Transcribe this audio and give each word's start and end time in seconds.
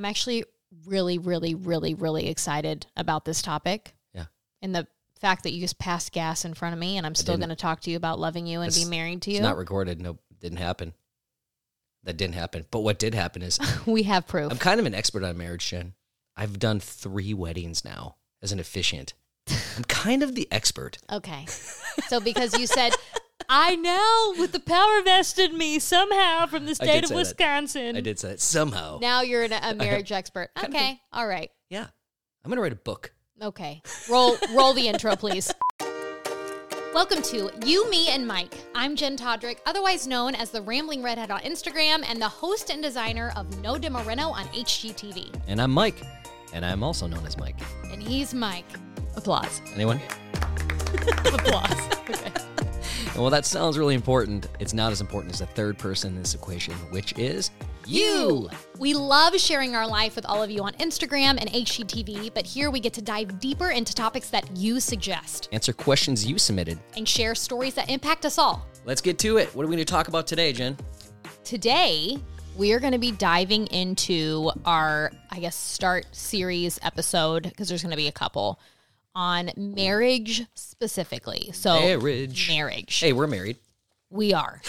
I'm 0.00 0.06
actually 0.06 0.44
really, 0.86 1.18
really, 1.18 1.54
really, 1.54 1.92
really 1.92 2.28
excited 2.28 2.86
about 2.96 3.26
this 3.26 3.42
topic. 3.42 3.94
Yeah. 4.14 4.24
And 4.62 4.74
the 4.74 4.86
fact 5.20 5.42
that 5.42 5.52
you 5.52 5.60
just 5.60 5.78
passed 5.78 6.10
gas 6.12 6.46
in 6.46 6.54
front 6.54 6.72
of 6.72 6.78
me 6.78 6.96
and 6.96 7.04
I'm 7.04 7.14
still 7.14 7.36
going 7.36 7.50
to 7.50 7.56
talk 7.56 7.82
to 7.82 7.90
you 7.90 7.98
about 7.98 8.18
loving 8.18 8.46
you 8.46 8.62
and 8.62 8.68
It's- 8.70 8.82
be 8.82 8.88
married 8.88 9.20
to 9.22 9.30
you. 9.30 9.36
It's 9.36 9.42
not 9.42 9.58
recorded. 9.58 10.00
No, 10.00 10.16
didn't 10.40 10.56
happen. 10.56 10.94
That 12.04 12.16
didn't 12.16 12.34
happen. 12.34 12.64
But 12.70 12.80
what 12.80 12.98
did 12.98 13.14
happen 13.14 13.42
is 13.42 13.58
we 13.86 14.04
have 14.04 14.26
proof. 14.26 14.50
I'm 14.50 14.56
kind 14.56 14.80
of 14.80 14.86
an 14.86 14.94
expert 14.94 15.22
on 15.22 15.36
marriage, 15.36 15.68
Jenn. 15.68 15.92
I've 16.34 16.58
done 16.58 16.80
three 16.80 17.34
weddings 17.34 17.84
now 17.84 18.16
as 18.40 18.52
an 18.52 18.58
officiant. 18.58 19.12
I'm 19.76 19.84
kind 19.84 20.22
of 20.22 20.34
the 20.34 20.48
expert. 20.50 20.96
Okay. 21.12 21.46
So 22.08 22.18
because 22.18 22.58
you 22.58 22.66
said, 22.66 22.92
I 23.48 23.76
know 23.76 24.34
with 24.40 24.52
the 24.52 24.60
power 24.60 25.02
vested 25.02 25.50
in 25.52 25.58
me 25.58 25.78
somehow 25.78 26.46
from 26.46 26.66
the 26.66 26.74
state 26.74 27.02
of 27.02 27.08
say 27.08 27.14
that. 27.14 27.18
Wisconsin. 27.18 27.96
I 27.96 28.00
did 28.00 28.18
say 28.18 28.28
that 28.28 28.40
somehow. 28.40 28.98
Now 29.00 29.22
you're 29.22 29.42
an, 29.42 29.52
a 29.52 29.74
marriage 29.76 30.12
expert. 30.12 30.50
Kind 30.54 30.68
of 30.68 30.74
Okay. 30.74 31.00
All 31.12 31.26
right. 31.26 31.50
Yeah. 31.68 31.86
I'm 32.44 32.48
going 32.48 32.56
to 32.56 32.62
write 32.62 32.72
a 32.72 32.76
book. 32.76 33.12
Okay. 33.42 33.82
Roll 34.10 34.36
roll 34.54 34.74
the 34.74 34.86
intro, 34.88 35.16
please. 35.16 35.52
Welcome 36.92 37.22
to 37.22 37.50
You, 37.64 37.88
Me, 37.88 38.08
and 38.08 38.26
Mike. 38.26 38.52
I'm 38.74 38.96
Jenn 38.96 39.16
Todryk, 39.16 39.58
otherwise 39.64 40.08
known 40.08 40.34
as 40.34 40.50
the 40.50 40.60
Rambling 40.60 41.02
Redhead 41.04 41.30
on 41.30 41.40
Instagram 41.42 42.02
and 42.04 42.20
the 42.20 42.28
host 42.28 42.68
and 42.70 42.82
designer 42.82 43.32
of 43.36 43.60
No 43.62 43.78
Demo 43.78 44.02
Reno 44.02 44.30
on 44.30 44.44
HGTV. 44.46 45.32
And 45.46 45.62
I'm 45.62 45.70
Mike. 45.70 46.02
And 46.52 46.64
I'm 46.66 46.82
also 46.82 47.06
known 47.06 47.24
as 47.26 47.38
Mike. 47.38 47.54
And 47.92 48.02
he's 48.02 48.34
Mike. 48.34 48.66
Applause. 49.16 49.62
Anyone? 49.74 50.00
Applause. 51.24 51.88
Okay. 52.10 52.32
And 53.12 53.18
while 53.18 53.30
that 53.30 53.44
sounds 53.44 53.76
really 53.76 53.94
important, 53.94 54.48
it's 54.60 54.72
not 54.72 54.92
as 54.92 55.00
important 55.00 55.32
as 55.32 55.40
the 55.40 55.46
third 55.46 55.76
person 55.78 56.14
in 56.14 56.22
this 56.22 56.34
equation, 56.34 56.74
which 56.90 57.12
is 57.18 57.50
You. 57.86 58.48
We 58.78 58.94
love 58.94 59.36
sharing 59.38 59.74
our 59.74 59.86
life 59.86 60.14
with 60.14 60.24
all 60.24 60.42
of 60.42 60.50
you 60.50 60.62
on 60.62 60.72
Instagram 60.74 61.38
and 61.40 61.50
HGTV, 61.50 62.32
but 62.32 62.46
here 62.46 62.70
we 62.70 62.78
get 62.78 62.92
to 62.94 63.02
dive 63.02 63.40
deeper 63.40 63.70
into 63.70 63.94
topics 63.94 64.30
that 64.30 64.48
you 64.56 64.78
suggest 64.78 65.48
Answer 65.52 65.72
questions 65.72 66.24
you 66.24 66.38
submitted. 66.38 66.78
and 66.96 67.06
share 67.08 67.34
stories 67.34 67.74
that 67.74 67.90
impact 67.90 68.24
us 68.24 68.38
all. 68.38 68.64
Let's 68.84 69.00
get 69.00 69.18
to 69.20 69.38
it. 69.38 69.54
What 69.56 69.64
are 69.64 69.68
we 69.68 69.74
going 69.74 69.84
to 69.84 69.92
talk 69.92 70.06
about 70.08 70.26
today, 70.28 70.52
Jenn? 70.52 70.76
Today, 71.42 72.16
we 72.56 72.72
are 72.72 72.78
going 72.78 72.92
to 72.92 72.98
be 72.98 73.10
diving 73.10 73.66
into 73.68 74.50
our, 74.64 75.10
I 75.30 75.40
guess, 75.40 75.56
start 75.56 76.06
series 76.12 76.78
episode 76.82 77.42
because 77.42 77.68
there's 77.68 77.82
going 77.82 77.90
to 77.90 77.96
be 77.96 78.08
a 78.08 78.12
couple 78.12 78.60
on 79.14 79.50
marriage 79.56 80.44
specifically. 80.54 81.50
So, 81.52 81.74
Marriage. 81.80 82.48
Marriage. 82.48 82.98
Hey, 82.98 83.12
we're 83.12 83.26
married. 83.26 83.56
We 84.10 84.32
are. 84.34 84.60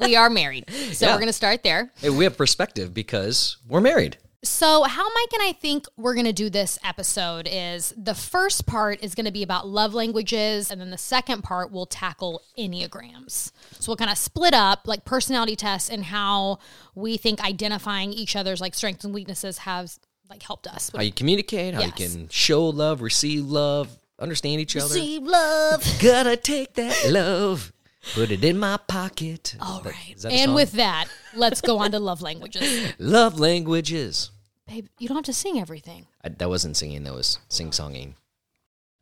we 0.00 0.16
are 0.16 0.30
married. 0.30 0.64
So, 0.92 1.06
Yeah. 1.06 1.12
we're 1.12 1.18
going 1.20 1.26
to 1.28 1.32
start 1.32 1.62
there. 1.62 1.92
Hey, 2.00 2.10
we 2.10 2.24
have 2.24 2.36
perspective 2.36 2.92
because 2.94 3.56
we're 3.68 3.80
married. 3.80 4.16
So, 4.42 4.84
how 4.84 5.02
Mike 5.02 5.32
and 5.34 5.42
I 5.42 5.52
think 5.52 5.84
we're 5.98 6.14
going 6.14 6.24
to 6.24 6.32
do 6.32 6.48
this 6.48 6.78
episode 6.82 7.46
is 7.50 7.92
the 7.96 8.14
first 8.14 8.66
part 8.66 9.04
is 9.04 9.14
going 9.14 9.26
to 9.26 9.30
be 9.32 9.42
about 9.42 9.68
love 9.68 9.92
languages, 9.92 10.70
and 10.70 10.80
then 10.80 10.90
the 10.90 10.96
second 10.96 11.42
part 11.42 11.70
will 11.70 11.84
tackle 11.84 12.40
Enneagrams. 12.58 13.52
So, 13.78 13.90
we'll 13.90 13.96
kind 13.98 14.10
of 14.10 14.16
split 14.16 14.54
up 14.54 14.86
like 14.88 15.04
personality 15.04 15.56
tests 15.56 15.90
and 15.90 16.04
how 16.06 16.58
we 16.94 17.18
think 17.18 17.44
identifying 17.44 18.14
each 18.14 18.34
other's 18.34 18.62
like 18.62 18.74
strengths 18.74 19.04
and 19.04 19.12
weaknesses 19.12 19.58
has 19.58 20.00
like 20.30 20.42
helped 20.42 20.66
us. 20.66 20.90
How 20.94 21.02
you 21.02 21.12
communicate, 21.12 21.74
how 21.74 21.82
you 21.82 21.92
can 21.92 22.28
show 22.28 22.66
love, 22.68 23.02
receive 23.02 23.44
love, 23.46 23.88
understand 24.18 24.60
each 24.60 24.76
other. 24.76 24.94
Receive 24.94 25.22
love. 25.24 25.84
Gotta 26.00 26.36
take 26.36 26.74
that 26.74 27.10
love, 27.10 27.72
put 28.14 28.30
it 28.30 28.44
in 28.44 28.58
my 28.58 28.76
pocket. 28.86 29.56
All 29.60 29.80
that- 29.80 29.90
right. 29.92 30.14
is 30.16 30.22
that 30.22 30.32
a 30.32 30.34
And 30.36 30.48
song? 30.50 30.54
with 30.54 30.72
that, 30.72 31.06
let's 31.34 31.60
go 31.60 31.78
on 31.78 31.90
to 31.90 31.98
love 31.98 32.22
languages. 32.22 32.94
love 32.98 33.38
languages. 33.40 34.30
Babe, 34.68 34.86
you 34.98 35.08
don't 35.08 35.16
have 35.16 35.24
to 35.24 35.32
sing 35.32 35.58
everything. 35.60 36.06
I, 36.22 36.28
that 36.28 36.48
wasn't 36.48 36.76
singing, 36.76 37.02
that 37.02 37.12
was 37.12 37.38
sing 37.48 37.70
songing. 37.70 38.14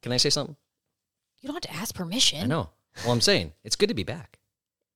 Can 0.02 0.12
I 0.12 0.16
say 0.16 0.30
something? 0.30 0.56
You 1.42 1.48
don't 1.48 1.54
have 1.62 1.70
to 1.72 1.78
ask 1.80 1.94
permission. 1.94 2.42
I 2.42 2.46
know. 2.46 2.70
Well, 3.04 3.12
I'm 3.12 3.20
saying 3.20 3.52
it's 3.64 3.76
good 3.76 3.90
to 3.90 3.94
be 3.94 4.02
back. 4.02 4.38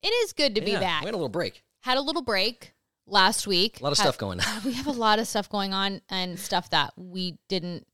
It 0.03 0.09
is 0.09 0.33
good 0.33 0.55
to 0.56 0.61
be 0.61 0.73
back. 0.73 1.03
We 1.03 1.06
had 1.06 1.15
a 1.15 1.19
little 1.19 1.29
break. 1.29 1.62
Had 1.81 1.99
a 1.99 2.01
little 2.01 2.23
break 2.23 2.73
last 3.07 3.47
week. 3.47 3.81
A 3.81 3.83
lot 3.85 3.93
of 3.93 3.99
stuff 3.99 4.19
going 4.19 4.41
on. 4.41 4.47
Uh, 4.47 4.61
we 4.65 4.73
have 4.75 4.87
a 4.87 4.93
lot 4.93 5.19
of 5.19 5.27
stuff 5.27 5.49
going 5.49 5.73
on 5.75 6.01
and 6.09 6.39
stuff 6.39 6.71
that 6.71 6.93
we 6.97 7.39
didn't 7.49 7.87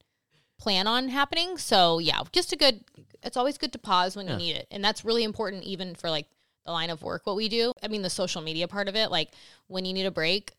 plan 0.59 0.87
on 0.87 1.09
happening. 1.09 1.57
So 1.59 1.99
yeah, 1.99 2.21
just 2.33 2.53
a 2.53 2.57
good. 2.57 2.85
It's 3.23 3.37
always 3.37 3.59
good 3.59 3.73
to 3.73 3.79
pause 3.79 4.17
when 4.17 4.27
Yeah. 4.27 4.33
you 4.33 4.39
need 4.39 4.57
it, 4.57 4.67
and 4.71 4.85
that's 4.85 5.05
really 5.05 5.25
important 5.25 5.65
even 5.65 5.95
for 5.95 6.11
like 6.11 6.27
the 6.67 6.73
line 6.73 6.91
of 6.91 7.03
work 7.03 7.23
what 7.27 7.37
we 7.37 7.49
do. 7.49 7.73
I 7.83 7.89
mean, 7.89 8.03
the 8.03 8.11
social 8.11 8.43
media 8.43 8.69
part 8.69 8.89
of 8.89 8.97
it. 8.97 9.11
Like 9.11 9.31
when 9.67 9.85
you 9.85 9.93
need 9.93 10.07
a 10.07 10.11
break, 10.11 10.53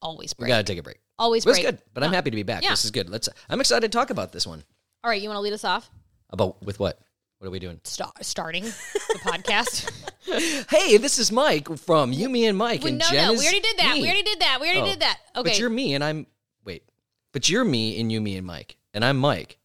always 0.00 0.32
break. 0.34 0.46
We 0.46 0.48
gotta 0.48 0.62
take 0.64 0.78
a 0.78 0.82
break. 0.82 0.98
always 1.18 1.44
But 1.44 1.50
it's 1.52 1.60
break. 1.60 1.76
good. 1.76 1.82
But 1.94 2.02
I'm 2.02 2.12
happy 2.12 2.30
to 2.30 2.36
be 2.36 2.42
back. 2.42 2.62
Yeah. 2.62 2.70
This 2.70 2.84
is 2.84 2.90
good. 2.90 3.08
Let's. 3.08 3.28
I'm 3.48 3.60
excited 3.60 3.90
to 3.90 3.96
talk 3.96 4.10
about 4.10 4.32
this 4.32 4.46
one. 4.46 4.62
All 5.04 5.10
right, 5.10 5.20
you 5.20 5.28
want 5.28 5.36
to 5.36 5.40
lead 5.42 5.52
us 5.52 5.64
off? 5.64 5.90
About 6.30 6.62
with 6.64 6.78
what? 6.80 6.98
What 7.42 7.48
are 7.48 7.50
we 7.50 7.58
doing? 7.58 7.80
Sta- 7.82 8.12
starting 8.20 8.62
the 8.62 9.20
podcast. 9.24 9.90
Hey, 10.70 10.96
this 10.98 11.18
is 11.18 11.32
Mike 11.32 11.76
from 11.76 12.12
You, 12.12 12.28
Me, 12.28 12.46
and 12.46 12.56
Mike. 12.56 12.82
Well, 12.82 12.90
and 12.90 12.98
no, 12.98 13.04
Jenn 13.10 13.26
no, 13.26 13.32
we 13.32 13.40
already 13.40 13.58
did 13.58 13.76
that. 13.78 13.94
me. 13.94 14.02
We 14.02 14.06
already 14.06 14.22
did 14.22 14.40
that. 14.40 14.58
We 14.60 14.66
already 14.68 14.80
Oh, 14.82 14.86
did 14.86 15.00
that. 15.00 15.18
Oh, 15.34 15.40
okay. 15.40 15.50
But 15.50 15.58
you're 15.58 15.68
me, 15.68 15.94
and 15.94 16.04
I'm. 16.04 16.26
Wait. 16.64 16.84
But 17.32 17.50
you're 17.50 17.64
me, 17.64 18.00
and 18.00 18.12
you, 18.12 18.20
me, 18.20 18.36
and 18.36 18.46
Mike, 18.46 18.76
and 18.94 19.04
I'm 19.04 19.16
Mike. 19.18 19.58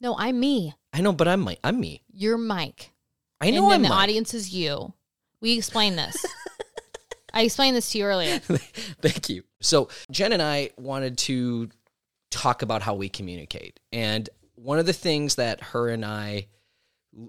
no, 0.00 0.16
I'm 0.18 0.40
me. 0.40 0.74
I 0.92 1.00
know, 1.02 1.12
but 1.12 1.28
I'm 1.28 1.40
Mike. 1.40 1.60
I'm 1.62 1.78
me. 1.78 2.02
You're 2.12 2.36
Mike. 2.36 2.90
I 3.40 3.50
know 3.52 3.62
then 3.70 3.72
I'm 3.76 3.82
the 3.82 3.88
Mike. 3.90 3.98
audience 4.02 4.34
is 4.34 4.52
you. 4.52 4.92
We 5.40 5.56
explained 5.56 5.96
this. 5.96 6.26
I 7.32 7.42
explained 7.42 7.76
this 7.76 7.88
to 7.92 7.98
you 7.98 8.04
earlier. 8.06 8.38
Thank 9.00 9.28
you. 9.28 9.44
So 9.60 9.88
Jenn 10.10 10.32
and 10.32 10.42
I 10.42 10.70
wanted 10.76 11.16
to 11.18 11.68
talk 12.32 12.62
about 12.62 12.82
how 12.82 12.94
we 12.96 13.08
communicate, 13.08 13.78
and 13.92 14.28
one 14.56 14.80
of 14.80 14.86
the 14.86 14.92
things 14.92 15.36
that 15.36 15.60
her 15.62 15.88
and 15.90 16.04
I 16.04 16.48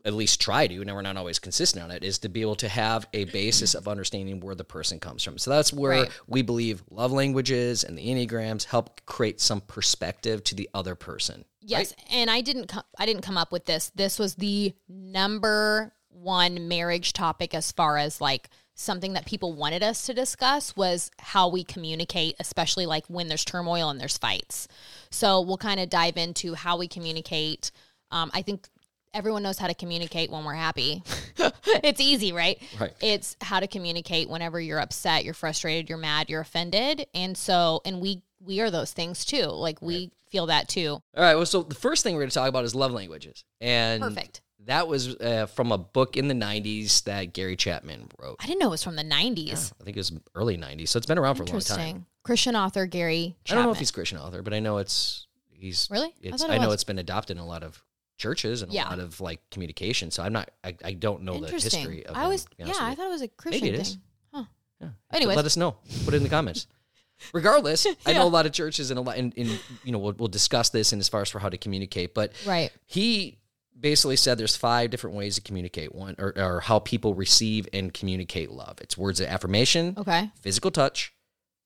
at 0.03 0.14
least 0.14 0.42
try 0.42 0.68
to, 0.68 0.81
and 0.81 0.94
we're 0.94 1.02
not 1.02 1.18
always 1.18 1.40
consistent 1.40 1.84
on 1.84 1.92
it, 1.92 2.03
is 2.03 2.20
to 2.20 2.30
be 2.30 2.42
able 2.42 2.56
to 2.56 2.68
have 2.68 3.08
a 3.14 3.25
basis 3.25 3.74
of 3.74 3.88
understanding 3.88 4.40
where 4.40 4.56
the 4.56 4.64
person 4.64 5.00
comes 5.00 5.24
from. 5.24 5.38
So 5.38 5.50
that's 5.52 5.72
where 5.72 6.03
Right. 6.03 6.12
we 6.28 6.42
believe 6.42 6.84
love 6.90 7.12
languages 7.12 7.84
and 7.84 7.97
the 7.97 8.08
enneagrams 8.08 8.66
help 8.66 9.06
create 9.06 9.40
some 9.40 9.62
perspective 9.62 10.44
to 10.46 10.56
the 10.56 10.70
other 10.74 10.96
person. 10.96 11.46
Yes, 11.62 11.94
and 12.09 12.30
I 12.30 12.42
didn't 12.42 12.68
come. 12.68 12.84
I 12.97 13.06
didn't 13.06 13.24
come 13.24 13.38
up 13.38 13.52
with 13.52 13.66
this. 13.66 13.92
This 13.96 14.20
was 14.20 14.36
the 14.36 14.74
number 14.88 15.94
one 16.09 16.68
marriage 16.68 17.14
topic 17.14 17.53
as 17.53 17.72
far 17.72 17.97
as 17.97 18.20
like 18.22 18.50
something 18.74 19.14
that 19.14 19.26
people 19.26 19.53
wanted 19.53 19.84
us 19.84 20.06
to 20.06 20.14
discuss 20.14 20.76
was 20.76 21.09
how 21.20 21.47
we 21.47 21.64
communicate, 21.64 22.36
especially 22.40 22.86
like 22.86 23.06
when 23.08 23.28
there's 23.28 23.44
turmoil 23.46 23.90
and 23.90 24.00
there's 24.00 24.18
fights. 24.18 24.68
So 25.09 25.42
we'll 25.42 25.58
kind 25.58 25.80
of 25.80 25.90
dive 25.90 26.16
into 26.18 26.53
how 26.53 26.78
we 26.78 26.88
communicate. 26.88 27.72
Um, 28.12 28.30
I 28.34 28.42
think 28.44 28.70
everyone 29.13 29.44
knows 29.44 29.57
how 29.57 29.68
to 29.68 29.73
communicate 29.73 30.31
when 30.31 30.44
we're 30.44 30.53
happy. 30.53 31.03
it's 31.38 32.00
easy, 32.00 32.31
right? 32.31 32.62
Right. 32.79 32.94
It's 33.01 33.35
how 33.41 33.59
to 33.59 33.68
communicate 33.68 34.29
whenever 34.29 34.59
you're 34.59 34.79
upset, 34.79 35.25
you're 35.25 35.34
frustrated, 35.34 35.90
you're 35.90 35.97
mad, 35.97 36.29
you're 36.29 36.41
offended, 36.41 37.07
and 37.13 37.38
so 37.38 37.81
and 37.85 38.00
we 38.01 38.22
we 38.40 38.59
are 38.62 38.72
those 38.72 38.91
things 38.91 39.25
too. 39.25 39.46
Like 39.46 39.81
we 39.81 40.12
feel 40.29 40.47
that 40.47 40.67
too. 40.67 41.01
All 41.16 41.23
right. 41.23 41.35
Well, 41.35 41.46
so 41.46 41.63
the 41.63 41.75
first 41.75 42.03
thing 42.03 42.16
we're 42.16 42.22
going 42.22 42.29
to 42.29 42.35
talk 42.35 42.50
about 42.50 42.66
is 42.66 42.75
love 42.75 42.91
languages, 42.91 43.44
and 43.62 44.01
Perfect. 44.01 44.41
That 44.66 44.90
was 44.90 45.16
uh, 45.16 45.46
from 45.46 45.72
a 45.72 45.78
book 45.78 46.17
in 46.17 46.28
the 46.28 46.34
'90s 46.34 47.03
that 47.06 47.31
Gary 47.31 47.56
Chapman 47.56 48.09
wrote. 48.19 48.35
I 48.41 48.47
didn't 48.47 48.59
know 48.59 48.67
it 48.67 48.72
was 48.72 48.84
from 48.84 48.97
the 48.97 49.03
90s. 49.03 49.72
I 49.79 49.85
think 49.85 49.96
it 49.96 50.00
was 50.00 50.12
early 50.35 50.57
'90s, 50.57 50.90
so 50.90 50.97
it's 50.97 51.06
been 51.06 51.17
around 51.17 51.35
for 51.35 51.44
a 51.44 51.46
long 51.46 51.62
time. 51.62 52.06
Christian 52.23 52.57
author 52.57 52.85
Gary 52.85 53.38
I 53.50 53.56
don't 53.56 53.63
know 53.63 53.72
if 53.72 53.79
he's 53.79 53.90
a 53.90 53.94
Christian 53.94 54.17
author, 54.17 54.41
but 54.41 54.53
I 54.53 54.59
know 54.59 54.79
it's 54.79 55.28
he's 55.50 55.88
Really? 55.90 56.09
I 56.09 56.28
It's, 56.28 56.44
I, 56.44 56.56
it 56.56 56.62
know 56.62 56.72
it's 56.72 56.84
been 56.84 57.00
adopted 57.00 57.38
in 57.38 57.44
a 57.44 57.46
lot 57.46 57.63
of 57.63 57.81
churches 58.17 58.61
and 58.61 58.72
Yeah. 58.73 58.88
a 58.88 58.89
lot 58.89 59.00
of 59.00 59.19
like 59.22 59.41
communication. 59.51 60.11
So 60.11 60.23
I'm 60.23 60.33
not. 60.33 60.51
I, 60.63 60.75
I 60.83 60.94
don't 60.94 61.23
know 61.23 61.39
the 61.39 61.50
history 61.51 62.05
of. 62.05 62.16
It. 62.16 62.17
I 62.19 62.23
him, 62.23 62.29
was 62.29 62.45
yeah, 62.57 62.73
I 62.79 62.95
thought 62.95 63.07
it 63.07 63.11
was 63.11 63.22
a 63.22 63.28
Christian 63.28 63.61
Maybe 63.63 63.75
it 63.75 63.78
thing. 63.78 63.81
is. 63.81 63.97
Huh. 64.33 64.44
Yeah. 64.81 64.89
Anyways. 65.13 65.35
let 65.35 65.45
us 65.45 65.57
know. 65.57 65.78
Put 66.05 66.13
it 66.13 66.17
in 66.17 66.23
the 66.23 66.29
comments. 66.29 66.67
Regardless, 67.33 67.88
I 68.05 68.13
know 68.13 68.28
a 68.28 68.29
lot 68.29 68.45
of 68.45 68.51
churches 68.51 68.91
and 68.91 69.00
a 69.00 69.01
lot, 69.01 69.17
and, 69.17 69.33
and 69.35 69.59
you 69.83 69.91
know, 69.91 69.97
we'll, 69.97 70.14
we'll 70.14 70.28
discuss 70.28 70.69
this 70.69 70.93
in 70.93 70.99
as 70.99 71.09
far 71.09 71.22
as 71.22 71.29
for 71.29 71.40
how 71.40 71.49
to 71.49 71.58
communicate. 71.58 72.14
But 72.14 72.31
Right. 72.46 72.69
he 72.85 73.40
basically 73.79 74.16
said 74.17 74.37
there's 74.37 74.55
five 74.55 74.91
different 74.91 75.16
ways 75.16 75.34
to 75.35 75.41
communicate 75.41 75.96
one 75.96 76.16
or, 76.20 76.34
or 76.37 76.59
how 76.61 76.78
people 76.79 77.13
receive 77.16 77.67
and 77.73 77.93
communicate 77.93 78.49
love 78.49 78.75
it's 78.81 78.97
words 78.97 79.20
of 79.20 79.28
affirmation 79.28 79.93
Okay. 79.99 80.31
physical 80.41 80.72
touch 80.72 81.13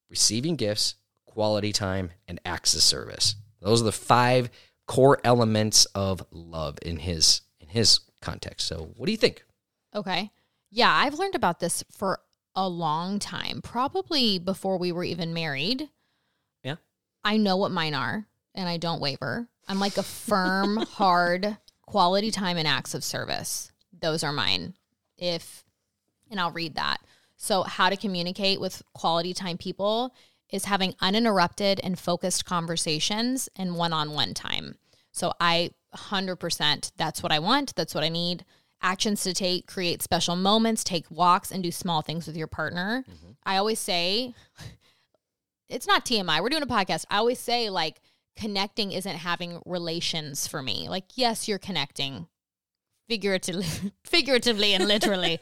receiving 0.09 0.57
gifts 0.57 0.95
quality 1.25 1.71
time 1.71 2.11
and 2.27 2.37
acts 2.43 2.73
of 2.75 2.81
service 2.81 3.35
those 3.61 3.81
are 3.81 3.85
the 3.85 3.93
five 3.93 4.49
core 4.87 5.19
elements 5.23 5.85
of 5.95 6.23
love 6.31 6.77
in 6.81 6.97
his 6.97 7.41
in 7.59 7.69
his 7.69 8.01
context 8.21 8.67
so 8.67 8.91
what 8.95 9.05
do 9.05 9.11
you 9.11 9.17
think 9.17 9.43
Okay. 9.95 10.31
Yeah, 10.69 10.91
I've 10.93 11.15
learned 11.15 11.35
about 11.35 11.59
this 11.59 11.83
for 11.91 12.19
a 12.55 12.67
long 12.67 13.19
time, 13.19 13.61
probably 13.61 14.39
before 14.39 14.77
we 14.77 14.91
were 14.91 15.03
even 15.03 15.33
married. 15.33 15.89
Yeah. 16.63 16.75
I 17.23 17.37
know 17.37 17.57
what 17.57 17.71
mine 17.71 17.93
are 17.93 18.25
and 18.55 18.69
I 18.69 18.77
don't 18.77 19.01
waver. 19.01 19.47
I'm 19.67 19.79
like 19.79 19.97
a 19.97 20.03
firm, 20.03 20.77
hard 20.91 21.57
quality 21.85 22.31
time 22.31 22.57
and 22.57 22.67
acts 22.67 22.93
of 22.93 23.03
service. 23.03 23.71
Those 23.99 24.23
are 24.23 24.31
mine. 24.31 24.75
If, 25.17 25.63
and 26.29 26.39
I'll 26.39 26.51
read 26.51 26.75
that. 26.75 26.97
So, 27.35 27.63
how 27.63 27.89
to 27.89 27.97
communicate 27.97 28.61
with 28.61 28.83
quality 28.93 29.33
time 29.33 29.57
people 29.57 30.13
is 30.51 30.65
having 30.65 30.95
uninterrupted 30.99 31.79
and 31.83 31.97
focused 31.97 32.45
conversations 32.45 33.49
and 33.55 33.75
one-on-one 33.75 34.33
time. 34.33 34.75
So 35.11 35.33
I 35.39 35.71
100% 35.95 36.91
that's 36.97 37.23
what 37.23 37.31
I 37.31 37.39
want, 37.39 37.75
that's 37.75 37.95
what 37.95 38.03
I 38.03 38.09
need. 38.09 38.45
Actions 38.81 39.23
to 39.23 39.33
take, 39.33 39.67
create 39.67 40.01
special 40.01 40.35
moments, 40.35 40.83
take 40.83 41.09
walks 41.11 41.51
and 41.51 41.61
do 41.61 41.71
small 41.71 42.01
things 42.01 42.25
with 42.25 42.35
your 42.35 42.47
partner. 42.47 43.05
Mm-hmm. 43.09 43.31
I 43.45 43.57
always 43.57 43.79
say 43.79 44.33
it's 45.69 45.87
not 45.87 46.05
TMI. 46.05 46.41
We're 46.41 46.49
doing 46.49 46.63
a 46.63 46.67
podcast. 46.67 47.05
I 47.09 47.17
always 47.17 47.39
say 47.39 47.69
like 47.69 48.01
connecting 48.35 48.91
isn't 48.91 49.17
having 49.17 49.61
relations 49.65 50.47
for 50.47 50.61
me. 50.61 50.89
Like 50.89 51.05
yes, 51.15 51.47
you're 51.47 51.59
connecting 51.59 52.27
figuratively 53.11 53.65
figuratively 54.05 54.73
and 54.73 54.87
literally. 54.87 55.37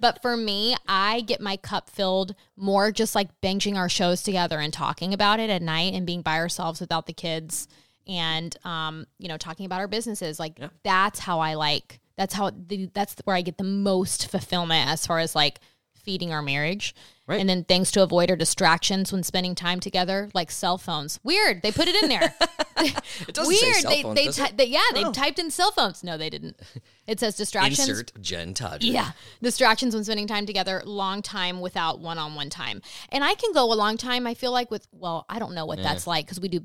but 0.00 0.20
for 0.20 0.36
me, 0.36 0.74
I 0.88 1.20
get 1.20 1.40
my 1.40 1.56
cup 1.56 1.88
filled 1.88 2.34
more 2.56 2.90
just 2.90 3.14
like 3.14 3.40
binging 3.40 3.76
our 3.76 3.88
shows 3.88 4.22
together 4.22 4.58
and 4.58 4.72
talking 4.72 5.14
about 5.14 5.38
it 5.38 5.48
at 5.48 5.62
night 5.62 5.94
and 5.94 6.04
being 6.04 6.22
by 6.22 6.38
ourselves 6.38 6.80
without 6.80 7.06
the 7.06 7.12
kids 7.12 7.68
and 8.06 8.56
um 8.64 9.06
you 9.18 9.28
know 9.28 9.38
talking 9.38 9.64
about 9.64 9.80
our 9.80 9.88
businesses 9.88 10.38
like 10.38 10.60
that's 10.82 11.20
how 11.20 11.40
I 11.40 11.54
like 11.54 12.00
that's 12.18 12.34
how 12.34 12.50
the, 12.50 12.90
that's 12.92 13.14
where 13.24 13.36
I 13.36 13.42
get 13.42 13.58
the 13.58 13.64
most 13.64 14.30
fulfillment 14.30 14.90
as 14.90 15.06
far 15.06 15.20
as 15.20 15.34
like 15.36 15.60
feeding 15.94 16.32
our 16.32 16.42
marriage. 16.42 16.94
Right. 17.26 17.40
And 17.40 17.48
then 17.48 17.64
things 17.64 17.90
to 17.92 18.02
avoid 18.02 18.30
are 18.30 18.36
distractions 18.36 19.10
when 19.10 19.22
spending 19.22 19.54
time 19.54 19.80
together, 19.80 20.28
like 20.34 20.50
cell 20.50 20.76
phones. 20.76 21.18
Weird. 21.22 21.62
They 21.62 21.72
put 21.72 21.88
it 21.88 22.02
in 22.02 22.08
there. 22.08 22.34
It 22.76 23.32
doesn't 23.34 23.54
say 23.54 23.66
Weird. 23.66 23.76
cell 23.76 23.90
they 23.92 24.02
phones, 24.02 24.14
they, 24.16 24.24
does 24.26 24.36
ty- 24.36 24.50
they 24.54 24.64
yeah, 24.66 24.82
they 24.92 25.04
Oh. 25.04 25.12
typed 25.12 25.38
in 25.38 25.50
cell 25.50 25.70
phones. 25.70 26.02
No, 26.02 26.18
they 26.18 26.28
didn't. 26.28 26.60
It 27.06 27.20
says 27.20 27.36
distractions. 27.36 27.88
Insert 27.88 28.12
Jenn 28.20 28.52
Todryk. 28.52 28.78
Yeah. 28.82 29.12
Distractions 29.40 29.94
when 29.94 30.02
spending 30.04 30.26
time 30.26 30.44
together, 30.44 30.82
long 30.84 31.22
time 31.22 31.60
without 31.60 32.00
one 32.00 32.18
on 32.18 32.34
one 32.34 32.50
time. 32.50 32.82
And 33.10 33.22
I 33.22 33.34
can 33.36 33.52
go 33.52 33.72
a 33.72 33.76
long 33.76 33.96
time, 33.96 34.26
I 34.26 34.34
feel 34.34 34.50
like, 34.50 34.70
with, 34.72 34.86
well, 34.90 35.24
I 35.28 35.38
don't 35.38 35.54
know 35.54 35.64
what 35.66 35.82
that's 35.82 36.06
like 36.08 36.26
because 36.26 36.40
we 36.40 36.48
do 36.48 36.60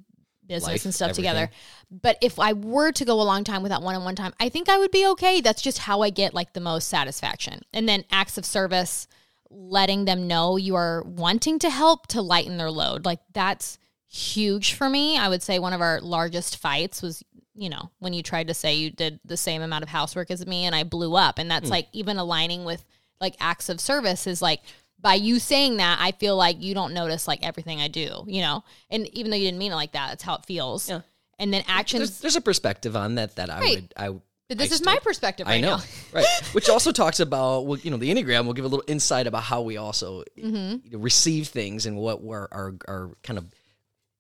business 0.48 0.68
Life, 0.68 0.86
and 0.86 0.94
stuff 0.96 1.10
everything. 1.12 1.26
together. 1.32 1.52
But 1.92 2.18
if 2.22 2.40
I 2.40 2.54
were 2.54 2.92
to 2.94 3.06
go 3.06 3.22
a 3.22 3.24
long 3.24 3.44
time 3.44 3.62
without 3.62 3.84
one 3.84 3.94
on 3.96 4.04
one 4.04 4.16
time, 4.16 4.34
I 4.40 4.50
think 4.50 4.68
I 4.68 4.80
would 4.80 4.92
be 4.92 5.06
okay. 5.10 5.42
That's 5.42 5.62
just 5.62 5.78
how 5.78 6.02
I 6.02 6.10
get 6.10 6.34
like 6.34 6.54
the 6.54 6.60
most 6.60 6.90
satisfaction. 6.90 7.62
And 7.72 7.88
then 7.88 8.04
acts 8.12 8.38
of 8.40 8.46
service, 8.46 9.08
letting 9.50 10.06
them 10.06 10.28
know 10.28 10.58
you 10.58 10.76
are 10.76 11.04
wanting 11.04 11.60
to 11.60 11.70
help 11.70 12.08
to 12.08 12.22
lighten 12.22 12.58
their 12.58 12.72
load. 12.72 13.06
Like 13.06 13.20
that's 13.34 13.78
huge 14.08 14.74
for 14.74 14.90
me. 14.90 15.18
I 15.18 15.30
would 15.30 15.44
say 15.44 15.60
one 15.60 15.74
of 15.74 15.82
our 15.82 16.02
largest 16.02 16.58
fights 16.58 17.02
was, 17.02 17.24
you 17.56 17.70
know, 17.70 17.92
when 18.00 18.14
you 18.14 18.24
tried 18.24 18.48
to 18.48 18.54
say 18.54 18.76
you 18.76 18.92
did 18.92 19.20
the 19.26 19.38
same 19.38 19.62
amount 19.62 19.84
of 19.84 19.90
housework 19.90 20.32
as 20.32 20.46
me 20.46 20.66
and 20.66 20.76
I 20.76 20.84
blew 20.84 21.16
up. 21.16 21.40
And 21.40 21.50
that's 21.50 21.68
hmm. 21.68 21.74
like 21.74 21.88
even 21.94 22.18
aligning 22.18 22.64
with 22.64 22.84
like 23.20 23.36
acts 23.40 23.70
of 23.70 23.80
service 23.80 24.28
is 24.28 24.42
like 24.42 24.62
by 25.02 25.14
you 25.14 25.40
saying 25.40 25.78
that, 25.78 25.98
I 26.02 26.12
feel 26.12 26.36
like 26.36 26.62
you 26.62 26.74
don't 26.74 26.94
notice 26.94 27.28
like 27.28 27.46
everything 27.46 27.80
I 27.80 27.88
do, 27.88 28.24
you 28.28 28.42
know? 28.42 28.64
And 28.90 29.08
even 29.16 29.32
though 29.32 29.38
you 29.38 29.46
didn't 29.46 29.60
mean 29.60 29.72
it 29.72 29.76
like 29.76 29.94
that, 29.94 30.10
that's 30.10 30.24
how 30.24 30.36
it 30.36 30.46
feels. 30.46 30.90
Yeah. 30.90 31.02
And 31.38 31.54
then 31.54 31.64
actions 31.68 32.00
There's, 32.00 32.20
there's 32.20 32.36
a 32.36 32.42
perspective 32.42 32.96
on 32.96 33.16
that 33.16 33.38
that 33.38 33.50
I 33.50 33.60
Right. 33.60 33.76
would 33.76 33.94
I 33.96 34.16
but 34.50 34.58
this 34.58 34.72
I 34.72 34.74
is 34.74 34.78
still- 34.80 34.94
my 34.94 35.00
perspective 35.00 35.48
right 35.48 35.54
I 35.56 35.62
know, 35.62 35.78
now. 35.78 35.84
right? 36.14 36.26
Which 36.52 36.68
also 36.70 36.92
talks 36.92 37.20
about, 37.22 37.66
well, 37.68 37.80
you 37.80 37.92
know, 37.92 37.98
the 37.98 38.10
Enneagram 38.14 38.46
will 38.46 38.54
give 38.54 38.66
a 38.66 38.68
little 38.68 38.84
insight 38.88 39.28
about 39.28 39.44
how 39.44 39.62
we 39.62 39.78
also 39.78 40.24
Mm-hmm. 40.38 41.00
receive 41.00 41.48
things 41.48 41.86
and 41.86 41.96
what 41.98 42.22
where 42.22 42.52
our 42.54 42.74
our 42.88 43.12
kind 43.24 43.38
of 43.40 43.46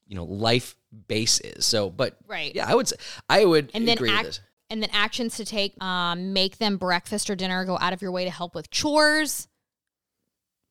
you 0.07 0.15
know 0.15 0.23
life 0.23 0.75
base 1.07 1.39
is. 1.41 1.65
So, 1.65 1.89
but 1.89 2.17
Right. 2.27 2.55
yeah, 2.55 2.65
I 2.71 2.75
would 2.75 2.87
say 2.87 2.95
I 3.29 3.43
would 3.43 3.71
and 3.73 3.87
then 3.87 3.97
agree 3.97 4.11
with 4.15 4.23
this. 4.25 4.41
and 4.69 4.81
then 4.81 4.89
actions 4.93 5.37
to 5.37 5.45
take 5.45 5.81
um, 5.83 6.31
make 6.33 6.57
them 6.57 6.77
breakfast 6.77 7.29
or 7.29 7.35
dinner 7.35 7.65
go 7.65 7.77
out 7.77 7.93
of 7.93 8.01
your 8.01 8.11
way 8.11 8.23
to 8.25 8.31
help 8.31 8.55
with 8.55 8.69
chores 8.71 9.47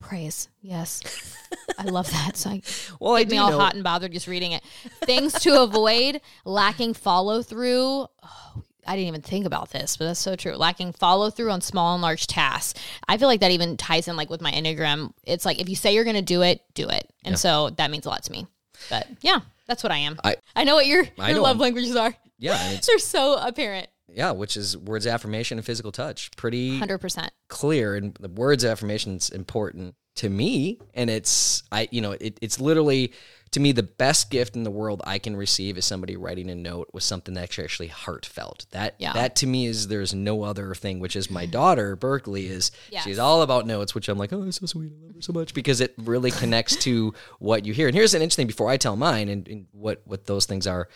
praise 0.00 0.48
yes 0.62 1.34
i 1.76 1.82
love 1.82 2.08
that 2.12 2.36
so 2.36 2.50
I, 2.50 2.62
Well, 3.00 3.14
I 3.16 3.24
me 3.24 3.36
all 3.36 3.50
know, 3.50 3.58
hot 3.58 3.74
and 3.74 3.82
bothered 3.82 4.12
just 4.12 4.28
reading 4.28 4.52
it 4.52 4.62
things 5.04 5.32
to 5.40 5.60
avoid 5.60 6.20
lacking 6.44 6.94
follow 6.94 7.42
through 7.42 8.06
oh, 8.22 8.62
I 8.88 8.96
didn't 8.96 9.08
even 9.08 9.20
think 9.22 9.46
about 9.46 9.70
this, 9.70 9.96
but 9.96 10.06
that's 10.06 10.18
so 10.20 10.34
true. 10.34 10.56
Lacking 10.56 10.92
follow 10.92 11.30
through 11.30 11.50
on 11.50 11.60
small 11.60 11.94
and 11.94 12.02
large 12.02 12.26
tasks. 12.26 12.80
I 13.06 13.18
feel 13.18 13.28
like 13.28 13.40
that 13.40 13.50
even 13.52 13.76
ties 13.76 14.08
in 14.08 14.16
like 14.16 14.30
with 14.30 14.40
my 14.40 14.50
Enneagram. 14.50 15.12
It's 15.24 15.44
like 15.44 15.60
if 15.60 15.68
you 15.68 15.76
say 15.76 15.94
you're 15.94 16.04
going 16.04 16.16
to 16.16 16.22
do 16.22 16.42
it, 16.42 16.62
do 16.74 16.88
it. 16.88 17.08
And 17.24 17.38
so 17.38 17.70
that 17.70 17.90
means 17.90 18.06
a 18.06 18.08
lot 18.08 18.22
to 18.24 18.32
me. 18.32 18.46
But 18.90 19.06
yeah, 19.20 19.40
that's 19.66 19.82
what 19.82 19.92
I 19.92 19.98
am. 19.98 20.18
I- 20.24 20.36
I 20.56 20.64
know 20.64 20.74
what 20.76 20.86
your 20.86 21.04
I 21.18 21.30
your 21.30 21.40
love 21.40 21.56
I'm- 21.56 21.58
languages 21.58 21.94
are. 21.96 22.14
yeah, 22.38 22.76
They're 22.86 22.98
so 22.98 23.36
apparent. 23.36 23.88
yeah, 24.08 24.30
which 24.30 24.56
is 24.56 24.76
words 24.76 25.04
of 25.06 25.12
affirmation 25.12 25.58
and 25.58 25.64
physical 25.66 25.92
touch. 25.92 26.30
Pretty 26.36 26.80
100%. 26.80 27.28
clear 27.48 27.94
and 27.94 28.14
the 28.18 28.28
words 28.28 28.64
of 28.64 28.70
affirmation 28.70 29.16
is 29.16 29.28
important 29.30 29.94
to 30.16 30.28
me 30.28 30.80
and 30.94 31.10
it's 31.10 31.62
i 31.70 31.86
you 31.92 32.00
know 32.00 32.10
it, 32.10 32.36
it's 32.42 32.58
literally 32.60 33.12
to 33.52 33.60
me 33.60 33.72
the 33.72 33.82
best 33.82 34.30
gift 34.30 34.56
in 34.56 34.62
the 34.62 34.70
world 34.70 35.00
i 35.06 35.18
can 35.18 35.34
receive 35.36 35.78
is 35.78 35.84
somebody 35.84 36.16
writing 36.16 36.50
a 36.50 36.54
note 36.54 36.88
with 36.92 37.02
something 37.02 37.34
that's 37.34 37.58
actually 37.58 37.88
heartfelt. 37.88 38.66
That 38.72 38.94
Yeah. 38.98 39.12
that 39.14 39.36
to 39.36 39.46
me 39.46 39.66
is 39.66 39.88
there's 39.88 40.12
no 40.14 40.42
other 40.42 40.74
thing 40.74 41.00
which 41.00 41.16
is 41.16 41.30
my 41.30 41.46
daughter 41.46 41.96
berkeley 41.96 42.46
is 42.46 42.70
Yes. 42.90 43.04
she's 43.04 43.18
all 43.18 43.42
about 43.42 43.66
notes 43.66 43.94
which 43.94 44.08
i'm 44.08 44.18
like 44.18 44.32
oh 44.32 44.42
it's 44.42 44.60
so 44.60 44.66
sweet. 44.66 44.92
I 44.92 45.04
love 45.06 45.14
her 45.14 45.22
so 45.22 45.32
much 45.32 45.54
because 45.54 45.80
it 45.80 45.94
really 45.98 46.30
connects 46.30 46.76
to 46.84 47.14
what 47.38 47.64
you 47.64 47.72
hear. 47.72 47.88
And 47.88 47.94
here's 47.96 48.14
an 48.14 48.22
interesting 48.22 48.46
before 48.46 48.68
i 48.70 48.76
tell 48.76 48.96
mine 48.96 49.28
and, 49.28 49.46
and 49.48 49.66
what 49.72 50.02
what 50.04 50.26
those 50.26 50.44
things 50.46 50.66
are. 50.66 50.88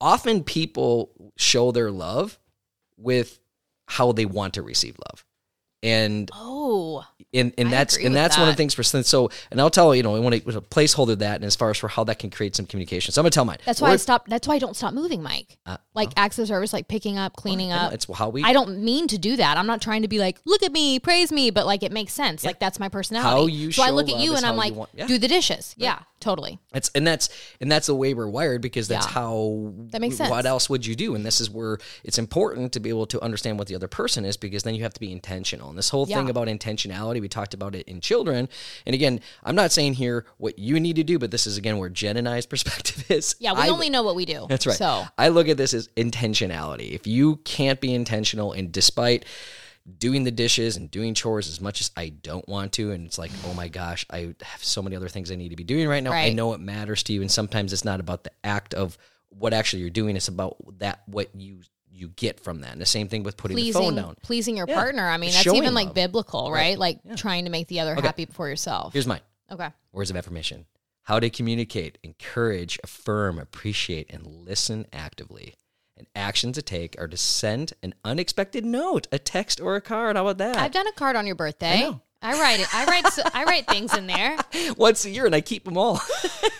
Often 0.00 0.44
people 0.44 1.32
show 1.36 1.72
their 1.72 1.90
love 1.90 2.38
with 2.96 3.40
how 3.86 4.12
they 4.12 4.26
want 4.26 4.54
to 4.54 4.62
receive 4.62 4.96
love. 5.10 5.24
And 5.82 6.30
Oh, 6.34 7.04
and 7.34 7.52
and 7.58 7.68
I 7.68 7.70
that's 7.70 7.96
and 7.96 8.14
that's 8.14 8.38
one 8.38 8.48
of 8.48 8.54
the 8.54 8.56
things 8.56 8.74
for 8.74 8.82
so 8.82 9.30
and 9.50 9.60
I'll 9.60 9.70
tell 9.70 9.94
you 9.94 10.02
know 10.02 10.16
I 10.16 10.18
want 10.18 10.34
to 10.34 10.40
placeholder 10.62 11.18
that 11.18 11.36
and 11.36 11.44
as 11.44 11.56
far 11.56 11.70
as 11.70 11.76
for 11.76 11.88
how 11.88 12.04
that 12.04 12.18
can 12.18 12.30
create 12.30 12.56
some 12.56 12.66
communication. 12.66 13.12
So 13.12 13.20
I'm 13.20 13.24
gonna 13.24 13.30
tell 13.30 13.44
mine. 13.44 13.58
that's 13.64 13.80
why 13.80 13.90
I 13.90 13.96
stop. 13.96 14.26
That's 14.28 14.48
why 14.48 14.54
I 14.54 14.58
don't 14.58 14.74
stop 14.74 14.94
moving, 14.94 15.22
Mike. 15.22 15.58
Uh, 15.66 15.76
like 15.94 16.10
acts 16.16 16.38
of 16.38 16.48
service, 16.48 16.72
like 16.72 16.88
picking 16.88 17.18
up, 17.18 17.36
cleaning 17.36 17.68
know, 17.68 17.76
up. 17.76 17.92
it's 17.92 18.06
how 18.14 18.30
we 18.30 18.42
I 18.42 18.52
don't 18.52 18.82
mean 18.82 19.08
to 19.08 19.18
do 19.18 19.36
that. 19.36 19.58
I'm 19.58 19.66
not 19.66 19.82
trying 19.82 20.02
to 20.02 20.08
be 20.08 20.18
like, 20.18 20.40
look 20.46 20.62
at 20.62 20.72
me, 20.72 20.98
praise 20.98 21.30
me, 21.30 21.50
but 21.50 21.66
like 21.66 21.82
it 21.82 21.92
makes 21.92 22.12
sense. 22.12 22.44
Like 22.44 22.60
that's 22.60 22.80
my 22.80 22.88
personality. 22.88 23.28
How 23.28 23.46
you 23.46 23.72
so 23.72 23.82
I 23.82 23.90
look 23.90 24.08
at 24.08 24.18
you 24.18 24.34
and 24.34 24.46
I'm 24.46 24.56
like, 24.56 24.74
want- 24.74 24.90
yeah. 24.94 25.06
do 25.06 25.18
the 25.18 25.28
dishes. 25.28 25.74
Yeah, 25.76 26.00
totally. 26.20 26.58
That's 26.72 26.90
and 26.94 27.06
that's 27.06 27.28
and 27.60 27.70
that's 27.70 27.86
the 27.86 27.94
way 27.94 28.14
we're 28.14 28.28
wired 28.28 28.60
because 28.60 28.88
that's 28.88 29.06
Yeah. 29.06 29.12
how 29.12 29.72
That 29.90 30.00
makes 30.00 30.16
sense. 30.16 30.30
What 30.30 30.46
else 30.46 30.68
would 30.68 30.84
you 30.86 30.94
do? 30.94 31.14
And 31.14 31.24
this 31.24 31.40
is 31.40 31.48
where 31.50 31.78
it's 32.04 32.18
important 32.18 32.72
to 32.72 32.80
be 32.80 32.88
able 32.88 33.06
to 33.06 33.20
understand 33.22 33.58
what 33.58 33.68
the 33.68 33.74
other 33.74 33.88
person 33.88 34.24
is 34.24 34.36
because 34.36 34.62
then 34.62 34.74
you 34.74 34.82
have 34.82 34.94
to 34.94 35.00
be 35.00 35.12
intentional. 35.12 35.68
And 35.68 35.78
this 35.78 35.90
whole 35.90 36.06
thing 36.06 36.28
about 36.30 36.48
intentionality, 36.48 37.20
we 37.20 37.28
talked 37.28 37.54
about 37.54 37.74
it 37.74 37.86
in 37.88 38.00
children. 38.00 38.48
And 38.86 38.94
again, 38.94 39.20
I'm 39.44 39.54
not 39.54 39.72
saying 39.72 39.94
here 39.94 40.24
what 40.38 40.58
you 40.58 40.78
need 40.80 40.96
to 40.96 41.04
do, 41.04 41.18
but 41.18 41.30
this 41.30 41.46
is 41.46 41.56
again 41.56 41.78
where 41.78 41.88
Jenn 41.88 42.16
and 42.16 42.28
I's 42.28 42.46
perspective 42.54 43.10
is. 43.10 43.34
Yeah, 43.38 43.52
we 43.54 43.60
I- 43.62 43.68
only 43.68 43.90
know 43.90 44.02
what 44.02 44.16
we 44.16 44.24
do. 44.24 44.46
That's 44.48 44.66
right. 44.66 44.76
So 44.76 45.04
I 45.16 45.28
look 45.28 45.48
at 45.48 45.56
this 45.56 45.72
as 45.74 45.88
intentionality. 45.96 46.92
If 46.92 47.06
you 47.06 47.36
can't 47.44 47.80
be 47.80 47.94
intentional, 47.94 48.52
and 48.52 48.70
despite 48.72 49.24
doing 49.98 50.24
the 50.24 50.30
dishes 50.30 50.76
and 50.76 50.90
doing 50.90 51.14
chores 51.14 51.48
as 51.48 51.60
much 51.60 51.80
as 51.80 51.90
I 51.96 52.10
don't 52.10 52.46
want 52.48 52.72
to, 52.74 52.90
and 52.92 53.06
it's 53.06 53.18
like, 53.18 53.30
oh 53.46 53.54
my 53.54 53.68
gosh, 53.68 54.04
I 54.10 54.34
have 54.42 54.62
so 54.62 54.82
many 54.82 54.96
other 54.96 55.08
things 55.08 55.30
I 55.30 55.36
need 55.36 55.48
to 55.50 55.56
be 55.56 55.64
doing 55.64 55.88
right 55.88 56.02
now. 56.02 56.12
I 56.12 56.30
know 56.32 56.52
it 56.52 56.60
matters 56.60 57.02
to 57.04 57.12
you, 57.12 57.20
and 57.22 57.30
sometimes 57.30 57.72
it's 57.72 57.84
not 57.84 58.00
about 58.00 58.24
the 58.24 58.32
act 58.44 58.74
of 58.74 58.98
what 59.30 59.52
actually 59.54 59.80
you're 59.80 59.90
doing; 59.90 60.16
it's 60.16 60.28
about 60.28 60.56
that 60.78 61.02
what 61.06 61.34
you 61.34 61.60
you 61.90 62.08
get 62.10 62.38
from 62.38 62.60
that. 62.60 62.72
And 62.72 62.80
the 62.80 62.86
same 62.86 63.08
thing 63.08 63.22
with 63.24 63.36
putting 63.36 63.56
the 63.56 63.72
phone 63.72 63.96
down. 63.96 64.14
pleasing 64.22 64.56
your 64.56 64.66
Yeah. 64.68 64.74
partner. 64.76 65.08
I 65.08 65.16
mean, 65.16 65.30
that's 65.30 65.42
showing 65.42 65.62
even 65.62 65.74
like 65.74 65.86
love. 65.86 65.94
biblical, 65.94 66.52
right? 66.52 66.78
Like 66.78 67.00
trying 67.16 67.44
to 67.46 67.50
make 67.50 67.66
the 67.68 67.80
other 67.80 67.94
happy 67.96 68.24
before 68.24 68.48
yourself. 68.48 68.92
Here's 68.92 69.06
mine. 69.06 69.20
okay. 69.50 69.70
Words 69.92 70.10
of 70.10 70.16
affirmation. 70.16 70.66
How 71.02 71.18
to 71.18 71.30
communicate, 71.30 71.96
encourage, 72.02 72.78
affirm, 72.84 73.38
appreciate, 73.38 74.10
and 74.10 74.26
listen 74.26 74.86
actively. 74.92 75.54
And 75.98 76.06
actions 76.14 76.54
to 76.56 76.62
take 76.62 76.94
are 77.00 77.08
to 77.08 77.16
send 77.16 77.72
an 77.82 77.92
unexpected 78.04 78.64
note, 78.64 79.08
a 79.12 79.18
text, 79.18 79.60
or 79.60 79.74
a 79.76 79.80
card. 79.80 80.16
How 80.16 80.26
about 80.26 80.38
that? 80.38 80.56
I've 80.56 80.72
done 80.72 80.86
a 80.86 80.92
card 80.92 81.16
on 81.16 81.26
your 81.26 81.34
birthday. 81.34 81.80
know. 81.80 82.00
I 82.22 82.32
write 82.40 82.60
it. 82.60 82.74
I 82.74 82.84
write. 82.84 83.06
I 83.34 83.44
write 83.44 83.66
things 83.68 83.96
in 83.96 84.06
there, 84.08 84.36
Once 84.76 85.04
a 85.04 85.10
year, 85.10 85.26
and 85.26 85.34
I 85.34 85.40
keep 85.40 85.64
them 85.64 85.76
all. 85.78 86.00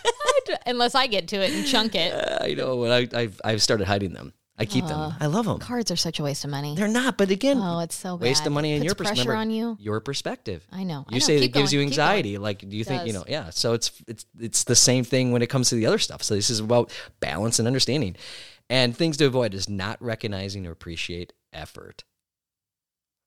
unless 0.65 0.95
I 0.95 1.07
get 1.07 1.27
to 1.29 1.37
it 1.37 1.51
and 1.53 1.65
chunk 1.65 1.95
it. 1.95 2.13
I 2.41 2.53
know, 2.53 2.85
I, 2.85 3.07
I've, 3.13 3.41
I've 3.43 3.61
started 3.61 3.85
hiding 3.87 4.13
them. 4.13 4.33
I 4.57 4.65
keep 4.65 4.85
them. 4.85 5.13
I 5.21 5.27
love 5.27 5.45
them. 5.45 5.59
Cards 5.59 5.89
are 5.89 5.95
such 5.95 6.19
a 6.19 6.23
waste 6.23 6.43
of 6.43 6.49
money. 6.49 6.75
They're 6.75 6.89
not, 6.89 7.17
but 7.17 7.29
again, 7.31 7.59
Oh, 7.61 7.79
it's 7.79 7.95
so 7.95 8.17
bad. 8.17 8.25
waste 8.25 8.45
of 8.45 8.51
money 8.51 8.73
in 8.73 8.83
your 8.83 8.93
pressure 8.93 9.11
perspective. 9.11 9.35
on 9.35 9.49
you. 9.51 9.77
Your 9.79 10.01
perspective. 10.01 10.67
I 10.69 10.83
know. 10.83 11.05
I 11.07 11.13
You 11.13 11.19
know. 11.21 11.25
say 11.25 11.37
it 11.37 11.53
gives 11.53 11.71
you 11.71 11.79
anxiety. 11.79 12.37
Like, 12.37 12.67
do 12.67 12.75
you 12.75 12.83
think 12.83 13.07
you 13.07 13.13
know? 13.13 13.23
Yeah. 13.25 13.51
So 13.51 13.71
it's 13.71 13.89
it's 14.05 14.25
it's 14.37 14.65
the 14.65 14.75
same 14.75 15.05
thing 15.05 15.31
when 15.31 15.41
it 15.41 15.47
comes 15.47 15.69
to 15.69 15.75
the 15.75 15.85
other 15.85 15.97
stuff. 15.97 16.23
So 16.23 16.35
this 16.35 16.49
is 16.49 16.59
about 16.59 16.91
balance 17.21 17.59
and 17.59 17.69
understanding, 17.69 18.17
and 18.69 18.95
things 18.95 19.17
to 19.17 19.25
avoid 19.25 19.53
is 19.53 19.67
not 19.69 20.01
recognizing 20.01 20.65
or 20.67 20.71
appreciate 20.71 21.33
effort. 21.53 22.03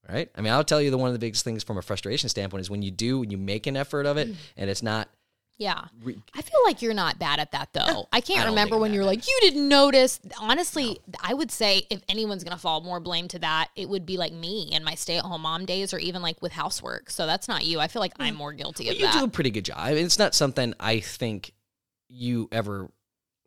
Right. 0.09 0.31
I 0.35 0.41
mean, 0.41 0.53
I'll 0.53 0.65
tell 0.65 0.81
you 0.83 0.91
the 0.91 0.99
one 0.99 1.09
of 1.09 1.13
the 1.13 1.21
biggest 1.21 1.45
things 1.45 1.63
from 1.63 1.79
a 1.79 1.83
frustration 1.83 2.29
standpoint 2.29 2.61
is 2.63 2.71
when 2.71 2.83
you 2.83 2.91
do 2.91 3.21
when 3.21 3.31
you 3.31 3.39
make 3.39 3.67
an 3.69 3.77
effort 3.77 4.05
of 4.07 4.17
it 4.17 4.29
Mm. 4.29 4.35
and 4.57 4.69
it's 4.71 4.83
not 4.83 5.09
Yeah. 5.59 5.85
I 6.35 6.43
feel 6.43 6.61
like 6.65 6.83
you're 6.83 6.93
not 6.95 7.21
bad 7.21 7.39
at 7.39 7.53
that 7.53 7.73
though. 7.73 8.09
I 8.13 8.21
can't 8.21 8.41
I 8.45 8.47
remember 8.49 8.79
when 8.79 8.93
you're 8.93 9.05
like, 9.05 9.29
you 9.29 9.39
didn't 9.43 9.69
notice. 9.69 10.19
Honestly, 10.41 10.99
I 11.23 11.35
would 11.35 11.53
say 11.53 11.87
if 11.89 12.03
anyone's 12.09 12.43
going 12.43 12.57
to 12.57 12.61
fall 12.61 12.81
more 12.81 12.99
blame 12.99 13.29
to 13.29 13.39
that, 13.41 13.69
it 13.77 13.89
would 13.89 14.05
be 14.05 14.17
like 14.17 14.33
me 14.33 14.71
and 14.73 14.85
my 14.85 14.97
stay 14.97 15.19
at 15.19 15.25
home 15.25 15.43
mom 15.43 15.67
days 15.67 15.95
or 15.95 15.99
even 15.99 16.21
like 16.21 16.43
with 16.43 16.51
housework. 16.51 17.09
So 17.11 17.25
that's 17.27 17.47
not 17.47 17.65
you. 17.65 17.79
I 17.79 17.87
feel 17.87 18.01
like 18.01 18.13
I'm 18.19 18.35
more 18.35 18.53
guilty 18.53 18.89
of 18.89 18.97
you 18.97 19.03
that. 19.03 19.15
You 19.15 19.21
do 19.21 19.27
a 19.27 19.29
pretty 19.31 19.51
good 19.51 19.67
job. 19.67 19.77
I 19.79 19.95
mean, 19.95 20.05
it's 20.05 20.19
not 20.19 20.35
something 20.35 20.75
I 20.81 20.99
think 20.99 21.53
you 22.09 22.49
ever 22.51 22.91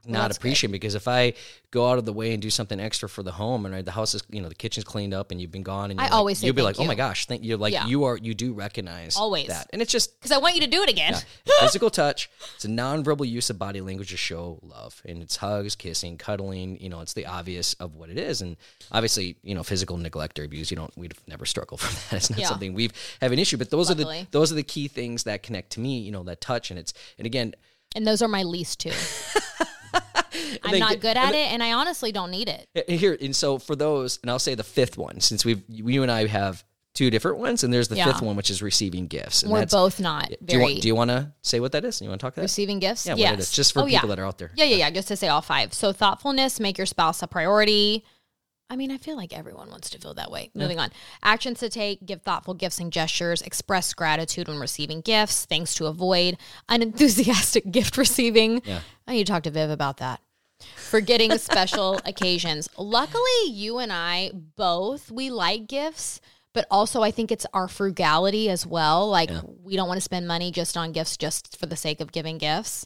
not 0.08 0.24
that's 0.24 0.38
good. 0.38 0.42
appreciate 0.48 0.72
because 0.72 0.96
if 0.96 1.08
I 1.08 1.34
go 1.72 1.90
out 1.90 1.98
of 1.98 2.06
the 2.06 2.14
way 2.14 2.32
and 2.32 2.42
do 2.42 2.50
something 2.50 2.80
extra 2.80 3.10
for 3.10 3.22
the 3.24 3.32
home 3.34 3.66
and 3.66 3.86
the 3.86 3.92
house 3.92 4.14
is 4.16 4.24
you 4.30 4.42
know 4.42 4.48
the 4.50 4.56
kitchen's 4.56 4.84
cleaned 4.86 5.14
up 5.14 5.32
and 5.32 5.42
you've 5.42 5.52
been 5.52 5.64
gone 5.64 5.92
and 5.92 6.00
I 6.00 6.04
you're 6.06 6.10
like- 6.12 6.18
always 6.18 6.44
you'll 6.44 6.54
be 6.56 6.62
like 6.62 6.80
oh 6.80 6.86
my 6.86 6.96
gosh 6.96 7.26
thank 7.26 7.44
you 7.44 7.58
like 7.58 7.74
Yeah. 7.74 7.88
you 7.88 8.06
are 8.06 8.18
you 8.18 8.34
do 8.34 8.54
recognize 8.54 9.18
Always. 9.18 9.48
that 9.48 9.70
and 9.74 9.82
it's 9.82 9.92
just 9.92 10.18
Because 10.20 10.32
I 10.32 10.38
want 10.38 10.56
you 10.56 10.62
to 10.62 10.68
do 10.68 10.82
it 10.84 10.90
again. 10.90 11.16
physical 11.60 11.90
touch 11.90 12.30
it's 12.56 12.64
a 12.66 12.70
nonverbal 12.70 13.28
use 13.28 13.50
of 13.50 13.60
body 13.60 13.82
language 13.82 14.12
to 14.12 14.18
show 14.18 14.60
love 14.62 15.02
and 15.06 15.22
it's 15.22 15.36
hugs 15.38 15.76
kissing 15.76 16.18
cuddling 16.18 16.80
you 16.80 16.88
know 16.90 17.02
it's 17.02 17.14
the 17.14 17.26
obvious 17.26 17.74
of 17.76 17.96
what 17.96 18.10
it 18.10 18.18
is 18.18 18.42
and 18.42 18.56
obviously 18.92 19.36
you 19.44 19.54
know 19.56 19.64
physical 19.64 19.98
neglect 19.98 20.40
or 20.40 20.44
abuse 20.44 20.72
you 20.72 20.78
don't 20.78 20.96
we'd 20.98 21.14
never 21.28 21.46
struggle 21.46 21.78
from 21.84 21.94
that 22.10 22.18
it's 22.18 22.30
not 22.30 22.40
Yeah. 22.40 22.48
something 22.48 22.74
we've 22.74 22.94
have 23.22 23.32
an 23.34 23.40
issue 23.40 23.58
but 23.58 23.70
those 23.70 23.92
are 23.92 23.96
the 23.96 24.28
those 24.32 24.52
are 24.52 24.56
the 24.56 24.64
key 24.64 24.88
things 24.88 25.24
that 25.24 25.44
connect 25.44 25.72
to 25.72 25.80
me 25.82 26.00
you 26.00 26.12
know 26.12 26.24
that 26.24 26.40
touch 26.42 26.70
and 26.72 26.80
it's 26.80 26.94
and 27.18 27.26
again 27.26 27.54
And 27.96 28.06
those 28.06 28.22
are 28.22 28.28
my 28.28 28.44
least 28.44 28.80
two. 28.82 28.92
I'm 30.66 30.72
then 30.72 30.80
not 30.82 31.00
good 31.00 31.18
and 31.18 31.30
at 31.30 31.36
it 31.36 31.52
and 31.52 31.62
I 31.64 31.74
honestly 31.74 32.12
don't 32.12 32.32
need 32.32 32.50
it. 32.50 32.68
And 32.88 33.00
Here 33.00 33.18
and 33.20 33.36
so 33.36 33.58
for 33.60 33.76
those, 33.76 34.20
and 34.22 34.30
I'll 34.32 34.40
say 34.40 34.56
the 34.56 34.64
fifth 34.64 34.98
one, 34.98 35.20
since 35.22 35.44
we've 35.46 35.64
you 35.68 36.04
and 36.04 36.12
I 36.12 36.28
have 36.28 36.64
two 36.94 37.10
different 37.10 37.40
ones, 37.40 37.64
and 37.64 37.74
there's 37.74 37.90
the 37.90 37.98
Yeah. 37.98 38.06
fifth 38.06 38.22
one, 38.22 38.38
which 38.38 38.50
is 38.50 38.62
receiving 38.62 39.08
gifts. 39.08 39.44
And 39.44 39.52
We're 39.52 39.66
both 39.66 40.00
not 40.00 40.32
Do 40.46 40.56
you 40.56 40.62
want? 40.62 40.82
Do 40.82 40.88
you 40.88 40.96
want 40.96 41.10
to 41.12 41.34
say 41.42 41.60
what 41.60 41.74
that 41.74 41.84
is? 41.84 42.02
You 42.02 42.08
want 42.08 42.22
to 42.22 42.24
talk 42.26 42.34
about 42.34 42.42
that? 42.44 42.44
receiving 42.44 42.80
gifts. 42.80 43.06
Yeah, 43.06 43.14
what 43.14 43.20
yes. 43.20 43.34
it 43.34 43.40
is, 43.40 43.52
just 43.52 43.74
for 43.74 43.82
Oh, 43.82 43.86
people 43.86 44.08
yeah. 44.10 44.16
that 44.16 44.20
are 44.20 44.26
out 44.26 44.38
there. 44.38 44.52
Yeah, 44.56 44.64
yeah, 44.66 44.78
yeah. 44.78 44.90
Just 44.92 45.10
to 45.10 45.18
say 45.18 45.28
all 45.28 45.42
five. 45.42 45.74
So 45.74 45.92
thoughtfulness, 45.92 46.60
make 46.60 46.78
your 46.78 46.88
spouse 46.88 47.22
a 47.22 47.28
priority. 47.28 48.06
I 48.68 48.78
mean, 48.78 48.92
I 48.92 48.98
feel 48.98 49.16
like 49.16 49.38
everyone 49.38 49.70
wants 49.70 49.92
to 49.92 50.00
feel 50.00 50.16
that 50.16 50.32
way. 50.32 50.50
Moving 50.56 50.80
on. 50.80 50.90
Actions 51.22 51.60
to 51.60 51.70
take, 51.70 52.04
give 52.04 52.24
thoughtful 52.24 52.56
gifts 52.56 52.80
and 52.80 52.92
gestures, 52.92 53.44
express 53.44 53.94
gratitude 53.94 54.48
when 54.48 54.58
receiving 54.58 55.02
gifts, 55.02 55.46
things 55.46 55.76
to 55.76 55.86
avoid, 55.86 56.38
unenthusiastic 56.68 57.70
gift 57.72 57.98
receiving. 57.98 58.62
Yeah. 58.66 58.80
I 59.08 59.14
need 59.14 59.28
to 59.28 59.32
talk 59.32 59.44
to 59.44 59.52
Viv 59.52 59.70
about 59.70 59.98
that. 59.98 60.20
Forgetting 60.76 61.38
special 61.38 62.00
occasions. 62.06 62.70
Luckily, 62.78 63.48
you 63.48 63.80
and 63.80 63.92
I 63.92 64.32
both, 64.34 65.12
we 65.12 65.30
like 65.30 65.68
gifts, 65.68 66.22
but 66.54 66.66
also 66.72 67.02
I 67.02 67.12
think 67.12 67.32
it's 67.32 67.46
our 67.54 67.68
frugality 67.68 68.50
as 68.50 68.66
well. 68.66 69.10
Like, 69.10 69.30
we 69.64 69.76
don't 69.76 69.88
want 69.88 69.98
to 69.98 70.02
spend 70.02 70.28
money 70.28 70.52
just 70.52 70.78
on 70.78 70.92
gifts 70.92 71.18
just 71.18 71.58
for 71.58 71.66
the 71.66 71.76
sake 71.76 72.00
of 72.00 72.12
giving 72.12 72.38
gifts. 72.38 72.86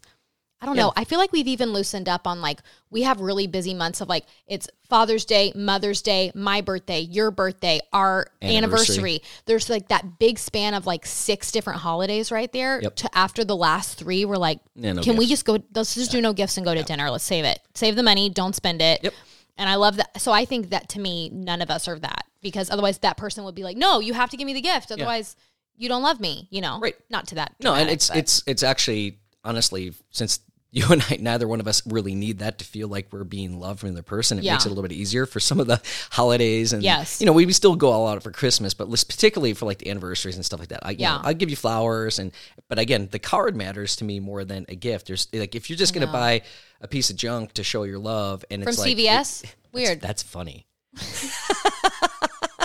I 0.62 0.66
don't 0.66 0.75
know. 0.75 0.92
I 0.96 1.06
feel 1.06 1.20
like 1.20 1.32
we've 1.32 1.48
even 1.48 1.70
loosened 1.72 2.10
up 2.10 2.28
on 2.28 2.42
like 2.42 2.60
we 2.89 3.04
have 3.04 3.22
really 3.22 3.48
busy 3.48 3.74
months 3.74 4.01
of 4.01 4.10
like 4.10 4.25
it's 4.46 4.68
Father's 4.89 5.24
Day, 5.24 5.54
Mother's 5.56 6.01
Day, 6.01 6.32
my 6.36 6.60
birthday, 6.60 7.00
your 7.00 7.32
birthday, 7.32 7.80
our 7.94 8.28
Anniversary. 8.42 8.56
anniversary. 8.58 9.22
There's 9.46 9.70
like 9.70 9.88
that 9.88 10.20
big 10.20 10.38
span 10.38 10.74
of 10.74 10.86
like 10.86 11.06
six 11.06 11.51
different 11.54 11.80
holidays 11.80 12.30
right 12.32 12.51
there. 12.51 12.82
Yep. 12.82 12.96
To 12.98 13.18
after 13.18 13.46
the 13.46 13.56
last 13.56 13.98
three, 13.98 14.25
we're 14.25 14.36
like, 14.38 14.60
Yeah, 14.75 14.94
no 14.94 15.01
can 15.01 15.16
we 15.16 15.28
just 15.28 15.46
go? 15.46 15.60
Let's 15.74 15.96
just 15.96 16.12
do 16.12 16.20
no 16.20 16.34
gifts 16.34 16.58
and 16.58 16.66
go 16.66 16.74
to 16.75 16.84
dinner. 16.84 17.10
Let's 17.10 17.24
save 17.24 17.46
it. 17.46 17.60
Save 17.74 17.96
the 17.96 18.04
money. 18.04 18.30
Don't 18.30 18.54
spend 18.56 18.82
it. 18.82 19.01
Yep. 19.04 19.13
And 19.58 19.70
I 19.70 19.75
love 19.75 19.96
that. 19.98 20.20
So 20.20 20.32
I 20.34 20.44
think 20.44 20.72
that 20.72 20.89
to 20.89 21.00
me, 21.00 21.30
none 21.30 21.62
of 21.62 21.70
us 21.70 21.88
are 21.88 22.00
that 22.00 22.25
because 22.42 22.70
otherwise 22.70 22.98
that 23.00 23.16
person 23.18 23.44
would 23.46 23.56
be 23.56 23.63
like, 23.63 23.78
no, 23.78 24.00
you 24.01 24.13
have 24.13 24.30
to 24.32 24.38
give 24.38 24.46
me 24.46 24.54
the 24.54 24.62
gift. 24.62 24.92
Otherwise, 24.92 25.36
you 25.78 25.88
don't 25.88 26.04
love 26.04 26.20
me. 26.20 26.48
You 26.51 26.60
know, 26.60 26.80
Right. 26.82 26.96
Not 27.10 27.28
to 27.28 27.36
that. 27.36 27.56
No, 27.62 27.75
and 27.75 27.89
it's 27.89 28.10
but- 28.10 28.18
it's 28.18 28.44
it's 28.46 28.63
actually 28.63 29.20
honestly 29.46 29.94
since 30.12 30.39
you 30.72 30.86
and 30.92 31.04
I 31.10 31.18
neither 31.20 31.48
one 31.48 31.60
of 31.60 31.68
us 31.68 31.82
really 31.88 32.14
need 32.14 32.40
that 32.40 32.60
to 32.60 32.66
feel 32.66 32.88
like 32.88 33.08
we're 33.12 33.24
being 33.24 33.60
loved 33.60 33.80
from 33.80 33.96
the 33.96 34.04
person. 34.04 34.38
It 34.38 34.44
Yeah. 34.44 34.54
makes 34.54 34.66
it 34.66 34.70
a 34.70 34.72
little 34.72 34.84
bit 34.88 34.92
easier 34.92 35.26
for 35.26 35.40
some 35.40 35.60
of 35.60 35.66
the 35.68 35.82
holidays 36.12 36.74
and 36.74 36.84
Yes. 36.84 37.20
you 37.20 37.26
know 37.26 37.34
we, 37.34 37.46
we 37.48 37.54
still 37.54 37.76
go 37.76 37.90
all 37.90 38.08
out 38.08 38.22
for 38.22 38.32
Christmas, 38.32 38.74
but 38.76 38.88
particularly 38.90 39.54
for 39.54 39.66
like 39.66 39.80
the 39.80 39.90
anniversaries 39.90 40.36
and 40.36 40.46
stuff 40.46 40.60
like 40.60 40.70
that. 40.70 40.86
I, 40.86 40.92
Yeah. 40.92 41.14
know, 41.16 41.22
I'll 41.24 41.34
give 41.34 41.50
you 41.50 41.56
flowers 41.56 42.20
and 42.20 42.32
but 42.68 42.78
again 42.78 43.08
the 43.12 43.20
card 43.20 43.56
matters 43.56 43.96
to 43.98 44.04
me 44.04 44.20
more 44.20 44.46
than 44.46 44.66
a 44.70 44.76
gift. 44.76 45.08
There's 45.08 45.28
like 45.34 45.56
if 45.56 45.70
you're 45.70 45.78
just 45.78 45.94
gonna 45.94 46.06
buy 46.08 46.44
a 46.82 46.88
piece 46.88 47.10
of 47.10 47.16
junk 47.16 47.54
to 47.54 47.64
show 47.64 47.84
your 47.84 48.00
love 48.00 48.46
and 48.52 48.62
from 48.64 48.70
it's 48.70 48.80
like 48.80 48.96
CVS. 48.96 49.44
it- 49.46 49.56
Weird. 49.74 50.02
that's 50.02 50.22
funny. 50.24 50.66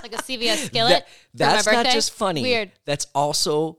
like 0.03 0.13
a 0.13 0.23
CVS 0.23 0.67
skillet. 0.67 1.05
That- 1.35 1.65
that's 1.65 1.67
not 1.67 1.87
just 1.87 2.13
funny. 2.13 2.43
Weird. 2.43 2.73
That's 2.85 3.07
also 3.15 3.79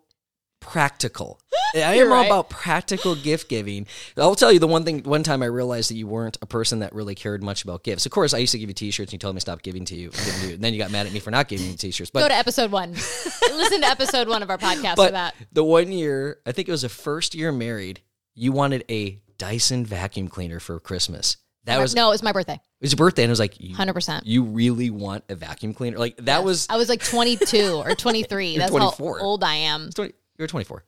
practical. 0.65 1.39
I 1.75 1.95
am 1.95 2.07
all 2.07 2.17
right. 2.19 2.25
about 2.25 2.49
practical 2.49 3.15
gift 3.15 3.49
giving. 3.49 3.85
I'll 4.17 4.35
tell 4.35 4.51
you 4.51 4.59
the 4.59 4.67
one 4.67 4.83
thing. 4.85 5.03
One 5.03 5.23
time 5.23 5.43
I 5.43 5.47
realized 5.47 5.89
that 5.89 5.95
you 5.95 6.07
weren't 6.07 6.37
a 6.41 6.45
person 6.45 6.79
that 6.79 6.93
really 6.95 7.15
cared 7.15 7.43
much 7.43 7.63
about 7.63 7.83
gifts. 7.83 8.05
Of 8.05 8.11
course, 8.13 8.33
I 8.33 8.37
used 8.37 8.51
to 8.53 8.59
give 8.59 8.69
you 8.69 8.73
T-shirts, 8.73 9.09
and 9.09 9.13
you 9.13 9.19
told 9.19 9.35
me 9.35 9.37
to 9.37 9.41
stop 9.41 9.61
giving 9.61 9.83
to 9.85 9.95
you. 9.95 10.09
giving 10.09 10.41
to 10.41 10.47
you. 10.47 10.53
And 10.55 10.63
then 10.63 10.73
you 10.73 10.79
got 10.79 10.91
mad 10.91 11.05
at 11.05 11.13
me 11.13 11.19
for 11.19 11.31
not 11.31 11.47
giving 11.47 11.69
you 11.69 11.75
T-shirts. 11.75 12.11
But 12.11 12.21
Go 12.21 12.27
to 12.29 12.33
episode 12.35 12.71
one. 12.71 12.91
Listen 12.93 13.81
to 13.81 13.87
episode 13.87 14.27
one 14.29 14.41
of 14.41 14.49
our 14.49 14.57
podcast 14.57 14.95
for 14.95 15.11
that. 15.11 15.35
the 15.51 15.63
one 15.63 15.91
year, 15.91 16.39
I 16.45 16.51
think 16.53 16.67
it 16.67 16.71
was 16.71 16.83
the 16.83 16.89
first 16.89 17.35
year 17.35 17.51
married, 17.51 18.01
you 18.35 18.51
wanted 18.53 18.85
a 18.89 19.21
Dyson 19.37 19.85
vacuum 19.85 20.29
cleaner 20.29 20.59
for 20.61 20.79
Christmas. 20.79 21.37
That 21.65 21.79
was 21.81 21.95
no, 21.95 22.09
it 22.09 22.11
was 22.11 22.23
my 22.23 22.31
birthday. 22.31 22.53
it 22.53 22.61
was 22.79 22.91
your 22.93 22.97
birthday, 22.97 23.23
and 23.23 23.29
it 23.29 23.31
was 23.31 23.39
like, 23.39 23.57
Hundred 23.73 23.93
percent. 23.93 24.25
you 24.27 24.43
really 24.43 24.91
want 24.91 25.23
a 25.29 25.35
vacuum 25.35 25.73
cleaner? 25.73 25.97
Like 25.97 26.15
that 26.17 26.43
was 26.43 26.67
I 26.69 26.77
was 26.77 26.89
like 26.89 27.03
22 27.03 27.81
or 27.83 27.95
23. 27.95 28.47
You're 28.49 28.59
That's 28.59 28.71
24. 28.71 29.17
how 29.17 29.25
old 29.25 29.43
I 29.43 29.55
am. 29.55 29.89
20, 29.89 30.13
you 30.37 30.43
were 30.43 30.47
24. 30.47 30.83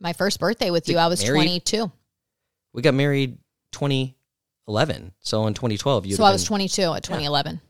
My 0.00 0.12
first 0.12 0.40
birthday 0.40 0.70
with 0.70 0.88
you, 0.88 0.98
I 0.98 1.08
was 1.08 1.22
Married? 1.22 1.64
22. 1.66 1.92
We 2.72 2.82
got 2.82 2.94
married 2.94 3.38
2011. 3.72 5.12
So 5.20 5.46
in 5.46 5.54
2012, 5.54 6.06
you 6.06 6.14
So 6.14 6.24
I 6.24 6.32
was 6.32 6.44
22 6.44 6.82
at 6.94 7.02
2011. 7.02 7.60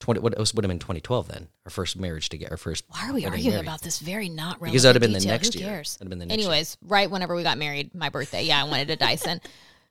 20. 0.00 0.20
What 0.20 0.32
it 0.32 0.38
was 0.38 0.54
would 0.54 0.64
have 0.64 0.68
been 0.68 0.78
2012 0.78 1.28
then? 1.28 1.48
Our 1.64 1.70
first 1.70 1.98
marriage 1.98 2.28
together. 2.28 2.52
Our 2.52 2.56
first. 2.56 2.84
Why 2.88 3.08
are 3.08 3.12
we 3.12 3.26
arguing 3.26 3.50
married. 3.50 3.64
about 3.64 3.82
this 3.82 3.98
very 3.98 4.28
not 4.28 4.60
relevant 4.60 4.72
Because 4.72 4.82
that 4.84 4.88
would 4.90 4.96
have 4.96 5.02
been 5.02 5.12
the 5.12 5.18
detail? 5.18 5.34
next 5.34 5.54
Who 5.54 5.60
year. 5.60 5.68
cares? 5.68 5.96
That'd 5.96 6.06
have 6.06 6.10
been 6.10 6.18
the 6.20 6.26
next 6.26 6.38
year. 6.38 6.48
Anyways, 6.50 6.78
right 6.82 7.10
whenever 7.10 7.34
we 7.34 7.42
got 7.42 7.58
married, 7.58 7.94
my 7.94 8.08
birthday, 8.08 8.44
yeah, 8.44 8.60
I 8.60 8.64
wanted 8.64 8.90
a 8.90 8.96
Dyson. 8.96 9.40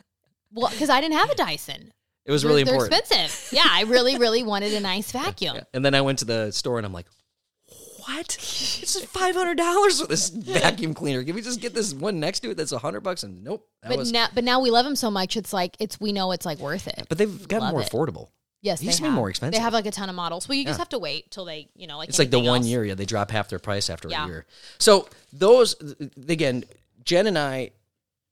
well, 0.54 0.70
because 0.70 0.90
I 0.90 1.02
didn't 1.02 1.18
have 1.18 1.30
a 1.30 1.36
Dyson. 1.36 1.92
It 2.26 2.32
was 2.32 2.44
really 2.44 2.64
they're, 2.64 2.74
important. 2.74 2.92
They're 3.10 3.24
expensive. 3.26 3.54
Yeah, 3.54 3.68
I 3.70 3.84
really, 3.84 4.18
really 4.18 4.44
wanted 4.44 4.74
a 4.74 4.80
nice 4.80 5.12
vacuum. 5.14 5.56
Yeah. 5.56 5.64
And 5.74 5.84
then 5.84 5.94
I 5.94 6.02
went 6.02 6.20
to 6.20 6.26
the 6.26 6.52
store 6.52 6.78
and 6.78 6.86
I'm 6.86 6.94
like, 6.94 7.08
what? 8.08 8.36
It's 8.40 9.04
five 9.06 9.36
hundred 9.36 9.58
dollars 9.58 10.02
for 10.02 10.08
this 10.08 10.30
vacuum 10.36 10.94
cleaner. 10.94 11.24
Can 11.24 11.36
we 11.36 11.42
just 11.42 11.62
get 11.62 11.74
this 11.74 11.94
one 11.94 12.20
next 12.20 12.40
to 12.42 12.52
it 12.52 12.58
that's 12.58 12.72
a 12.72 12.80
hundred 12.80 13.02
bucks? 13.02 13.24
And 13.24 13.44
nope, 13.44 13.68
But 13.88 13.98
was. 13.98 14.12
now, 14.12 14.28
but 14.34 14.44
now 14.44 14.60
we 14.62 14.72
love 14.72 14.86
them 14.86 14.96
so 14.96 15.12
much. 15.12 15.36
It's 15.38 15.54
like 15.54 15.76
it's 15.80 16.00
we 16.00 16.12
know 16.14 16.32
it's 16.32 16.46
like 16.46 16.60
worth 16.60 16.88
it. 16.88 17.06
but 17.10 17.18
they've 17.18 17.48
gotten 17.48 17.66
love 17.66 17.72
more 17.74 17.82
it. 17.82 17.90
affordable. 17.92 18.30
Yes, 18.62 18.80
they 18.80 18.88
used 18.88 18.98
to 18.98 19.04
be 19.04 19.08
have. 19.10 19.16
more 19.16 19.30
expensive. 19.30 19.58
They 19.60 19.62
have 19.64 19.74
like 19.74 19.86
a 19.86 19.92
ton 19.92 20.10
of 20.10 20.16
models. 20.16 20.50
Well, 20.50 20.58
you 20.58 20.64
just 20.66 20.78
Yeah. 20.78 20.82
have 20.82 20.90
to 20.90 21.00
wait 21.00 21.30
till 21.30 21.46
they, 21.46 21.70
you 21.76 21.86
know, 21.86 21.98
like 22.00 22.10
It's 22.10 22.18
like 22.18 22.32
the 22.32 22.40
one 22.40 22.58
else. 22.62 22.66
year, 22.66 22.84
yeah, 22.84 22.96
they 22.96 23.06
drop 23.06 23.30
half 23.30 23.50
their 23.50 23.60
price 23.60 23.90
after 23.90 24.10
Yeah. 24.10 24.26
a 24.26 24.28
year. 24.28 24.46
So 24.80 25.08
those 25.32 25.76
again, 26.28 26.64
Jenn 27.04 27.28
and 27.28 27.38
I, 27.38 27.72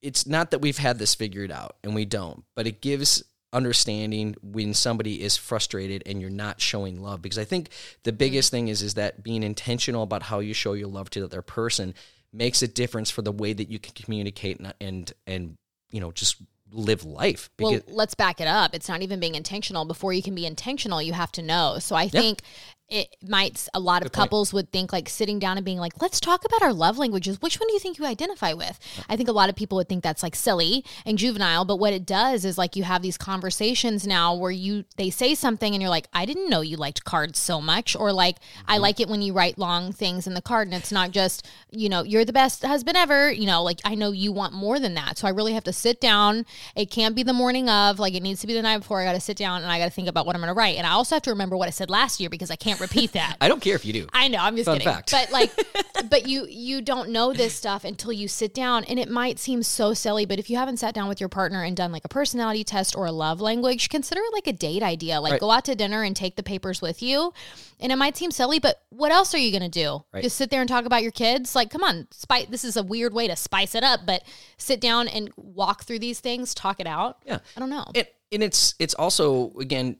it's 0.02 0.26
not 0.26 0.52
that 0.52 0.60
we've 0.60 0.78
had 0.78 0.98
this 1.00 1.14
figured 1.16 1.52
out, 1.52 1.76
and 1.84 1.94
we 1.96 2.06
don't, 2.06 2.44
but 2.56 2.66
it 2.68 2.82
gives 2.82 3.24
understanding 3.56 4.36
when 4.44 4.74
somebody 4.74 5.24
is 5.24 5.38
frustrated 5.38 6.04
and 6.06 6.20
you're 6.20 6.30
not 6.30 6.60
showing 6.60 7.02
love. 7.02 7.22
Because 7.22 7.40
I 7.40 7.46
think 7.46 7.70
the 8.04 8.12
biggest 8.12 8.52
thing 8.52 8.68
is 8.68 8.82
is 8.82 8.96
that 8.96 9.24
being 9.24 9.44
intentional 9.44 10.04
about 10.04 10.24
how 10.24 10.40
you 10.40 10.54
show 10.54 10.74
your 10.74 10.90
love 10.90 11.10
to 11.12 11.22
the 11.22 11.26
other 11.26 11.42
person 11.42 11.94
makes 12.34 12.62
a 12.62 12.68
difference 12.68 13.10
for 13.10 13.22
the 13.22 13.32
way 13.32 13.54
that 13.54 13.70
you 13.70 13.80
can 13.80 13.94
communicate 13.94 14.60
and 14.60 14.74
and, 14.82 15.14
and 15.26 15.58
you 15.92 16.02
know 16.02 16.12
just 16.12 16.38
live 16.72 17.06
life. 17.06 17.50
Well, 17.60 17.80
let's 17.88 18.16
back 18.16 18.42
it 18.42 18.48
up. 18.48 18.76
It's 18.76 18.90
not 18.90 19.02
even 19.02 19.20
being 19.20 19.36
intentional. 19.36 19.86
Before 19.86 20.12
you 20.12 20.22
can 20.22 20.36
be 20.36 20.46
intentional, 20.46 21.02
you 21.02 21.14
have 21.14 21.32
to 21.34 21.42
know. 21.42 21.78
So 21.80 21.96
I 21.96 22.08
think 22.08 22.42
it 22.90 23.16
might 23.28 23.68
a 23.74 23.80
lot 23.80 24.06
of 24.06 24.12
couples 24.12 24.54
would 24.54 24.72
think 24.72 24.94
like 24.94 25.10
sitting 25.10 25.40
down 25.40 25.58
and 25.58 25.66
being 25.66 25.80
like, 25.80 26.00
let's 26.02 26.20
talk 26.20 26.46
about 26.46 26.62
our 26.62 26.74
love 26.74 27.00
languages. 27.00 27.42
Which 27.42 27.60
one 27.60 27.68
do 27.68 27.74
you 27.74 27.80
think 27.80 27.98
you 27.98 28.06
identify 28.06 28.54
with? 28.54 28.80
I 29.10 29.16
think 29.16 29.28
a 29.28 29.32
lot 29.32 29.50
of 29.50 29.56
people 29.56 29.78
would 29.78 29.90
think 29.90 30.04
that's 30.04 30.22
like 30.22 30.36
silly 30.36 30.86
and 31.04 31.18
juvenile, 31.18 31.66
but 31.66 31.78
what 31.78 31.94
it 31.94 32.06
does 32.06 32.46
is 32.46 32.60
like 32.60 32.76
you 32.76 32.84
have 32.84 33.02
these 33.02 33.18
conversations 33.18 34.06
now 34.06 34.36
where 34.36 34.52
you 34.52 34.86
they 34.98 35.10
say 35.10 35.34
something 35.34 35.74
and 35.74 35.82
you're 35.82 35.90
like, 35.90 36.08
I 36.14 36.26
didn't 36.26 36.50
know 36.50 36.62
you 36.62 36.78
liked 36.78 37.04
cards 37.06 37.40
so 37.40 37.60
much, 37.60 37.96
or 37.96 38.14
like 38.14 38.38
I 38.68 38.76
mm-hmm. 38.76 38.84
like 38.84 39.00
it 39.00 39.10
when 39.10 39.24
you 39.24 39.34
write 39.34 39.58
long 39.58 39.92
things 39.92 40.28
in 40.28 40.36
the 40.36 40.42
card 40.42 40.68
and 40.68 40.76
it's 40.76 40.92
not 40.92 41.10
just 41.10 41.48
you 41.72 41.90
know 41.90 42.04
you're 42.04 42.26
the 42.26 42.34
best 42.34 42.64
husband 42.64 42.98
ever. 42.98 43.32
You 43.32 43.48
know, 43.48 43.64
like 43.64 43.80
I 43.84 43.96
know 43.96 44.12
you 44.12 44.32
want 44.32 44.54
more 44.54 44.80
than 44.80 44.94
that, 44.94 45.18
so 45.18 45.28
I 45.28 45.32
really 45.32 45.54
have 45.54 45.64
to 45.64 45.74
sit 45.74 46.00
down. 46.00 46.46
It 46.76 46.92
can't 46.92 47.16
be 47.16 47.24
the 47.24 47.34
morning 47.34 47.68
of, 47.68 47.98
like 47.98 48.14
it 48.14 48.22
needs 48.22 48.42
to 48.42 48.48
be 48.48 48.54
the 48.54 48.62
night 48.62 48.78
before. 48.78 49.02
I 49.02 49.06
got 49.06 49.14
to 49.14 49.20
sit 49.20 49.38
down 49.38 49.64
and 49.64 49.72
I 49.72 49.80
got 49.80 49.86
to 49.86 49.92
think 49.92 50.08
about 50.08 50.28
what 50.28 50.36
I'm 50.36 50.42
going 50.42 50.54
to 50.54 50.58
write, 50.58 50.78
and 50.78 50.86
I 50.86 50.92
also 50.92 51.16
have 51.16 51.24
to 51.24 51.32
remember 51.32 51.58
what 51.58 51.68
I 51.68 51.72
said 51.72 51.90
last 51.90 52.20
year 52.20 52.30
because 52.30 52.52
I 52.52 52.56
can't 52.56 52.75
can't 52.78 52.82
repeat 52.92 53.14
that. 53.14 53.38
I 53.42 53.48
don't 53.48 53.62
care 53.62 53.76
if 53.76 53.86
you 53.86 53.94
do. 53.94 54.08
I 54.14 54.28
know, 54.28 54.40
I'm 54.40 54.56
just 54.56 54.66
Fun 54.66 54.78
kidding. 54.80 54.94
fact. 54.94 55.12
But 55.12 55.32
like 55.32 55.52
but 56.10 56.28
you 56.28 56.46
you 56.50 56.82
don't 56.82 57.10
know 57.10 57.34
this 57.34 57.54
stuff 57.54 57.84
until 57.84 58.12
you 58.12 58.28
sit 58.28 58.54
down 58.54 58.84
and 58.86 59.00
it 59.00 59.10
might 59.10 59.40
seem 59.40 59.64
so 59.64 59.94
silly, 59.94 60.26
but 60.26 60.40
if 60.40 60.50
you 60.50 60.58
haven't 60.58 60.78
sat 60.78 60.94
down 60.94 61.08
with 61.08 61.20
your 61.20 61.30
partner 61.30 61.64
and 61.64 61.76
done 61.76 61.92
like 61.92 62.06
a 62.06 62.10
personality 62.10 62.64
test 62.64 62.96
or 62.96 63.06
a 63.06 63.12
love 63.12 63.42
language, 63.42 63.90
consider 63.90 64.22
it 64.22 64.34
like 64.34 64.48
a 64.48 64.54
date 64.54 64.84
idea. 64.84 65.20
Like 65.22 65.32
Right. 65.34 65.42
go 65.42 65.52
out 65.52 65.66
to 65.66 65.76
dinner 65.76 66.04
and 66.04 66.16
take 66.16 66.36
the 66.36 66.44
papers 66.44 66.82
with 66.82 67.02
you. 67.02 67.34
And 67.80 67.92
it 67.92 67.98
might 67.98 68.16
seem 68.16 68.32
silly, 68.32 68.60
but 68.60 68.82
what 68.90 69.12
else 69.12 69.34
are 69.34 69.38
you 69.38 69.52
going 69.52 69.70
to 69.70 69.80
do? 69.84 70.06
Right. 70.14 70.24
Just 70.24 70.38
sit 70.38 70.50
there 70.50 70.62
and 70.62 70.70
talk 70.70 70.86
about 70.86 71.04
your 71.04 71.12
kids? 71.12 71.56
Like 71.56 71.70
come 71.70 71.84
on, 71.84 72.08
spice 72.12 72.48
this 72.50 72.64
is 72.64 72.78
a 72.78 72.84
weird 72.84 73.14
way 73.14 73.28
to 73.28 73.36
spice 73.36 73.76
it 73.76 73.84
up, 73.84 74.02
but 74.06 74.24
sit 74.58 74.80
down 74.80 75.08
and 75.08 75.30
walk 75.36 75.84
through 75.84 76.00
these 76.00 76.20
things, 76.20 76.54
talk 76.54 76.80
it 76.80 76.88
out. 76.88 77.18
Yeah. 77.26 77.40
I 77.56 77.60
don't 77.60 77.70
know. 77.70 77.86
And, 77.94 78.08
and 78.32 78.44
it's 78.44 78.76
it's 78.80 78.94
also 78.94 79.52
again, 79.60 79.98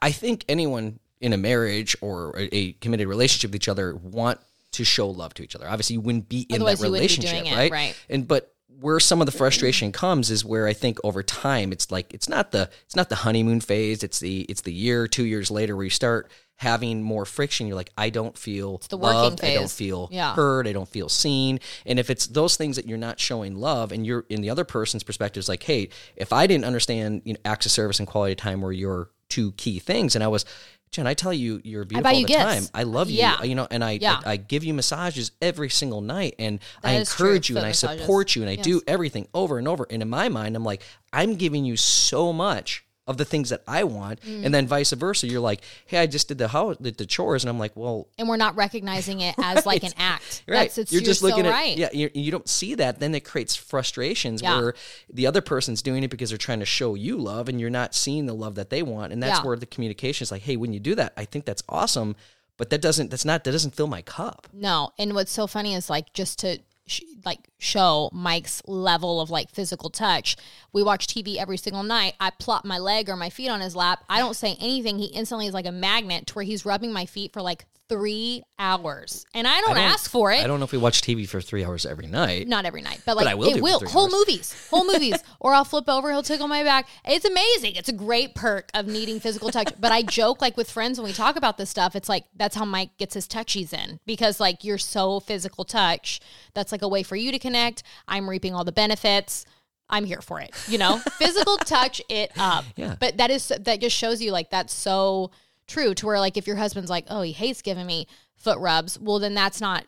I 0.00 0.12
think 0.12 0.44
anyone 0.48 0.98
in 1.24 1.32
a 1.32 1.38
marriage 1.38 1.96
or 2.02 2.38
a, 2.38 2.54
a 2.54 2.72
committed 2.74 3.08
relationship 3.08 3.50
with 3.50 3.56
each 3.56 3.68
other 3.68 3.96
want 3.96 4.38
to 4.72 4.84
show 4.84 5.08
love 5.08 5.32
to 5.34 5.42
each 5.42 5.56
other. 5.56 5.66
Obviously, 5.66 5.94
you 5.94 6.00
wouldn't 6.00 6.28
be 6.28 6.42
in 6.50 6.56
Otherwise 6.56 6.80
that 6.80 6.86
you 6.86 6.92
wouldn't 6.92 7.10
be 7.10 7.16
relationship, 7.16 7.46
it, 7.46 7.56
right? 7.56 7.72
right. 7.72 7.96
And 8.10 8.28
but 8.28 8.52
where 8.80 9.00
some 9.00 9.22
of 9.22 9.26
the 9.26 9.32
frustration 9.32 9.90
comes 9.90 10.30
is 10.30 10.44
where 10.44 10.66
I 10.66 10.74
think 10.74 10.98
over 11.02 11.22
time 11.22 11.72
it's 11.72 11.90
like 11.90 12.12
it's 12.12 12.28
not 12.28 12.50
the 12.50 12.68
it's 12.84 12.96
not 12.96 13.08
the 13.08 13.16
honeymoon 13.16 13.60
phase. 13.60 14.02
It's 14.02 14.20
the 14.20 14.42
it's 14.42 14.60
the 14.60 14.72
year 14.72 15.08
two 15.08 15.24
years 15.24 15.50
later 15.50 15.74
where 15.74 15.84
you 15.84 15.90
start 15.90 16.30
having 16.56 17.02
more 17.02 17.24
friction. 17.24 17.66
You're 17.66 17.76
like, 17.76 17.90
I 17.96 18.10
don't 18.10 18.36
feel 18.36 18.82
the 18.88 18.96
working 18.96 19.16
loved. 19.16 19.44
I 19.44 19.54
don't 19.54 19.70
feel 19.70 20.08
Yeah. 20.12 20.34
heard. 20.34 20.68
I 20.68 20.72
don't 20.72 20.88
feel 20.88 21.08
seen. 21.08 21.60
And 21.86 21.98
if 21.98 22.10
it's 22.10 22.26
those 22.26 22.56
things 22.56 22.76
that 22.76 22.86
you're 22.86 22.98
not 22.98 23.18
showing 23.18 23.56
love, 23.56 23.92
and 23.92 24.06
you're 24.06 24.24
in 24.28 24.40
the 24.40 24.50
other 24.50 24.64
person's 24.64 25.02
perspective, 25.02 25.40
is 25.40 25.48
like, 25.48 25.62
hey, 25.62 25.88
if 26.16 26.32
I 26.32 26.46
didn't 26.46 26.64
understand 26.64 27.22
you 27.24 27.32
know, 27.34 27.40
acts 27.44 27.66
of 27.66 27.72
service 27.72 27.98
and 27.98 28.06
quality 28.06 28.34
time 28.34 28.60
were 28.60 28.72
your 28.72 29.10
two 29.34 29.52
key 29.52 29.78
things, 29.78 30.14
and 30.14 30.22
I 30.24 30.28
was, 30.28 30.44
Jenn, 30.92 31.06
I 31.08 31.14
tell 31.14 31.32
you, 31.32 31.60
you're 31.64 31.84
beautiful 31.84 32.06
all 32.08 32.16
you 32.20 32.26
the 32.26 32.32
gifts. 32.34 32.44
time. 32.44 32.64
I 32.72 32.84
love 32.84 33.10
you. 33.10 33.18
Yeah. 33.18 33.42
You 33.42 33.56
know, 33.56 33.66
and 33.70 33.82
I, 33.82 33.98
Yeah. 34.00 34.20
I 34.24 34.32
I 34.32 34.36
give 34.36 34.62
you 34.62 34.72
massages 34.74 35.32
every 35.42 35.68
single 35.70 36.00
night, 36.00 36.34
and 36.38 36.60
I 36.84 36.98
That 36.98 37.06
true, 37.08 37.26
encourage 37.26 37.48
you, 37.48 37.56
foot 37.56 37.60
and 37.62 37.68
I 37.68 37.72
support 37.72 38.36
you, 38.36 38.42
and 38.42 38.50
I 38.50 38.56
do 38.56 38.80
everything 38.86 39.26
over 39.34 39.58
and 39.58 39.66
over. 39.66 39.86
And 39.90 40.02
in 40.02 40.08
my 40.08 40.28
mind, 40.28 40.54
I'm 40.56 40.64
like, 40.64 40.82
I'm 41.12 41.34
giving 41.34 41.64
you 41.64 41.76
so 41.76 42.32
much 42.32 42.83
of 43.06 43.18
the 43.18 43.24
things 43.24 43.50
that 43.50 43.62
I 43.68 43.84
want, 43.84 44.20
Mm. 44.22 44.46
and 44.46 44.54
then 44.54 44.66
vice 44.66 44.92
versa. 44.92 45.26
You're 45.26 45.40
like, 45.40 45.60
hey, 45.86 45.98
I 45.98 46.06
just 46.06 46.28
did 46.28 46.38
the 46.38 46.48
house, 46.48 46.76
did 46.80 46.96
the 46.96 47.04
chores, 47.04 47.44
and 47.44 47.50
I'm 47.50 47.58
like, 47.58 47.72
well, 47.76 48.08
and 48.18 48.28
we're 48.28 48.38
not 48.38 48.56
recognizing 48.56 49.20
it 49.20 49.34
as 49.42 49.66
like 49.66 49.82
an 49.84 49.92
act. 49.98 50.42
Right. 50.48 50.60
That's, 50.64 50.78
it's, 50.78 50.92
you're 50.92 51.02
just 51.02 51.20
so 51.20 51.26
looking 51.28 51.44
at 51.46 51.50
right. 51.50 51.76
yeah. 51.76 51.90
You're, 51.92 52.10
you 52.14 52.30
don't 52.30 52.48
see 52.48 52.74
that, 52.76 53.00
then 53.00 53.14
it 53.14 53.20
creates 53.24 53.54
frustrations 53.54 54.40
Yeah. 54.40 54.56
where 54.58 54.74
the 55.12 55.26
other 55.26 55.40
person's 55.42 55.82
doing 55.82 56.02
it 56.02 56.08
because 56.08 56.30
they're 56.30 56.38
trying 56.38 56.60
to 56.60 56.66
show 56.66 56.94
you 56.94 57.18
love, 57.18 57.48
and 57.50 57.60
you're 57.60 57.68
not 57.70 57.94
seeing 57.94 58.24
the 58.26 58.34
love 58.34 58.54
that 58.54 58.70
they 58.70 58.82
want, 58.82 59.12
and 59.12 59.22
that's 59.22 59.40
Yeah. 59.40 59.46
where 59.46 59.56
the 59.56 59.66
communication 59.66 60.24
is 60.24 60.32
like, 60.32 60.42
hey, 60.42 60.56
when 60.56 60.72
you 60.72 60.80
do 60.80 60.94
that, 60.94 61.12
I 61.16 61.24
think 61.26 61.44
that's 61.44 61.62
awesome, 61.68 62.16
but 62.56 62.70
that 62.70 62.80
doesn't 62.80 63.10
that's 63.10 63.24
not 63.24 63.44
that 63.44 63.52
doesn't 63.52 63.74
fill 63.74 63.88
my 63.88 64.00
cup. 64.00 64.46
No, 64.52 64.92
and 64.98 65.12
what's 65.14 65.32
so 65.32 65.46
funny 65.46 65.74
is 65.74 65.90
like 65.90 66.12
just 66.14 66.38
to 66.38 66.60
sh- 66.86 67.02
like 67.24 67.40
show 67.58 68.10
Mike's 68.12 68.62
level 68.66 69.20
of 69.20 69.30
like 69.30 69.50
physical 69.50 69.90
touch. 69.90 70.36
We 70.72 70.82
watch 70.82 71.06
TV 71.06 71.36
every 71.36 71.56
single 71.56 71.82
night. 71.82 72.14
I 72.20 72.30
plop 72.30 72.64
my 72.64 72.78
leg 72.78 73.08
or 73.08 73.16
my 73.16 73.30
feet 73.30 73.48
on 73.48 73.60
his 73.60 73.76
lap. 73.76 74.04
I 74.08 74.18
don't 74.18 74.34
say 74.36 74.56
anything. 74.60 74.98
He 74.98 75.06
instantly 75.06 75.46
is 75.46 75.54
like 75.54 75.66
a 75.66 75.72
magnet 75.72 76.26
to 76.28 76.34
where 76.34 76.44
he's 76.44 76.66
rubbing 76.66 76.92
my 76.92 77.06
feet 77.06 77.32
for 77.32 77.42
like 77.42 77.66
three 77.88 78.42
hours, 78.58 79.26
and 79.34 79.46
I 79.46 79.60
don't, 79.60 79.72
I 79.72 79.74
don't- 79.74 79.82
ask 79.92 80.10
for 80.10 80.32
it. 80.32 80.40
I 80.42 80.46
don't 80.46 80.58
know 80.58 80.64
if 80.64 80.72
we 80.72 80.78
watch 80.78 81.02
TV 81.02 81.28
for 81.28 81.40
three 81.40 81.64
hours 81.64 81.84
every 81.84 82.06
night. 82.06 82.48
Not 82.48 82.64
every 82.64 82.80
night, 82.82 83.02
but 83.04 83.16
like 83.16 83.26
I 83.26 83.34
will 83.34 83.54
it 83.54 83.62
will. 83.62 83.80
Whole 83.80 84.04
hours. 84.04 84.12
movies, 84.12 84.68
whole 84.70 84.86
movies, 84.92 85.22
or 85.40 85.52
I'll 85.54 85.64
flip 85.64 85.88
over. 85.88 86.10
He'll 86.10 86.22
tickle 86.22 86.48
my 86.48 86.62
back. 86.62 86.88
It's 87.04 87.24
amazing. 87.24 87.74
It's 87.76 87.88
a 87.88 87.92
great 87.92 88.34
perk 88.34 88.70
of 88.74 88.86
needing 88.86 89.20
physical 89.20 89.50
touch. 89.50 89.72
But 89.78 89.92
I 89.92 90.02
joke 90.02 90.40
like 90.40 90.56
with 90.56 90.70
friends 90.70 90.98
when 90.98 91.06
we 91.06 91.12
talk 91.12 91.36
about 91.36 91.58
this 91.58 91.70
stuff. 91.70 91.94
It's 91.94 92.08
like 92.08 92.24
that's 92.34 92.56
how 92.56 92.64
Mike 92.64 92.96
gets 92.96 93.14
his 93.14 93.28
touchies 93.28 93.72
in 93.72 94.00
because 94.06 94.40
like 94.40 94.64
you're 94.64 94.78
so 94.78 95.20
physical 95.20 95.64
touch. 95.64 96.20
That's 96.54 96.72
like 96.72 96.82
a 96.82 96.88
way 96.88 97.02
for 97.02 97.16
you 97.16 97.32
to 97.32 97.38
connect. 97.38 97.82
I'm 98.08 98.28
reaping 98.30 98.54
all 98.54 98.64
the 98.64 98.72
benefits. 98.72 99.44
I'm 99.90 100.06
here 100.06 100.22
for 100.22 100.40
it. 100.40 100.50
You 100.66 100.78
know, 100.78 100.96
physical 101.18 101.58
touch 101.58 102.00
it 102.08 102.32
up. 102.38 102.64
Yeah. 102.76 102.96
But 102.98 103.18
that 103.18 103.30
is 103.30 103.48
that 103.60 103.80
just 103.82 103.94
shows 103.94 104.22
you 104.22 104.32
like 104.32 104.48
that's 104.50 104.72
so 104.72 105.30
true 105.66 105.94
to 105.94 106.06
where 106.06 106.18
like 106.20 106.36
if 106.36 106.46
your 106.46 106.56
husband's 106.56 106.90
like, 106.90 107.06
oh, 107.08 107.22
he 107.22 107.32
hates 107.32 107.62
giving 107.62 107.86
me 107.86 108.06
foot 108.36 108.58
rubs, 108.58 108.98
well 108.98 109.18
then 109.18 109.34
that's 109.34 109.60
not 109.60 109.84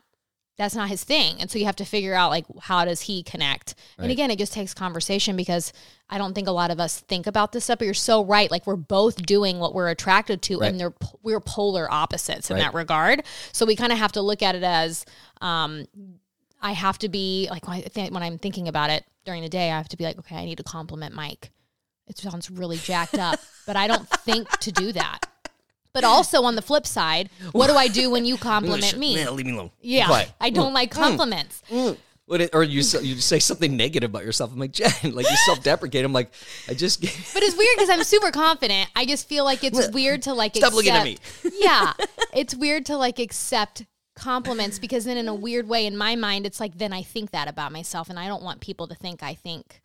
that's 0.59 0.75
not 0.75 0.88
his 0.88 1.04
thing. 1.04 1.38
And 1.38 1.50
so 1.50 1.59
you 1.59 1.66
have 1.66 1.76
to 1.76 1.85
figure 1.85 2.14
out 2.14 2.30
like 2.30 2.47
how 2.62 2.87
does 2.87 3.02
he 3.02 3.23
connect? 3.23 3.75
And 3.99 4.11
again, 4.11 4.30
it 4.30 4.38
just 4.38 4.54
takes 4.54 4.73
conversation 4.73 5.37
because 5.37 5.71
I 6.09 6.16
don't 6.16 6.33
think 6.33 6.49
a 6.49 6.52
lot 6.52 6.71
of 6.71 6.80
us 6.80 7.00
think 7.00 7.26
about 7.26 7.52
this 7.52 7.64
stuff, 7.64 7.78
but 7.80 7.85
you're 7.85 7.92
so 7.92 8.25
right. 8.25 8.50
Like 8.50 8.66
we're 8.66 8.76
both 8.76 9.16
doing 9.26 9.59
what 9.59 9.75
we're 9.75 9.88
attracted 9.90 10.40
to 10.42 10.59
Right. 10.59 10.71
and 10.71 10.80
they're 10.80 10.95
we're 11.23 11.40
polar 11.40 11.92
opposites 11.92 12.50
in 12.50 12.56
Right. 12.56 12.62
that 12.62 12.73
regard. 12.73 13.23
So 13.52 13.66
we 13.66 13.76
kind 13.76 13.92
of 13.92 13.99
have 13.99 14.12
to 14.12 14.23
look 14.23 14.42
at 14.42 14.54
it 14.54 14.62
as 14.62 15.04
um 15.42 15.87
I 16.62 16.73
have 16.73 16.97
to 17.00 17.11
be 17.11 17.49
like 17.50 17.68
when, 17.68 17.76
I 17.76 17.83
think, 17.83 18.14
when 18.14 18.23
I'm 18.23 18.38
thinking 18.38 18.66
about 18.66 18.88
it 18.88 19.04
during 19.26 19.42
the 19.42 19.50
day, 19.50 19.71
I 19.71 19.76
have 19.76 19.90
to 19.90 19.97
be 19.99 20.04
like, 20.04 20.18
okay, 20.21 20.37
I 20.37 20.47
need 20.47 20.56
to 20.56 20.64
compliment 20.64 21.14
Mike. 21.14 21.50
It 22.06 22.16
sounds 22.16 22.50
really 22.50 22.78
jacked 22.78 23.18
up, 23.18 23.38
but 23.66 23.76
I 23.76 23.87
don't 23.88 24.09
think 24.09 24.49
to 24.60 24.73
do 24.73 24.93
that. 24.93 25.19
But 25.97 26.04
also 26.04 26.43
on 26.45 26.56
the 26.56 26.63
flip 26.63 26.87
side, 26.87 27.30
what 27.52 27.69
do 27.69 27.75
I 27.75 27.89
do 27.89 28.11
when 28.11 28.25
you 28.25 28.37
compliment 28.52 28.99
me? 28.99 29.17
Yeah, 29.17 29.30
leave 29.30 29.47
me 29.47 29.52
alone. 29.52 29.71
Yeah, 29.80 30.06
quiet. 30.06 30.32
I 30.41 30.50
don't 30.50 30.73
mm. 30.73 30.75
like 30.75 30.91
mm. 30.91 30.95
compliments. 30.95 31.63
Mm. 31.71 31.97
What 32.26 32.41
it- 32.41 32.50
or 32.52 32.65
you 32.65 32.80
s- 32.80 33.02
you 33.02 33.17
say 33.17 33.39
something 33.39 33.76
negative 33.76 34.11
about 34.11 34.25
yourself. 34.25 34.52
I'm 34.52 34.59
like 34.59 34.73
Jenn, 34.73 34.91
like 35.15 35.30
you 35.30 35.37
self 35.47 35.63
deprecate. 35.63 36.04
I'm 36.04 36.13
like, 36.13 36.30
I 36.69 36.75
just 36.75 37.00
But 37.00 37.43
it's 37.43 37.56
weird 37.56 37.76
because 37.76 37.89
I'm 37.89 38.02
super 38.02 38.30
confident. 38.32 38.91
I 38.97 39.06
just 39.06 39.28
feel 39.28 39.45
like 39.45 39.63
it's 39.63 39.89
weird 39.91 40.23
to 40.23 40.35
like 40.35 40.56
Stop 40.56 40.75
looking 40.75 40.93
at 40.93 41.06
accept- 41.06 41.54
yeah, 41.59 41.93
it's 42.35 42.54
weird 42.54 42.85
to 42.87 42.97
like 42.97 43.19
accept 43.19 43.87
compliments 44.17 44.78
because 44.78 45.04
then 45.04 45.17
in 45.17 45.28
a 45.28 45.35
weird 45.35 45.69
way 45.69 45.87
in 45.87 45.97
my 45.97 46.17
mind 46.17 46.47
it's 46.47 46.59
like 46.59 46.78
then 46.78 46.93
I 46.93 47.02
think 47.02 47.30
that 47.30 47.49
about 47.49 47.71
myself 47.71 48.09
and 48.11 48.19
I 48.19 48.26
don't 48.26 48.43
want 48.43 48.61
people 48.61 48.89
to 48.89 48.95
think 48.95 49.23
I 49.23 49.35
think 49.35 49.82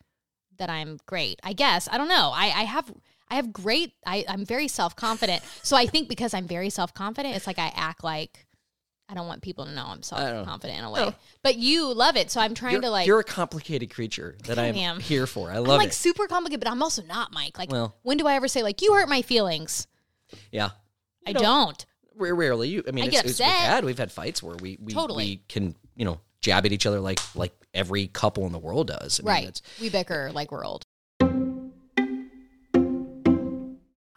that 0.58 0.68
I'm 0.68 0.98
great. 1.06 1.38
I 1.44 1.52
guess 1.52 1.88
I 1.90 1.96
don't 1.96 2.08
know. 2.08 2.32
I 2.34 2.46
I 2.46 2.64
have. 2.64 2.92
I 3.32 3.36
have 3.36 3.50
great. 3.50 3.94
I, 4.06 4.26
I'm 4.28 4.44
very 4.44 4.68
self 4.68 4.94
confident. 4.94 5.42
So 5.62 5.74
I 5.74 5.86
think 5.86 6.08
because 6.10 6.34
I'm 6.34 6.46
very 6.46 6.68
self 6.68 6.92
confident, 6.92 7.34
it's 7.34 7.46
like 7.46 7.58
I 7.58 7.72
act 7.74 8.04
like 8.04 8.46
I 9.08 9.14
don't 9.14 9.26
want 9.26 9.40
people 9.40 9.64
to 9.64 9.72
know 9.72 9.86
I'm 9.86 10.02
self 10.02 10.20
confident 10.44 10.78
in 10.78 10.84
a 10.84 10.90
way. 10.90 11.00
Oh. 11.00 11.14
But 11.42 11.56
you 11.56 11.94
love 11.94 12.16
it, 12.16 12.30
so 12.30 12.42
I'm 12.42 12.54
trying 12.54 12.72
you're, 12.72 12.82
to 12.82 12.90
like. 12.90 13.06
you're 13.06 13.20
a 13.20 13.24
complicated 13.24 13.88
creature 13.92 14.36
that 14.44 14.58
I'm 14.58 14.74
am. 14.76 15.00
here 15.00 15.26
for. 15.26 15.50
I 15.50 15.56
I'm 15.56 15.64
like 15.64 15.88
it. 15.88 15.94
super 15.94 16.26
complicated, 16.26 16.60
but 16.60 16.70
I'm 16.70 16.82
also 16.82 17.02
not 17.02 17.32
Mike. 17.32 17.58
Like, 17.58 17.72
Well. 17.72 17.96
when 18.02 18.18
do 18.18 18.26
I 18.26 18.34
ever 18.34 18.48
say 18.48 18.62
like 18.62 18.82
you 18.82 18.92
hurt 18.92 19.08
my 19.08 19.22
feelings? 19.22 19.86
Yeah, 20.50 20.70
I 21.26 21.32
don't. 21.32 21.42
don't. 21.42 21.86
Rarely. 22.14 22.68
You, 22.68 22.84
I 22.86 22.90
mean, 22.90 23.04
I 23.04 23.06
it's, 23.06 23.16
get 23.16 23.24
it's 23.24 23.38
we've 23.40 23.48
had 23.48 23.84
we've 23.86 23.98
had 23.98 24.12
fights 24.12 24.42
where 24.42 24.56
we 24.56 24.76
we, 24.78 24.92
Totally. 24.92 25.24
we 25.24 25.36
can 25.48 25.74
you 25.96 26.04
know 26.04 26.20
jab 26.42 26.66
at 26.66 26.72
each 26.72 26.84
other 26.84 27.00
like 27.00 27.18
like 27.34 27.54
every 27.72 28.08
couple 28.08 28.44
in 28.44 28.52
the 28.52 28.58
world 28.58 28.88
does. 28.88 29.20
I 29.20 29.22
mean, 29.22 29.44
Right. 29.46 29.62
We 29.80 29.88
bicker 29.88 30.30
like 30.34 30.52
we're 30.52 30.64
old. 30.66 30.84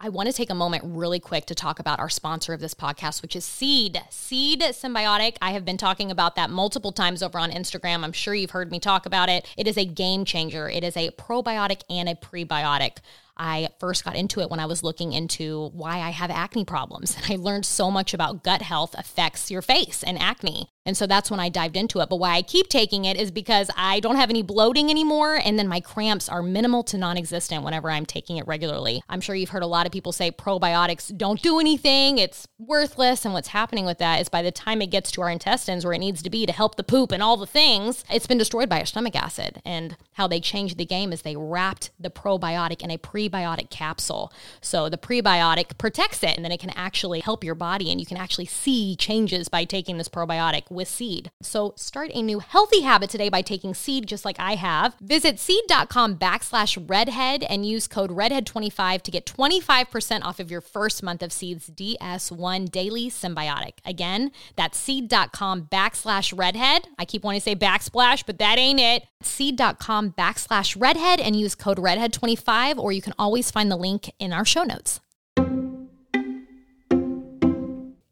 I 0.06 0.08
want 0.08 0.28
to 0.28 0.32
take 0.32 0.50
a 0.50 0.54
moment 0.54 0.84
really 0.86 1.18
quick 1.18 1.46
to 1.46 1.54
talk 1.56 1.80
about 1.80 1.98
our 1.98 2.08
sponsor 2.08 2.52
of 2.52 2.60
this 2.60 2.74
podcast, 2.74 3.22
which 3.22 3.34
is 3.34 3.44
Seed. 3.44 4.00
Seed 4.08 4.60
Synbiotic. 4.60 5.36
I 5.42 5.50
have 5.50 5.64
been 5.64 5.76
talking 5.76 6.12
about 6.12 6.36
that 6.36 6.48
multiple 6.48 6.92
times 6.92 7.24
over 7.24 7.40
on 7.40 7.50
Instagram. 7.50 8.04
I'm 8.04 8.12
sure 8.12 8.32
you've 8.32 8.52
heard 8.52 8.70
me 8.70 8.78
talk 8.78 9.04
about 9.04 9.28
it. 9.28 9.52
It 9.56 9.66
is 9.66 9.76
a 9.76 9.84
game 9.84 10.24
changer. 10.24 10.70
It 10.70 10.84
is 10.84 10.96
a 10.96 11.10
probiotic 11.10 11.80
and 11.90 12.08
a 12.08 12.14
prebiotic. 12.14 12.98
I 13.36 13.70
first 13.80 14.04
got 14.04 14.14
into 14.14 14.38
it 14.42 14.48
when 14.48 14.60
I 14.60 14.66
was 14.66 14.84
looking 14.84 15.12
into 15.12 15.70
why 15.74 15.98
I 15.98 16.10
have 16.10 16.30
acne 16.30 16.64
problems. 16.64 17.16
And 17.16 17.26
I 17.28 17.34
learned 17.42 17.66
so 17.66 17.90
much 17.90 18.14
about 18.14 18.44
gut 18.44 18.62
health 18.62 18.94
affects 18.96 19.50
your 19.50 19.60
face 19.60 20.04
and 20.04 20.20
acne. 20.20 20.68
And 20.86 20.96
so 20.96 21.06
that's 21.06 21.30
when 21.30 21.40
I 21.40 21.48
dived 21.48 21.76
into 21.76 22.00
it. 22.00 22.08
But 22.08 22.16
why 22.16 22.36
I 22.36 22.42
keep 22.42 22.68
taking 22.68 23.04
it 23.04 23.18
is 23.18 23.30
because 23.30 23.70
I 23.76 24.00
don't 24.00 24.16
have 24.16 24.30
any 24.30 24.42
bloating 24.42 24.88
anymore. 24.88 25.38
And 25.44 25.58
then 25.58 25.68
my 25.68 25.80
cramps 25.80 26.28
are 26.28 26.42
minimal 26.42 26.84
to 26.84 26.96
non 26.96 27.18
existent 27.18 27.64
whenever 27.64 27.90
I'm 27.90 28.06
taking 28.06 28.36
it 28.38 28.46
regularly. 28.46 29.02
I'm 29.08 29.20
sure 29.20 29.34
you've 29.34 29.50
heard 29.50 29.64
a 29.64 29.66
lot 29.66 29.84
of 29.84 29.92
people 29.92 30.12
say 30.12 30.30
probiotics 30.30 31.14
don't 31.16 31.42
do 31.42 31.58
anything, 31.58 32.18
it's 32.18 32.46
worthless. 32.58 33.24
And 33.24 33.34
what's 33.34 33.48
happening 33.48 33.84
with 33.84 33.98
that 33.98 34.20
is 34.20 34.28
by 34.28 34.42
the 34.42 34.52
time 34.52 34.80
it 34.80 34.90
gets 34.90 35.10
to 35.12 35.22
our 35.22 35.30
intestines 35.30 35.84
where 35.84 35.94
it 35.94 35.98
needs 35.98 36.22
to 36.22 36.30
be 36.30 36.46
to 36.46 36.52
help 36.52 36.76
the 36.76 36.84
poop 36.84 37.10
and 37.10 37.22
all 37.22 37.36
the 37.36 37.46
things, 37.46 38.04
it's 38.08 38.26
been 38.26 38.38
destroyed 38.38 38.68
by 38.68 38.78
our 38.78 38.86
stomach 38.86 39.16
acid. 39.16 39.60
And 39.64 39.96
how 40.12 40.28
they 40.28 40.40
changed 40.40 40.78
the 40.78 40.86
game 40.86 41.12
is 41.12 41.22
they 41.22 41.36
wrapped 41.36 41.90
the 41.98 42.10
probiotic 42.10 42.80
in 42.80 42.90
a 42.92 42.98
prebiotic 42.98 43.70
capsule. 43.70 44.32
So 44.60 44.88
the 44.88 44.96
prebiotic 44.96 45.76
protects 45.78 46.22
it 46.22 46.36
and 46.36 46.44
then 46.44 46.52
it 46.52 46.60
can 46.60 46.70
actually 46.70 47.20
help 47.20 47.42
your 47.42 47.56
body 47.56 47.90
and 47.90 48.00
you 48.00 48.06
can 48.06 48.16
actually 48.16 48.46
see 48.46 48.94
changes 48.96 49.48
by 49.48 49.64
taking 49.64 49.98
this 49.98 50.08
probiotic 50.08 50.70
with 50.76 50.86
seed. 50.88 51.30
So 51.42 51.72
start 51.76 52.10
a 52.14 52.22
new 52.22 52.38
healthy 52.38 52.82
habit 52.82 53.10
today 53.10 53.28
by 53.28 53.42
taking 53.42 53.74
seed 53.74 54.06
just 54.06 54.24
like 54.24 54.38
I 54.38 54.54
have. 54.54 54.94
Visit 55.00 55.40
seed.com 55.40 56.16
backslash 56.18 56.88
redhead 56.88 57.42
and 57.42 57.66
use 57.66 57.88
code 57.88 58.10
redhead25 58.10 59.02
to 59.02 59.10
get 59.10 59.26
25% 59.26 60.22
off 60.22 60.38
of 60.38 60.50
your 60.50 60.60
first 60.60 61.02
month 61.02 61.22
of 61.22 61.32
seed's 61.32 61.68
DS1 61.70 62.70
daily 62.70 63.10
synbiotic. 63.10 63.72
Again, 63.84 64.30
that's 64.54 64.78
seed.com 64.78 65.62
backslash 65.62 66.36
redhead. 66.36 66.88
I 66.98 67.04
keep 67.04 67.24
wanting 67.24 67.40
to 67.40 67.44
say 67.44 67.56
backsplash, 67.56 68.24
but 68.24 68.38
that 68.38 68.58
ain't 68.58 68.78
it. 68.78 69.06
Seed.com 69.22 70.12
backslash 70.12 70.76
redhead 70.78 71.18
and 71.18 71.34
use 71.34 71.54
code 71.54 71.78
redhead25 71.78 72.78
or 72.78 72.92
you 72.92 73.02
can 73.02 73.14
always 73.18 73.50
find 73.50 73.70
the 73.70 73.76
link 73.76 74.12
in 74.18 74.32
our 74.32 74.44
show 74.44 74.62
notes. 74.62 75.00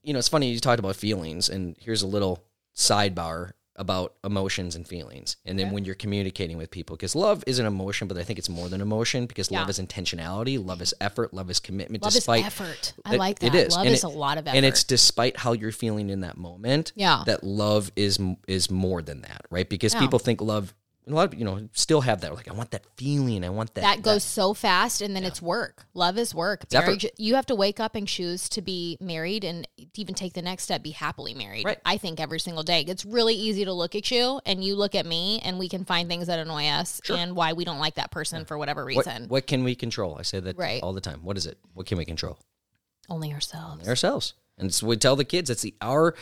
you 0.05 0.13
know, 0.13 0.19
it's 0.19 0.29
funny 0.29 0.51
you 0.51 0.61
talked 0.61 0.79
about 0.79 0.97
feelings, 0.97 1.49
and 1.49 1.77
here's 1.81 2.03
a 2.03 2.07
little 2.07 2.45
sidebar 2.75 3.53
about 3.77 4.15
emotions 4.23 4.77
and 4.77 4.87
feelings, 4.87 5.37
and 5.45 5.59
then 5.59 5.73
when 5.73 5.85
you're 5.85 5.97
communicating 5.97 6.57
with 6.57 6.71
people, 6.71 6.95
because 6.95 7.17
love 7.17 7.43
is 7.45 7.59
an 7.59 7.67
emotion, 7.67 8.07
but 8.07 8.17
I 8.17 8.23
think 8.23 8.39
it's 8.39 8.49
more 8.49 8.69
than 8.69 8.81
emotion 8.81 9.27
because 9.27 9.51
love 9.51 9.69
is 9.69 9.81
intentionality, 9.81 10.65
love 10.65 10.81
is 10.81 10.95
effort, 11.01 11.35
love 11.35 11.51
is 11.51 11.59
commitment. 11.59 12.05
Love 12.05 12.13
despite 12.13 12.43
is 12.43 12.47
effort. 12.47 12.93
I 13.05 13.17
like 13.17 13.41
that. 13.41 13.51
that. 13.51 13.67
is. 13.67 13.73
Love 13.75 13.87
And 13.87 13.93
is 13.95 14.05
it- 14.05 14.07
a 14.07 14.11
lot 14.11 14.39
of 14.39 14.47
effort. 14.47 14.57
and 14.57 14.65
it's 14.65 14.85
despite 14.85 15.37
how 15.39 15.53
you're 15.55 15.73
feeling 15.73 16.09
in 16.09 16.21
that 16.21 16.37
moment. 16.37 16.93
Yeah. 16.95 17.25
that 17.27 17.43
love 17.43 17.91
is 17.97 18.21
is 18.47 18.71
more 18.71 19.03
than 19.03 19.23
that, 19.23 19.43
right? 19.51 19.69
Because 19.69 19.93
Yeah. 19.95 20.01
people 20.01 20.21
think 20.21 20.41
love. 20.41 20.73
A 21.07 21.11
lot 21.13 21.33
of 21.33 21.39
you 21.39 21.45
know 21.45 21.69
still 21.73 22.01
have 22.01 22.23
that 22.23 22.35
like 22.35 22.49
I 22.49 22.55
want 22.55 22.71
that 22.71 22.85
feeling. 22.97 23.45
I 23.45 23.51
want 23.51 23.75
that. 23.75 23.83
that 23.83 24.03
goes 24.03 24.25
so 24.25 24.55
fast 24.55 25.03
and 25.03 25.15
then 25.15 25.23
it's 25.23 25.43
work. 25.43 25.85
Love 25.93 26.17
is 26.17 26.35
work. 26.35 26.65
Marriage 26.73 27.05
you 27.19 27.35
have 27.35 27.45
to 27.47 27.55
wake 27.55 27.79
up 27.79 27.95
and 27.95 28.09
choose 28.09 28.49
to 28.51 28.63
be 28.63 28.97
married 29.01 29.45
and 29.45 29.69
even 29.95 30.15
take 30.15 30.33
the 30.33 30.41
next 30.41 30.63
step, 30.63 30.83
be 30.83 30.93
happily 30.93 31.35
married. 31.35 31.67
Right. 31.67 31.79
I 31.85 31.99
think 31.99 32.21
every 32.21 32.41
single 32.41 32.63
day. 32.63 32.83
It's 32.89 33.05
really 33.05 33.35
easy 33.35 33.67
to 33.67 33.73
look 33.73 33.95
at 33.95 34.11
you 34.11 34.41
and 34.47 34.65
you 34.65 34.77
look 34.77 34.95
at 34.95 35.05
me 35.05 35.41
and 35.45 35.59
we 35.59 35.69
can 35.69 35.85
find 35.85 36.09
things 36.09 36.27
that 36.29 36.39
annoy 36.39 36.69
us 36.69 37.03
and 37.11 37.37
why 37.37 37.53
we 37.53 37.65
don't 37.65 37.79
like 37.79 37.97
that 37.97 38.11
person 38.11 38.47
for 38.47 38.57
whatever 38.57 38.83
reason. 38.85 39.29
what 39.29 39.47
can 39.47 39.63
we 39.63 39.75
control? 39.75 40.17
I 40.19 40.23
say 40.23 40.41
that 40.41 40.57
Right. 40.57 40.83
all 40.83 40.95
the 40.95 41.03
time. 41.03 41.21
What 41.23 41.37
is 41.37 41.45
it? 41.47 41.59
What 41.75 41.85
can 41.87 41.99
we 41.99 42.07
control? 42.07 42.39
Only 43.11 43.33
ourselves. 43.33 43.87
ourselves. 43.87 44.33
And 44.57 44.73
so 44.73 44.87
we 44.87 44.97
tell 44.97 45.17
the 45.17 45.25
kids 45.25 45.51
it's 45.51 45.63
the 45.63 45.75
our 45.83 46.15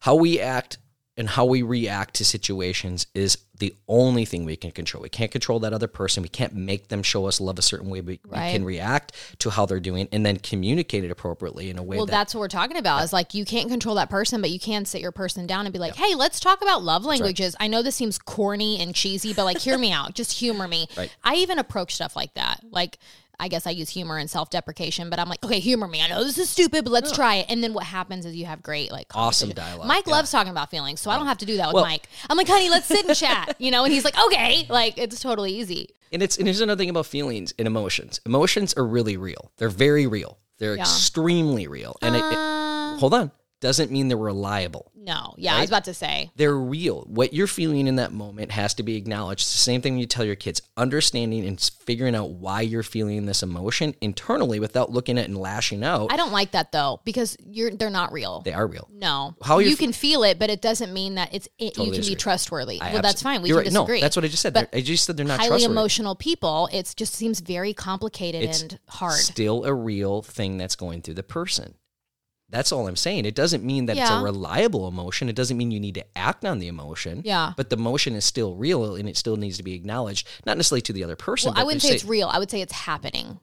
how 0.00 0.14
we 0.14 0.40
act 0.40 0.78
and 1.16 1.28
how 1.28 1.44
we 1.44 1.60
react 1.62 2.14
to 2.14 2.24
situations 2.24 3.06
is 3.14 3.36
the 3.58 3.74
only 3.88 4.24
thing 4.24 4.44
we 4.46 4.56
can 4.56 4.70
control. 4.70 5.02
We 5.02 5.10
can't 5.10 5.30
control 5.30 5.58
that 5.60 5.72
other 5.74 5.86
person. 5.88 6.22
We 6.22 6.30
can't 6.30 6.54
make 6.54 6.88
them 6.88 7.02
show 7.02 7.26
us 7.26 7.40
love 7.40 7.58
a 7.58 7.62
certain 7.62 7.90
way. 7.90 8.00
We, 8.00 8.20
Right. 8.26 8.46
we 8.46 8.52
can 8.52 8.64
react 8.64 9.12
to 9.40 9.50
how 9.50 9.66
they're 9.66 9.80
doing 9.80 10.08
and 10.12 10.24
then 10.24 10.38
communicate 10.38 11.04
it 11.04 11.10
appropriately 11.10 11.68
in 11.68 11.76
a 11.78 11.82
way 11.82 11.98
Well, 11.98 12.06
that 12.06 12.12
that's 12.12 12.34
what 12.34 12.40
we're 12.40 12.48
talking 12.48 12.78
about. 12.78 13.02
Is 13.04 13.12
like 13.12 13.34
you 13.34 13.44
can't 13.44 13.68
control 13.68 13.96
that 13.96 14.08
person, 14.08 14.40
but 14.40 14.50
you 14.50 14.58
can 14.60 14.84
sit 14.86 15.02
your 15.02 15.12
person 15.12 15.46
down 15.46 15.66
and 15.66 15.72
be 15.72 15.78
like, 15.78 15.96
"Hey, 15.96 16.14
let's 16.14 16.40
talk 16.40 16.62
about 16.62 16.82
love 16.82 17.04
languages." 17.04 17.54
I 17.60 17.66
know 17.66 17.82
this 17.82 17.96
seems 17.96 18.18
corny 18.18 18.80
and 18.80 18.94
cheesy, 18.94 19.34
but 19.34 19.44
like, 19.44 19.58
hear 19.58 19.76
me 19.76 19.92
out. 19.92 20.14
Just 20.14 20.32
humor 20.32 20.66
me. 20.68 20.86
Right. 20.96 21.14
I 21.22 21.34
even 21.36 21.58
approach 21.58 21.94
stuff 21.94 22.16
like 22.16 22.34
that. 22.34 22.60
Like, 22.70 22.98
I 23.40 23.48
guess 23.48 23.66
I 23.66 23.70
use 23.70 23.88
humor 23.88 24.18
and 24.18 24.28
self 24.30 24.50
deprecation, 24.50 25.10
but 25.10 25.18
I'm 25.18 25.28
like, 25.28 25.44
okay, 25.44 25.58
humor 25.58 25.88
me. 25.88 26.02
I 26.02 26.08
know 26.08 26.22
this 26.22 26.38
is 26.38 26.48
stupid, 26.50 26.84
but 26.84 26.90
let's 26.92 27.10
try 27.10 27.36
it. 27.36 27.46
And 27.48 27.64
then 27.64 27.72
what 27.72 27.84
happens 27.84 28.26
is 28.26 28.36
you 28.36 28.46
have 28.46 28.62
great 28.62 28.92
like 28.92 29.06
Awesome 29.14 29.50
dialogue, 29.50 29.88
Mike 29.88 30.06
yeah. 30.06 30.12
loves 30.12 30.30
talking 30.30 30.50
about 30.52 30.70
feelings, 30.70 31.00
so 31.00 31.10
I 31.10 31.16
don't 31.16 31.26
have 31.26 31.38
to 31.38 31.46
do 31.46 31.56
that 31.56 31.68
with 31.68 31.74
Well- 31.74 31.84
Mike. 31.84 32.06
I'm 32.28 32.36
like, 32.36 32.46
honey, 32.48 32.68
let's 32.70 32.86
sit 32.86 33.06
and 33.06 33.16
chat, 33.16 33.56
you 33.58 33.70
know. 33.70 33.84
And 33.84 33.92
he's 33.92 34.04
like, 34.04 34.18
okay, 34.26 34.66
like 34.68 34.98
it's 34.98 35.20
totally 35.20 35.52
easy. 35.58 35.88
and 36.12 36.22
it's 36.22 36.36
and 36.36 36.46
here's 36.46 36.60
another 36.60 36.78
thing 36.78 36.90
about 36.90 37.06
feelings 37.06 37.52
and 37.58 37.66
emotions. 37.66 38.20
Emotions 38.26 38.74
are 38.74 38.86
really 38.86 39.16
real. 39.16 39.50
They're 39.56 39.68
very 39.70 40.06
real. 40.06 40.38
They're 40.58 40.76
extremely 40.76 41.66
real. 41.66 41.96
And 42.02 42.14
it, 42.14 42.18
it- 42.18 42.34
Uh, 42.36 42.96
hold 42.98 43.14
on, 43.14 43.30
doesn't 43.60 43.90
mean 43.90 44.08
they're 44.08 44.16
reliable. 44.16 44.90
no, 44.94 45.34
yeah, 45.36 45.56
I 45.56 45.60
was 45.60 45.70
about 45.70 45.84
to 45.84 45.94
say, 45.94 46.30
they're 46.36 46.56
real. 46.56 47.02
What 47.06 47.32
you're 47.32 47.46
feeling 47.46 47.86
in 47.86 47.96
that 47.96 48.12
moment 48.12 48.50
has 48.52 48.74
to 48.74 48.82
be 48.82 48.96
acknowledged. 48.96 49.42
It's 49.42 49.52
the 49.52 49.58
same 49.58 49.82
thing 49.82 49.94
when 49.94 50.00
you 50.00 50.06
tell 50.06 50.24
your 50.24 50.36
kids, 50.36 50.62
understanding 50.76 51.46
and 51.46 51.60
figuring 51.60 52.14
out 52.14 52.30
why 52.30 52.62
you're 52.62 52.82
feeling 52.82 53.26
this 53.26 53.42
emotion 53.42 53.94
internally 54.00 54.60
without 54.60 54.90
looking 54.90 55.18
at 55.18 55.24
it 55.24 55.28
and 55.28 55.38
lashing 55.38 55.84
out. 55.84 56.12
I 56.12 56.16
don't 56.16 56.32
like 56.32 56.52
that 56.52 56.72
though 56.72 57.00
because 57.04 57.36
you're 57.44 57.70
they're 57.70 57.90
not 57.90 58.12
real. 58.12 58.40
they 58.40 58.52
are 58.52 58.66
real. 58.66 58.88
No, 58.92 59.34
How 59.42 59.58
you 59.58 59.76
can 59.76 59.92
feel 59.92 60.22
it, 60.24 60.38
but 60.38 60.50
it 60.50 60.62
doesn't 60.62 60.92
mean 60.92 61.16
that 61.16 61.34
it's 61.34 61.48
it, 61.58 61.76
you 61.76 61.84
can 61.84 61.92
disagree. 61.92 62.14
be 62.14 62.16
trustworthy. 62.16 62.80
I 62.80 62.92
well, 62.92 63.02
that's 63.02 63.22
fine. 63.22 63.42
We 63.42 63.50
can 63.50 63.56
right. 63.58 63.64
disagree. 63.64 64.00
No, 64.00 64.04
that's 64.04 64.16
what 64.16 64.24
I 64.24 64.28
just 64.28 64.42
said. 64.42 64.54
But 64.54 64.70
I 64.72 64.80
just 64.80 65.04
said 65.04 65.16
they're 65.16 65.26
not 65.26 65.40
highly 65.40 65.64
emotional 65.64 66.14
people, 66.14 66.68
it 66.72 66.92
just 66.96 67.14
seems 67.14 67.40
very 67.40 67.74
complicated 67.74 68.42
It's 68.42 68.62
and 68.62 68.78
hard. 68.88 69.18
Still 69.18 69.64
a 69.64 69.74
real 69.74 70.22
thing 70.22 70.56
that's 70.56 70.76
going 70.76 71.02
through 71.02 71.14
the 71.14 71.22
person. 71.22 71.74
That's 72.50 72.72
all 72.72 72.88
I'm 72.88 72.96
saying. 72.96 73.24
It 73.26 73.34
doesn't 73.34 73.64
mean 73.64 73.86
that 73.86 73.96
it's 73.96 74.10
a 74.10 74.20
reliable 74.20 74.88
emotion. 74.88 75.28
It 75.28 75.36
doesn't 75.36 75.56
mean 75.56 75.70
you 75.70 75.80
need 75.80 75.94
to 75.94 76.04
act 76.18 76.44
on 76.44 76.58
the 76.58 76.68
emotion. 76.68 77.22
Yeah. 77.24 77.52
But 77.56 77.70
the 77.70 77.76
emotion 77.76 78.14
is 78.14 78.24
still 78.24 78.54
real 78.56 78.96
and 78.96 79.08
it 79.08 79.16
still 79.16 79.36
needs 79.36 79.56
to 79.58 79.62
be 79.62 79.74
acknowledged, 79.74 80.26
not 80.44 80.56
necessarily 80.56 80.82
to 80.82 80.92
the 80.92 81.04
other 81.04 81.16
person. 81.16 81.52
well, 81.52 81.60
I 81.60 81.64
wouldn't 81.64 81.82
say 81.82 81.94
it's 81.94 82.04
real. 82.04 82.28
I 82.28 82.38
would 82.38 82.50
say 82.50 82.60
it's 82.60 82.72
happening. 82.72 83.38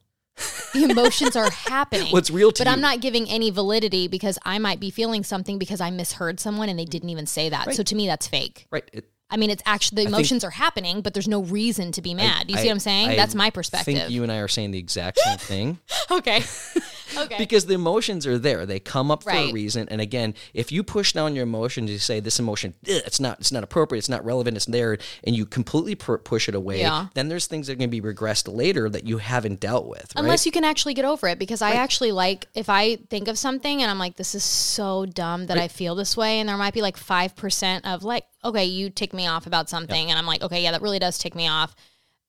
the 0.73 0.83
emotions 0.83 1.35
are 1.35 1.49
happening. 1.49 2.07
What's 2.11 2.29
real 2.29 2.51
to 2.51 2.63
but 2.63 2.69
I'm 2.69 2.81
not 2.81 3.01
giving 3.01 3.29
any 3.29 3.49
validity 3.49 4.07
because 4.07 4.37
I 4.43 4.59
might 4.59 4.79
be 4.79 4.91
feeling 4.91 5.23
something 5.23 5.57
because 5.57 5.81
I 5.81 5.89
misheard 5.89 6.39
someone 6.39 6.69
and 6.69 6.77
they 6.77 6.85
didn't 6.85 7.09
even 7.09 7.25
say 7.25 7.49
that. 7.49 7.73
So 7.73 7.83
to 7.83 7.95
me, 7.95 8.07
that's 8.07 8.27
fake. 8.27 8.67
right. 8.69 8.87
It, 8.93 9.09
I 9.29 9.35
mean, 9.35 9.49
it's 9.49 9.63
actually 9.65 10.03
the 10.05 10.09
emotions 10.09 10.43
are 10.45 10.51
happening, 10.51 11.01
but 11.01 11.13
there's 11.13 11.27
no 11.27 11.43
reason 11.43 11.91
to 11.93 12.01
be 12.01 12.13
mad. 12.13 12.47
Do 12.47 12.53
you 12.53 12.59
see 12.59 12.63
I- 12.63 12.67
what 12.67 12.73
I'm 12.73 12.79
saying? 12.79 13.09
I 13.09 13.15
that's 13.15 13.35
my 13.35 13.49
perspective. 13.49 13.81
I 13.81 13.83
think 13.83 13.95
perspective. 13.97 14.15
you 14.15 14.23
and 14.23 14.31
I 14.31 14.37
are 14.37 14.47
saying 14.47 14.71
the 14.71 14.79
exact 14.79 15.19
same 15.19 15.37
thing 15.37 15.79
okay. 16.11 16.43
okay. 17.17 17.37
because 17.37 17.65
the 17.65 17.73
emotions 17.73 18.25
are 18.27 18.37
there. 18.37 18.65
They 18.65 18.79
come 18.79 19.11
up 19.11 19.23
for 19.23 19.31
a 19.31 19.51
reason. 19.51 19.87
And 19.89 20.01
again, 20.01 20.33
if 20.53 20.71
you 20.71 20.83
push 20.83 21.13
down 21.13 21.35
your 21.35 21.43
emotion 21.43 21.87
to 21.87 21.99
say 21.99 22.19
this 22.19 22.39
emotion, 22.39 22.73
it's 22.83 23.19
not, 23.19 23.39
it's 23.39 23.51
not 23.51 23.63
appropriate, 23.63 23.99
it's 23.99 24.09
not 24.09 24.25
relevant, 24.25 24.57
it's 24.57 24.65
there, 24.65 24.97
and 25.23 25.35
you 25.35 25.45
completely 25.45 25.95
pu- 25.95 26.17
push 26.19 26.49
it 26.49 26.55
away, 26.55 26.81
Yeah. 26.81 27.07
then 27.13 27.29
there's 27.29 27.47
things 27.47 27.67
that 27.67 27.73
are 27.73 27.75
going 27.77 27.89
to 27.91 28.01
be 28.01 28.13
regressed 28.13 28.53
later 28.53 28.89
that 28.89 29.05
you 29.05 29.17
haven't 29.19 29.59
dealt 29.59 29.87
with. 29.87 30.13
Right? 30.15 30.23
Unless 30.23 30.45
you 30.45 30.51
can 30.51 30.63
actually 30.63 30.93
get 30.93 31.05
over 31.05 31.27
it, 31.27 31.39
because 31.39 31.61
I 31.61 31.71
actually 31.73 32.11
like 32.11 32.47
if 32.55 32.69
I 32.69 32.95
think 33.09 33.27
of 33.27 33.37
something 33.37 33.81
and 33.81 33.89
I'm 33.91 33.99
like, 33.99 34.15
this 34.17 34.35
is 34.35 34.43
so 34.43 35.05
dumb 35.05 35.47
that 35.47 35.57
I 35.57 35.67
feel 35.67 35.95
this 35.95 36.17
way, 36.17 36.39
and 36.39 36.49
there 36.49 36.57
might 36.57 36.73
be 36.73 36.81
like 36.81 36.97
five 36.97 37.35
percent 37.35 37.85
of 37.85 38.03
like, 38.03 38.25
okay, 38.43 38.65
you 38.65 38.89
tick 38.89 39.13
me 39.13 39.27
off 39.27 39.47
about 39.47 39.69
something, 39.69 40.09
and 40.09 40.17
I'm 40.17 40.25
like, 40.25 40.41
okay, 40.41 40.63
yeah, 40.63 40.71
that 40.71 40.81
really 40.81 40.99
does 40.99 41.17
tick 41.17 41.35
me 41.35 41.47
off. 41.47 41.75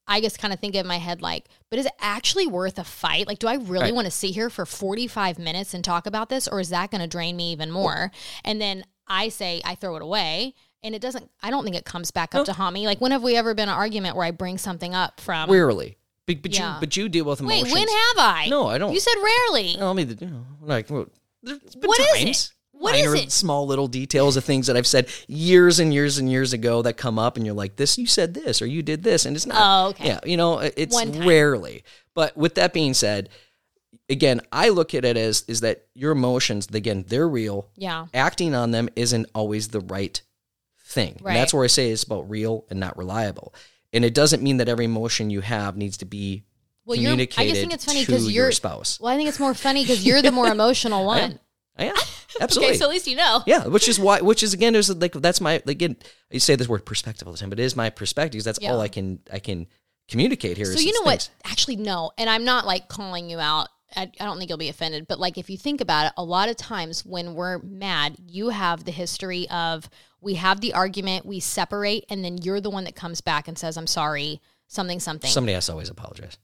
I 0.08 0.20
just 0.20 0.38
kind 0.38 0.52
of 0.54 0.58
think 0.58 0.74
in 0.74 0.86
my 0.86 0.96
head 0.98 1.20
like, 1.22 1.44
but 1.70 1.78
is 1.78 1.86
it 1.86 1.92
actually 2.00 2.46
worth 2.46 2.78
a 2.78 2.84
fight? 2.84 3.26
Like, 3.26 3.38
do 3.38 3.46
I 3.46 3.54
really 3.56 3.84
Right. 3.86 3.94
want 3.94 4.06
to 4.06 4.10
sit 4.10 4.30
here 4.34 4.48
for 4.50 4.64
45 4.66 5.38
minutes 5.38 5.74
and 5.74 5.84
talk 5.84 6.06
about 6.06 6.28
this, 6.30 6.48
or 6.48 6.58
is 6.60 6.70
that 6.70 6.90
going 6.90 7.02
to 7.02 7.06
drain 7.06 7.36
me 7.36 7.52
even 7.52 7.70
more? 7.70 8.10
And 8.44 8.60
then 8.60 8.84
I 9.06 9.28
say 9.28 9.60
I 9.64 9.74
throw 9.74 9.96
it 9.96 10.02
away. 10.02 10.54
And 10.82 10.94
it 10.94 11.02
doesn't. 11.02 11.28
I 11.42 11.50
don't 11.50 11.64
think 11.64 11.74
it 11.74 11.84
comes 11.84 12.12
back 12.12 12.36
up 12.36 12.46
to 12.46 12.52
haunt 12.52 12.72
me. 12.72 12.86
Like, 12.86 13.00
when 13.00 13.10
have 13.10 13.22
we 13.24 13.34
ever 13.34 13.52
been 13.52 13.68
an 13.68 13.74
argument 13.74 14.14
where 14.14 14.24
I 14.24 14.30
bring 14.30 14.58
something 14.58 14.94
up 14.94 15.20
from? 15.20 15.50
rarely. 15.50 15.98
But, 16.24 16.40
but 16.40 16.52
Yeah. 16.54 16.74
you 16.74 16.80
but 16.80 16.96
you 16.96 17.08
deal 17.08 17.24
with 17.24 17.40
emotions. 17.40 17.64
Wait, 17.64 17.72
when 17.72 17.88
have 17.88 18.18
I? 18.18 18.46
No, 18.48 18.68
I 18.68 18.78
don't. 18.78 18.92
You 18.94 19.00
said 19.00 19.14
rarely. 19.20 19.74
No, 19.76 19.90
I 19.90 19.92
mean, 19.94 20.16
you 20.20 20.26
know, 20.28 20.44
like 20.62 20.88
well, 20.88 21.06
What 21.42 22.00
is 22.16 22.22
it? 22.22 22.52
What 22.78 22.94
is 22.94 23.06
minor, 23.06 23.16
it? 23.16 23.32
Small 23.32 23.66
little 23.66 23.88
details 23.88 24.36
of 24.36 24.44
things 24.44 24.68
that 24.68 24.76
I've 24.76 24.86
said 24.86 25.08
years 25.26 25.80
and 25.80 25.92
years 25.92 26.18
and 26.18 26.30
years 26.30 26.52
ago 26.52 26.82
that 26.82 26.96
come 26.96 27.18
up, 27.18 27.36
and 27.36 27.44
you're 27.44 27.54
like, 27.54 27.76
"This, 27.76 27.98
you 27.98 28.06
said 28.06 28.34
this, 28.34 28.62
or 28.62 28.66
you 28.66 28.82
did 28.82 29.02
this," 29.02 29.26
and 29.26 29.34
it's 29.36 29.46
not. 29.46 29.58
Oh, 29.58 29.88
okay. 29.90 30.06
Yeah, 30.06 30.20
you 30.24 30.36
know, 30.36 30.58
it's 30.58 31.04
rarely. 31.06 31.84
But 32.14 32.36
with 32.36 32.54
that 32.54 32.72
being 32.72 32.94
said, 32.94 33.28
again, 34.08 34.40
I 34.52 34.70
look 34.70 34.94
at 34.94 35.04
it 35.04 35.16
as 35.16 35.42
is 35.48 35.60
that 35.60 35.86
your 35.94 36.12
emotions, 36.12 36.68
again, 36.72 37.04
they're 37.06 37.28
real. 37.28 37.68
Yeah. 37.76 38.06
Acting 38.14 38.54
on 38.54 38.70
them 38.70 38.88
isn't 38.96 39.28
always 39.34 39.68
the 39.68 39.80
right 39.80 40.20
thing. 40.84 41.20
And 41.24 41.36
that's 41.36 41.52
where 41.52 41.64
I 41.64 41.68
say 41.68 41.90
it's 41.90 42.04
about 42.04 42.28
real 42.28 42.64
and 42.70 42.80
not 42.80 42.96
reliable. 42.96 43.54
And 43.92 44.04
it 44.04 44.14
doesn't 44.14 44.42
mean 44.42 44.58
that 44.58 44.68
every 44.68 44.84
emotion 44.84 45.30
you 45.30 45.40
have 45.40 45.76
needs 45.76 45.96
to 45.98 46.04
be 46.04 46.44
Well, 46.84 46.96
you're. 46.96 47.12
I 47.12 47.26
communicated 47.26 47.48
just 47.48 47.60
think 47.60 47.74
it's 47.74 47.84
funny 47.84 48.04
to 48.04 48.30
your 48.30 48.52
spouse. 48.52 48.98
Well, 49.00 49.12
I 49.12 49.16
think 49.16 49.28
it's 49.28 49.40
more 49.40 49.54
funny 49.54 49.82
because 49.82 50.04
you're 50.04 50.22
the 50.22 50.32
more 50.32 50.48
emotional 50.52 51.04
one. 51.04 51.38
I 51.78 51.84
am. 51.86 51.94
Absolutely. 52.40 52.70
Okay, 52.74 52.78
so 52.78 52.84
at 52.84 52.90
least 52.90 53.06
you 53.06 53.16
know. 53.16 53.42
yeah, 53.46 53.66
which 53.66 53.88
is 53.88 53.98
why, 53.98 54.20
which 54.20 54.42
is 54.42 54.52
again, 54.54 54.74
is 54.74 54.94
like 54.94 55.12
that's 55.12 55.40
my 55.40 55.62
again. 55.66 55.96
You 56.30 56.40
say 56.40 56.56
this 56.56 56.68
word 56.68 56.84
perspective 56.84 57.26
all 57.26 57.32
the 57.32 57.38
time, 57.38 57.50
but 57.50 57.58
it 57.58 57.64
is 57.64 57.74
my 57.76 57.90
perspective. 57.90 58.38
'cause 58.38 58.44
That's 58.44 58.58
Yeah. 58.60 58.72
all 58.72 58.80
I 58.80 58.88
can 58.88 59.20
I 59.32 59.38
can 59.38 59.66
communicate 60.08 60.56
here. 60.56 60.66
So 60.66 60.78
you 60.80 60.92
know 60.92 61.02
what? 61.02 61.22
things. 61.22 61.30
Actually, 61.44 61.76
no. 61.76 62.10
And 62.18 62.28
I'm 62.28 62.44
not 62.44 62.66
like 62.66 62.88
calling 62.88 63.30
you 63.30 63.38
out. 63.38 63.68
I, 63.96 64.02
I 64.20 64.24
don't 64.24 64.36
think 64.38 64.50
you'll 64.50 64.58
be 64.58 64.68
offended. 64.68 65.06
But 65.08 65.18
like, 65.18 65.38
if 65.38 65.48
you 65.48 65.56
think 65.56 65.80
about 65.80 66.06
it, 66.06 66.12
a 66.18 66.24
lot 66.24 66.48
of 66.50 66.56
times 66.56 67.06
when 67.06 67.34
we're 67.34 67.58
mad, 67.60 68.16
you 68.26 68.50
have 68.50 68.84
the 68.84 68.90
history 68.92 69.48
of 69.48 69.88
we 70.20 70.34
have 70.34 70.60
the 70.60 70.74
argument, 70.74 71.24
we 71.24 71.40
separate, 71.40 72.04
and 72.10 72.22
then 72.24 72.36
you're 72.38 72.60
the 72.60 72.70
one 72.70 72.84
that 72.84 72.94
comes 72.96 73.20
back 73.22 73.48
and 73.48 73.56
says, 73.58 73.76
"I'm 73.78 73.86
sorry." 73.86 74.40
Something, 74.66 75.00
something. 75.00 75.30
Somebody 75.30 75.54
has 75.54 75.64
to 75.66 75.72
always 75.72 75.88
apologize, 75.88 76.36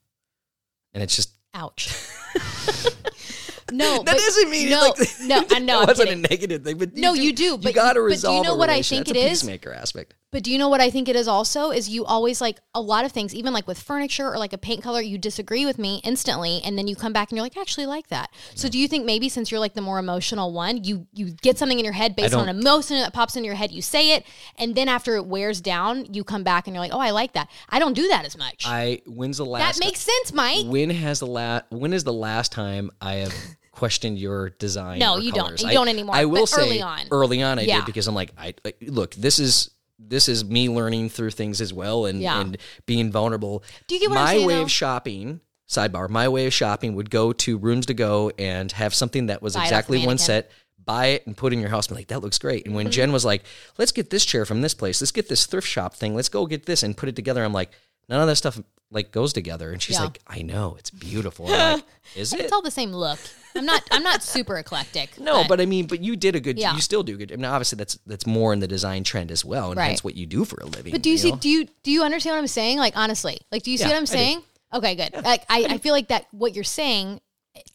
and 0.95 1.03
it's 1.03 1.15
just 1.15 1.31
Ouch. 1.53 1.93
no, 3.73 4.03
that 4.07 4.17
doesn't 4.17 4.51
mean 4.51 4.71
no, 4.71 4.81
like, 4.99 5.09
no. 5.23 5.45
I 5.51 5.59
know. 5.59 5.81
I'm 5.81 5.87
wasn't 5.87 6.09
kidding. 6.09 6.25
a 6.25 6.29
negative 6.29 6.65
thing, 6.65 6.79
but 6.79 6.95
No, 6.97 7.15
you 7.15 7.33
do, 7.33 7.57
but 7.57 7.67
you 7.67 7.73
got 7.73 7.95
to 7.95 8.01
resolve. 8.03 8.43
but 8.43 8.43
do 8.43 8.49
you 8.49 8.55
know 8.55 8.59
what 8.59 8.71
I 8.71 8.83
think 8.83 9.09
it 9.09 9.17
is? 9.17 9.25
a 9.25 9.29
peacemaker 9.47 9.73
aspect. 9.73 10.15
But 10.35 10.43
do 10.43 10.51
you 10.51 10.59
know 10.59 10.69
what 10.69 10.81
I 10.81 10.91
think 10.91 11.09
it 11.09 11.15
is 11.15 11.29
also? 11.29 11.71
Is 11.71 11.89
you 11.89 12.05
always 12.05 12.41
like 12.41 12.59
a 12.75 12.81
lot 12.81 13.05
of 13.05 13.13
things, 13.13 13.33
even 13.37 13.53
like 13.53 13.69
with 13.69 13.79
furniture 13.81 14.29
or 14.29 14.37
like 14.37 14.53
a 14.53 14.59
paint 14.59 14.83
color, 14.83 15.01
you 15.01 15.17
disagree 15.17 15.65
with 15.65 15.79
me 15.79 16.01
instantly, 16.03 16.61
and 16.65 16.77
then 16.77 16.89
you 16.89 16.97
come 16.97 17.13
back 17.13 17.31
and 17.31 17.37
you're 17.37 17.45
like, 17.45 17.57
I 17.57 17.61
actually 17.61 17.87
like 17.87 18.09
that. 18.09 18.31
So 18.57 18.69
do 18.69 18.77
you 18.77 18.89
think 18.89 19.07
maybe 19.07 19.29
since 19.29 19.53
you're 19.53 19.61
like 19.61 19.75
the 19.75 19.81
more 19.81 20.01
emotional 20.01 20.53
one, 20.53 20.83
you 20.83 21.07
you 21.15 21.31
get 21.31 21.57
something 21.57 21.79
in 21.79 21.85
your 21.85 21.95
head 21.95 22.17
based 22.17 22.35
on 22.35 22.49
an 22.49 22.59
emotion 22.59 22.97
that 22.97 23.13
pops 23.13 23.37
in 23.37 23.45
your 23.45 23.55
head, 23.55 23.71
you 23.71 23.81
say 23.81 24.17
it, 24.17 24.27
and 24.59 24.75
then 24.75 24.89
after 24.89 25.15
it 25.15 25.25
wears 25.25 25.61
down, 25.61 26.13
you 26.13 26.25
come 26.25 26.43
back 26.43 26.67
and 26.67 26.75
you're 26.75 26.83
like, 26.83 26.93
Oh, 26.93 26.99
I 26.99 27.11
like 27.11 27.35
that. 27.35 27.49
I 27.69 27.79
don't 27.79 27.95
do 27.95 28.09
that 28.09 28.25
as 28.25 28.37
much. 28.37 28.65
I 28.67 29.03
when's 29.07 29.37
the 29.37 29.47
last 29.47 29.79
that 29.79 29.87
makes 29.87 30.01
sense, 30.01 30.33
Mike. 30.33 30.67
when 30.67 30.91
has 30.91 31.21
the 31.21 31.29
last 31.29 31.67
when 31.71 31.93
is 31.93 32.03
the 32.03 32.13
last 32.13 32.51
time 32.51 32.91
I 33.01 33.15
have 33.23 33.35
questioned 33.71 34.19
your 34.19 34.51
design? 34.51 34.99
No, 34.99 35.17
you 35.17 35.31
don't. 35.31 35.63
You 35.63 35.69
I- 35.69 35.75
don't 35.75 35.87
anymore, 35.87 36.17
I 36.17 36.25
will 36.25 36.49
say 36.49 36.63
early 36.63 36.83
on. 36.83 37.03
Early 37.13 37.41
on, 37.41 37.61
I 37.61 37.63
Yeah. 37.63 37.77
did 37.77 37.87
because 37.87 38.09
I'm 38.09 38.17
like, 38.17 38.33
I 38.37 38.55
like, 38.65 38.79
look. 38.81 39.15
This 39.15 39.39
is 39.39 39.71
this 39.99 40.29
is 40.29 40.45
me 40.45 40.69
learning 40.69 41.09
through 41.09 41.31
things 41.31 41.61
as 41.61 41.73
well 41.73 42.07
and 42.07 42.21
Yeah. 42.21 42.41
and 42.41 42.57
being 42.87 43.11
vulnerable. 43.13 43.63
Do 43.87 43.95
you 43.95 44.01
get 44.01 44.11
what 44.11 44.19
I'm 44.19 44.25
my 44.25 44.33
saying, 44.35 44.47
way 44.47 44.55
though? 44.55 44.63
of 44.63 44.71
shopping? 44.71 45.41
Sidebar: 45.69 46.09
My 46.11 46.29
way 46.29 46.47
of 46.47 46.53
shopping 46.53 46.95
would 46.95 47.11
go 47.11 47.33
to 47.33 47.57
Rooms 47.57 47.87
to 47.87 47.95
Go 47.95 48.31
and 48.39 48.71
have 48.73 48.93
something 48.95 49.27
that 49.27 49.41
was 49.41 49.55
Buy 49.55 49.65
exactly 49.65 50.05
one 50.05 50.19
set. 50.19 50.51
buy 50.85 51.07
it 51.07 51.27
and 51.27 51.35
put 51.35 51.51
it 51.53 51.57
in 51.57 51.61
your 51.61 51.71
house. 51.71 51.87
And 51.87 51.97
be 51.97 52.01
like, 52.01 52.09
that 52.09 52.21
looks 52.21 52.39
great. 52.39 52.67
And 52.67 52.75
when 52.75 52.85
mm-hmm. 52.87 52.93
Jenn 52.93 53.13
was 53.13 53.25
like, 53.25 53.43
let's 53.79 53.91
get 53.93 54.11
this 54.11 54.27
chair 54.27 54.45
from 54.45 54.61
this 54.61 54.75
place, 54.75 55.01
let's 55.01 55.13
get 55.13 55.31
this 55.31 55.47
thrift 55.47 55.67
shop 55.67 55.95
thing, 55.95 56.15
let's 56.15 56.29
go 56.29 56.45
get 56.45 56.67
this 56.67 56.83
and 56.83 56.95
put 56.95 57.09
it 57.09 57.17
together. 57.17 57.43
I'm 57.43 57.55
like, 57.55 57.71
none 58.09 58.21
of 58.21 58.27
that 58.27 58.37
stuff 58.37 58.61
like 58.91 59.11
goes 59.11 59.33
together. 59.33 59.73
And 59.73 59.83
she's 59.83 59.97
Yeah. 59.97 60.05
like, 60.05 60.21
I 60.27 60.43
know 60.43 60.77
it's 60.79 60.91
beautiful. 60.91 61.47
I'm 61.49 61.75
like, 61.77 61.85
is 62.17 62.33
it? 62.33 62.41
It's 62.41 62.53
all 62.53 62.63
the 62.63 62.71
same 62.71 62.93
look. 62.93 63.19
I'm 63.57 63.65
not. 63.67 63.83
I'm 63.91 64.03
not 64.03 64.23
super 64.23 64.57
eclectic. 64.59 65.19
No, 65.21 65.45
but 65.49 65.61
I 65.61 65.67
mean, 65.67 65.87
but 65.87 66.01
you 66.03 66.17
did 66.17 66.35
a 66.37 66.41
good. 66.41 66.59
Yeah. 66.59 66.75
You 66.75 66.81
still 66.81 67.03
do 67.03 67.17
good. 67.17 67.33
I 67.33 67.37
mean, 67.37 67.45
obviously 67.47 67.77
that's 67.77 67.99
that's 68.07 68.27
more 68.27 68.53
in 68.53 68.61
the 68.61 68.69
design 68.69 69.05
trend 69.05 69.31
as 69.31 69.45
well, 69.45 69.71
and 69.71 69.79
Right. 69.79 69.89
that's 69.89 70.05
what 70.05 70.15
you 70.17 70.27
do 70.27 70.45
for 70.45 70.61
a 70.61 70.67
living. 70.67 70.93
But 70.93 71.03
do 71.03 71.11
you, 71.11 71.19
see? 71.19 71.31
know? 71.31 71.37
Do 71.37 71.49
you 71.49 71.67
do 71.83 71.91
you 71.91 72.03
understand 72.03 72.35
what 72.35 72.41
I'm 72.41 72.47
saying? 72.49 72.79
Like 72.79 72.97
honestly, 72.97 73.39
like 73.51 73.63
do 73.63 73.71
you 73.71 73.79
see 73.79 73.85
Yeah, 73.85 73.91
what 73.91 73.97
I'm 73.97 74.07
saying? 74.07 74.43
Okay, 74.73 74.95
good. 74.97 75.15
like 75.25 75.45
I, 75.49 75.67
I 75.71 75.79
feel 75.79 75.93
like 75.95 76.09
that 76.09 76.27
what 76.33 76.55
you're 76.55 76.65
saying 76.65 77.21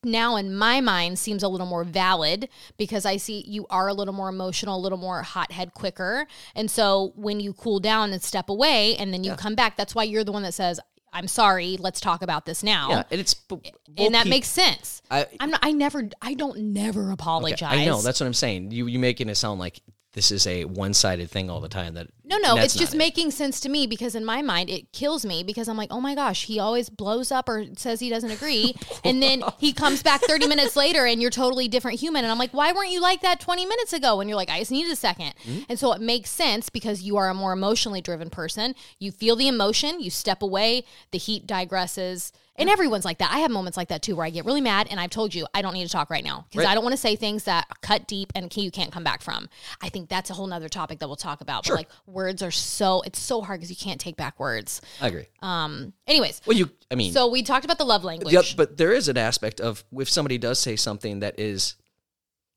now 0.04 0.36
in 0.36 0.56
my 0.56 0.82
mind 0.82 1.20
seems 1.20 1.44
a 1.44 1.48
little 1.48 1.68
more 1.68 1.84
valid 1.84 2.50
because 2.78 3.06
I 3.06 3.18
see 3.18 3.44
you 3.48 3.65
are 3.70 3.88
a 3.88 3.94
little 3.94 4.13
more 4.13 4.30
emotional, 4.30 4.78
a 4.78 4.82
little 4.82 4.98
more 4.98 5.22
hothead 5.24 5.74
quicker, 5.74 6.28
and 6.56 6.70
so 6.70 7.13
when 7.15 7.39
you 7.39 7.54
cool 7.54 7.80
down 7.80 8.12
and 8.12 8.22
step 8.22 8.50
away, 8.50 8.96
and 8.98 9.13
then 9.13 9.24
you 9.24 9.36
come 9.36 9.56
back, 9.56 9.78
that's 9.78 9.96
why 9.96 10.04
you're 10.04 10.24
the 10.24 10.32
one 10.32 10.44
that 10.44 10.54
says. 10.54 10.80
I'm 11.12 11.28
sorry. 11.28 11.76
Let's 11.78 12.00
talk 12.00 12.22
about 12.22 12.46
this 12.46 12.62
now, 12.62 12.89
Yeah, 12.89 13.04
and 13.10 13.20
it's 13.20 13.34
both 13.34 13.63
and 13.98 14.13
that 14.13 14.26
peop- 14.26 14.30
makes 14.30 14.48
sense. 14.48 15.02
I, 15.10 15.26
I'm 15.39 15.50
not. 15.50 15.60
I 15.63 15.72
never. 15.72 16.08
I 16.22 16.36
don't 16.36 16.60
never 16.72 17.10
apologize. 17.10 17.80
I 17.80 17.84
know 17.86 18.00
that's 18.00 18.20
what 18.20 18.28
I'm 18.28 18.34
saying. 18.36 18.70
You 18.70 18.86
you 18.86 19.00
making 19.00 19.28
it 19.28 19.34
sound 19.34 19.60
like 19.60 19.82
this 20.13 20.32
is 20.32 20.48
a 20.48 20.65
one 20.65 20.93
sided 20.93 21.30
thing 21.30 21.50
all 21.50 21.62
the 21.62 21.69
time. 21.69 21.93
That 21.93 22.08
No, 22.26 22.38
no, 22.38 22.58
it's 22.58 22.76
just 22.76 22.95
it. 22.95 22.98
making 22.98 23.30
sense 23.32 23.60
to 23.62 23.69
me 23.69 23.86
because 23.86 24.15
in 24.15 24.26
my 24.26 24.41
mind 24.41 24.69
it 24.69 24.91
kills 24.91 25.24
me 25.24 25.43
because 25.43 25.67
I'm 25.69 25.78
like, 25.78 25.91
oh 25.91 26.02
my 26.02 26.15
gosh, 26.15 26.45
he 26.45 26.60
always 26.60 26.89
blows 26.89 27.32
up 27.32 27.48
or 27.48 27.65
says 27.78 28.00
he 28.00 28.10
doesn't 28.10 28.32
agree, 28.32 28.74
and 29.04 29.22
then 29.22 29.43
he 29.60 29.72
comes 29.72 30.02
back 30.02 30.22
30 30.22 30.48
minutes 30.48 30.76
later 30.76 31.06
and 31.06 31.22
you're 31.22 31.30
totally 31.32 31.67
different 31.67 32.00
human, 32.00 32.24
and 32.26 32.32
I'm 32.32 32.39
like, 32.39 32.54
why 32.54 32.72
weren't 32.72 32.89
you 32.91 33.02
like 33.02 33.22
that 33.22 33.39
20 33.39 33.65
minutes 33.65 33.93
ago? 33.93 34.19
And 34.19 34.28
you're 34.30 34.36
like, 34.38 34.50
I 34.50 34.60
just 34.60 34.72
needed 34.72 34.91
a 34.91 34.95
2nd 34.95 35.19
Mm-hmm. 35.19 35.60
and 35.69 35.78
so 35.80 35.93
it 35.93 36.02
makes 36.02 36.30
sense 36.32 36.69
because 36.69 37.04
you 37.04 37.15
are 37.17 37.30
a 37.30 37.34
more 37.34 37.54
emotionally 37.54 38.02
driven 38.02 38.30
person. 38.30 38.74
You 39.00 39.12
feel 39.12 39.36
the 39.36 39.48
emotion, 39.48 40.00
you 40.00 40.10
step 40.10 40.41
away, 40.41 40.86
the 41.12 41.17
heat 41.19 41.45
digresses. 41.45 42.32
And 42.60 42.69
everyone's 42.69 43.06
like 43.06 43.19
that. 43.19 43.32
I 43.32 43.39
have 43.39 43.52
moments 43.52 43.78
like 43.78 43.88
that 43.89 44.02
too, 44.02 44.15
where 44.15 44.26
I 44.26 44.30
get 44.30 44.45
really 44.45 44.62
mad, 44.62 44.88
and 44.91 45.00
I've 45.00 45.10
told 45.10 45.34
you 45.34 45.48
I 45.54 45.62
don't 45.62 45.74
need 45.74 45.86
to 45.86 45.89
talk 45.89 46.10
right 46.10 46.24
now 46.24 46.45
because 46.50 46.65
Right. 46.65 46.72
I 46.72 46.76
don't 46.76 46.84
want 46.84 46.93
to 46.93 46.98
say 46.98 47.15
things 47.15 47.45
that 47.45 47.67
cut 47.82 48.08
deep 48.08 48.32
and 48.36 48.56
you 48.56 48.69
can't 48.72 48.91
come 48.91 49.04
back 49.04 49.22
from. 49.22 49.48
I 49.82 49.89
think 49.89 50.10
that's 50.10 50.30
a 50.30 50.34
whole 50.34 50.48
nother 50.48 50.69
topic 50.69 51.00
that 51.00 51.08
we'll 51.08 51.15
talk 51.15 51.41
about. 51.41 51.65
Sure. 51.65 51.76
But 51.76 51.80
like 51.80 51.89
words 52.06 52.43
are 52.43 52.52
so 52.52 53.02
it's 53.02 53.19
so 53.19 53.41
hard 53.41 53.60
because 53.60 53.69
you 53.69 53.76
can't 53.78 54.00
take 54.00 54.17
back 54.17 54.39
words. 54.39 54.82
I 55.02 55.08
agree. 55.08 55.28
Um. 55.41 55.93
Anyways, 56.08 56.41
well, 56.45 56.58
you. 56.58 56.69
I 56.91 56.95
mean, 56.95 57.13
so 57.13 57.30
we 57.30 57.43
talked 57.43 57.65
about 57.65 57.78
the 57.78 57.86
love 57.86 58.04
language. 58.04 58.34
Yep. 58.34 58.45
but 58.58 58.78
there 58.78 58.91
is 58.91 59.08
an 59.08 59.17
aspect 59.17 59.62
of 59.62 59.84
if 59.93 60.10
somebody 60.10 60.38
does 60.38 60.60
say 60.60 60.76
something 60.76 61.22
that 61.22 61.39
is 61.39 61.76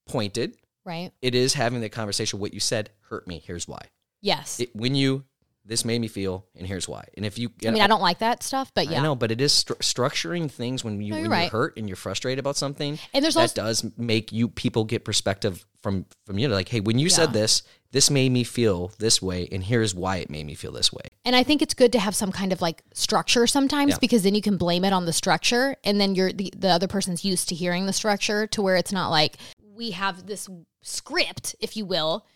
pointed, 0.08 0.56
right? 0.84 1.12
it 1.22 1.34
is 1.34 1.54
having 1.54 1.80
the 1.80 1.88
conversation. 1.88 2.40
What 2.40 2.52
you 2.54 2.60
said 2.60 2.90
hurt 3.08 3.26
me. 3.26 3.42
Here's 3.44 3.68
why. 3.68 3.86
Yes. 4.20 4.60
It, 4.60 4.74
when 4.74 4.94
you 4.94 5.24
this 5.64 5.84
made 5.84 6.00
me 6.00 6.08
feel, 6.08 6.44
and 6.56 6.66
here's 6.66 6.88
why. 6.88 7.04
And 7.16 7.24
if 7.24 7.38
you, 7.38 7.50
I 7.66 7.70
mean, 7.70 7.82
I 7.82 7.86
don't 7.86 8.00
like 8.00 8.18
that 8.18 8.42
stuff, 8.42 8.72
but 8.74 8.88
yeah. 8.88 8.98
I 8.98 9.02
know, 9.02 9.14
but 9.14 9.30
it 9.30 9.40
is 9.40 9.52
stru- 9.52 9.76
structuring 9.78 10.50
things 10.50 10.82
when 10.82 11.00
you 11.00 11.10
No, 11.12 11.20
when 11.20 11.30
you're 11.30 11.40
you're 11.40 11.50
hurt 11.50 11.76
and 11.76 11.88
you're 11.88 11.96
frustrated 11.96 12.40
about 12.40 12.56
something. 12.56 12.98
And 13.14 13.24
there's 13.24 13.34
that 13.34 13.42
also 13.42 13.54
does 13.54 13.96
make 13.96 14.32
you 14.32 14.48
people 14.48 14.84
get 14.84 15.04
perspective 15.04 15.64
from 15.80 16.06
from 16.26 16.38
you. 16.38 16.48
know, 16.48 16.54
Like, 16.54 16.68
hey, 16.68 16.80
when 16.80 16.98
you 16.98 17.06
Yeah. 17.08 17.14
said 17.14 17.32
this, 17.32 17.62
this 17.92 18.10
made 18.10 18.32
me 18.32 18.42
feel 18.42 18.92
this 18.98 19.20
way, 19.22 19.48
and 19.52 19.62
here's 19.62 19.94
why 19.94 20.16
it 20.16 20.30
made 20.30 20.46
me 20.46 20.54
feel 20.54 20.72
this 20.72 20.92
way. 20.92 21.02
And 21.24 21.36
I 21.36 21.42
think 21.44 21.62
it's 21.62 21.74
good 21.74 21.92
to 21.92 21.98
have 22.00 22.16
some 22.16 22.32
kind 22.32 22.52
of 22.52 22.60
like 22.60 22.82
structure 22.94 23.46
sometimes 23.46 23.90
Yeah. 23.92 23.98
because 24.00 24.22
then 24.24 24.34
you 24.34 24.42
can 24.42 24.56
blame 24.56 24.84
it 24.84 24.92
on 24.92 25.04
the 25.06 25.12
structure 25.12 25.76
and 25.84 26.00
then 26.00 26.14
you're 26.16 26.32
the, 26.32 26.52
the 26.56 26.68
other 26.68 26.88
person's 26.88 27.24
used 27.24 27.48
to 27.50 27.54
hearing 27.54 27.86
the 27.86 27.92
structure 27.92 28.46
to 28.48 28.62
where 28.62 28.76
it's 28.76 28.92
not 28.92 29.10
like 29.10 29.36
we 29.74 29.92
have 29.92 30.26
this 30.26 30.48
script, 30.82 31.54
if 31.60 31.76
you 31.76 31.84
will. 31.84 32.26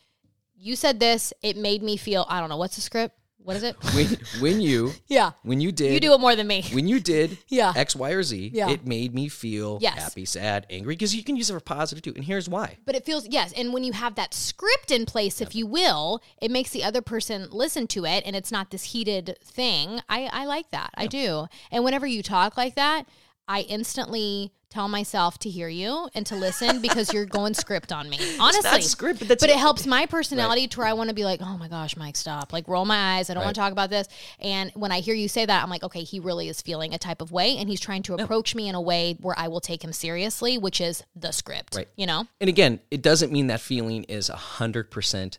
You 0.58 0.74
said 0.76 1.00
this, 1.00 1.32
it 1.42 1.56
made 1.56 1.82
me 1.82 1.96
feel 1.96 2.26
I 2.28 2.40
don't 2.40 2.48
know, 2.48 2.56
what's 2.56 2.76
the 2.76 2.82
script? 2.82 3.14
What 3.38 3.54
is 3.54 3.62
it? 3.62 3.76
When 3.94 4.18
when 4.40 4.60
you 4.60 4.92
yeah. 5.06 5.30
when 5.44 5.60
you 5.60 5.70
did 5.70 5.92
You 5.92 6.00
do 6.00 6.14
it 6.14 6.18
more 6.20 6.34
than 6.34 6.48
me. 6.48 6.64
when 6.72 6.88
you 6.88 6.98
did 6.98 7.38
Yeah. 7.48 7.72
X, 7.76 7.94
Y, 7.94 8.10
or 8.10 8.22
Z, 8.24 8.50
Yeah. 8.52 8.70
it 8.70 8.84
made 8.84 9.14
me 9.14 9.28
feel 9.28 9.78
Yes. 9.80 9.98
happy, 9.98 10.24
sad, 10.24 10.66
angry, 10.68 10.94
because 10.94 11.14
you 11.14 11.22
can 11.22 11.36
use 11.36 11.48
it 11.48 11.52
for 11.52 11.60
positive 11.60 12.02
too. 12.02 12.12
And 12.16 12.24
here's 12.24 12.48
why. 12.48 12.78
But 12.84 12.96
it 12.96 13.04
feels 13.04 13.28
yes, 13.28 13.52
and 13.52 13.72
when 13.72 13.84
you 13.84 13.92
have 13.92 14.16
that 14.16 14.34
script 14.34 14.90
in 14.90 15.06
place, 15.06 15.40
if 15.40 15.54
you 15.54 15.64
will, 15.64 16.20
it 16.42 16.50
makes 16.50 16.70
the 16.70 16.82
other 16.82 17.02
person 17.02 17.46
listen 17.52 17.86
to 17.88 18.04
it, 18.04 18.24
and 18.26 18.34
it's 18.34 18.50
not 18.50 18.70
this 18.72 18.84
heated 18.84 19.36
thing. 19.44 20.00
I 20.08 20.28
I 20.32 20.44
like 20.46 20.70
that. 20.72 20.90
I 20.96 21.06
do. 21.06 21.46
And 21.70 21.84
whenever 21.84 22.06
you 22.08 22.24
talk 22.24 22.56
like 22.56 22.74
that, 22.74 23.06
I 23.46 23.60
instantly 23.60 24.50
tell 24.70 24.88
myself 24.88 25.38
to 25.38 25.48
hear 25.48 25.68
you 25.68 26.08
and 26.14 26.26
to 26.26 26.34
listen 26.34 26.80
because 26.82 27.12
you're 27.12 27.24
going 27.24 27.54
script 27.54 27.92
on 27.92 28.08
me. 28.08 28.18
Honestly, 28.40 28.82
script, 28.82 29.20
but 29.20 29.28
that's- 29.28 29.48
it 29.50 29.58
helps 29.58 29.86
my 29.86 30.06
personality 30.06 30.66
to 30.68 30.78
where 30.78 30.86
I 30.86 30.92
want 30.92 31.08
to 31.08 31.14
be 31.14 31.24
like, 31.24 31.40
oh 31.42 31.56
my 31.56 31.68
gosh, 31.68 31.96
Mike, 31.96 32.16
stop. 32.16 32.52
Like 32.52 32.66
roll 32.68 32.84
my 32.84 33.16
eyes. 33.16 33.30
I 33.30 33.34
don't 33.34 33.44
want 33.44 33.54
to 33.54 33.60
talk 33.60 33.72
about 33.72 33.90
this. 33.90 34.08
And 34.40 34.72
when 34.74 34.92
I 34.92 35.00
hear 35.00 35.14
you 35.14 35.28
say 35.28 35.46
that, 35.46 35.62
I'm 35.62 35.70
like, 35.70 35.84
okay, 35.84 36.02
he 36.02 36.20
really 36.20 36.48
is 36.48 36.60
feeling 36.60 36.94
a 36.94 36.98
type 36.98 37.22
of 37.22 37.32
way, 37.32 37.56
and 37.56 37.68
he's 37.68 37.80
trying 37.80 38.02
to 38.04 38.14
approach 38.14 38.54
me 38.54 38.68
in 38.68 38.74
a 38.74 38.80
way 38.80 39.16
where 39.20 39.38
I 39.38 39.48
will 39.48 39.60
take 39.60 39.82
him 39.84 39.92
seriously, 39.92 40.58
which 40.58 40.80
is 40.80 41.04
the 41.14 41.32
script. 41.32 41.76
Right. 41.76 41.88
You 41.96 42.06
know. 42.06 42.26
And 42.40 42.48
again, 42.48 42.80
it 42.90 43.02
doesn't 43.02 43.32
mean 43.32 43.46
that 43.48 43.60
feeling 43.60 44.04
is 44.04 44.28
a 44.28 44.36
hundred 44.36 44.90
percent 44.90 45.38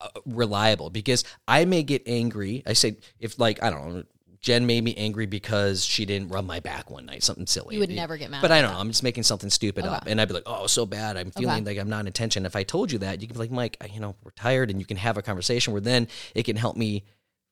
uh, 0.00 0.08
reliable 0.26 0.90
because 0.90 1.24
I 1.46 1.64
may 1.64 1.82
get 1.82 2.02
angry. 2.06 2.62
I 2.66 2.72
say 2.72 2.96
if 3.18 3.38
like 3.38 3.62
I 3.62 3.70
don't 3.70 3.94
know. 3.94 4.02
Jenn 4.42 4.66
made 4.66 4.82
me 4.82 4.92
angry 4.96 5.26
because 5.26 5.84
she 5.84 6.04
didn't 6.04 6.28
rub 6.28 6.44
my 6.44 6.58
back 6.58 6.90
one 6.90 7.06
night, 7.06 7.22
something 7.22 7.46
silly. 7.46 7.76
You 7.76 7.80
would 7.80 7.90
never 7.90 8.16
get 8.16 8.28
mad 8.28 8.42
But 8.42 8.50
I 8.50 8.60
don't 8.60 8.72
know. 8.72 8.78
I'm 8.78 8.88
just 8.88 9.04
making 9.04 9.22
something 9.22 9.48
stupid 9.50 9.86
up, 9.86 10.04
and 10.08 10.20
I'd 10.20 10.26
be 10.26 10.34
like, 10.34 10.42
"Oh, 10.46 10.66
so 10.66 10.84
bad. 10.84 11.16
I'm 11.16 11.30
feeling 11.30 11.64
like 11.64 11.78
I'm 11.78 11.88
not 11.88 12.06
in 12.06 12.12
tension." 12.12 12.44
If 12.44 12.56
I 12.56 12.64
told 12.64 12.90
you 12.90 12.98
that, 12.98 13.20
you 13.22 13.28
can 13.28 13.34
be 13.34 13.38
like, 13.38 13.52
"Mike, 13.52 13.76
I- 13.80 13.86
you 13.86 14.00
know, 14.00 14.16
we're 14.24 14.32
tired," 14.32 14.68
and 14.70 14.80
you 14.80 14.84
can 14.86 14.96
have 14.96 15.16
a 15.16 15.22
conversation 15.22 15.72
where 15.72 15.80
then 15.80 16.08
it 16.34 16.42
can 16.42 16.56
help 16.56 16.76
me 16.76 17.04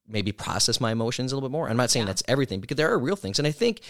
maybe 0.09 0.33
process 0.33 0.81
my 0.81 0.91
emotions 0.91 1.31
a 1.31 1.37
little 1.37 1.49
bit 1.49 1.53
more. 1.53 1.71
I'm 1.71 1.77
not 1.77 1.91
saying 1.91 2.07
that's 2.07 2.25
everything 2.27 2.61
because 2.61 2.77
there 2.77 2.91
are 2.93 2.99
real 2.99 3.15
things, 3.17 3.39
and 3.39 3.47
I 3.47 3.53
think 3.53 3.83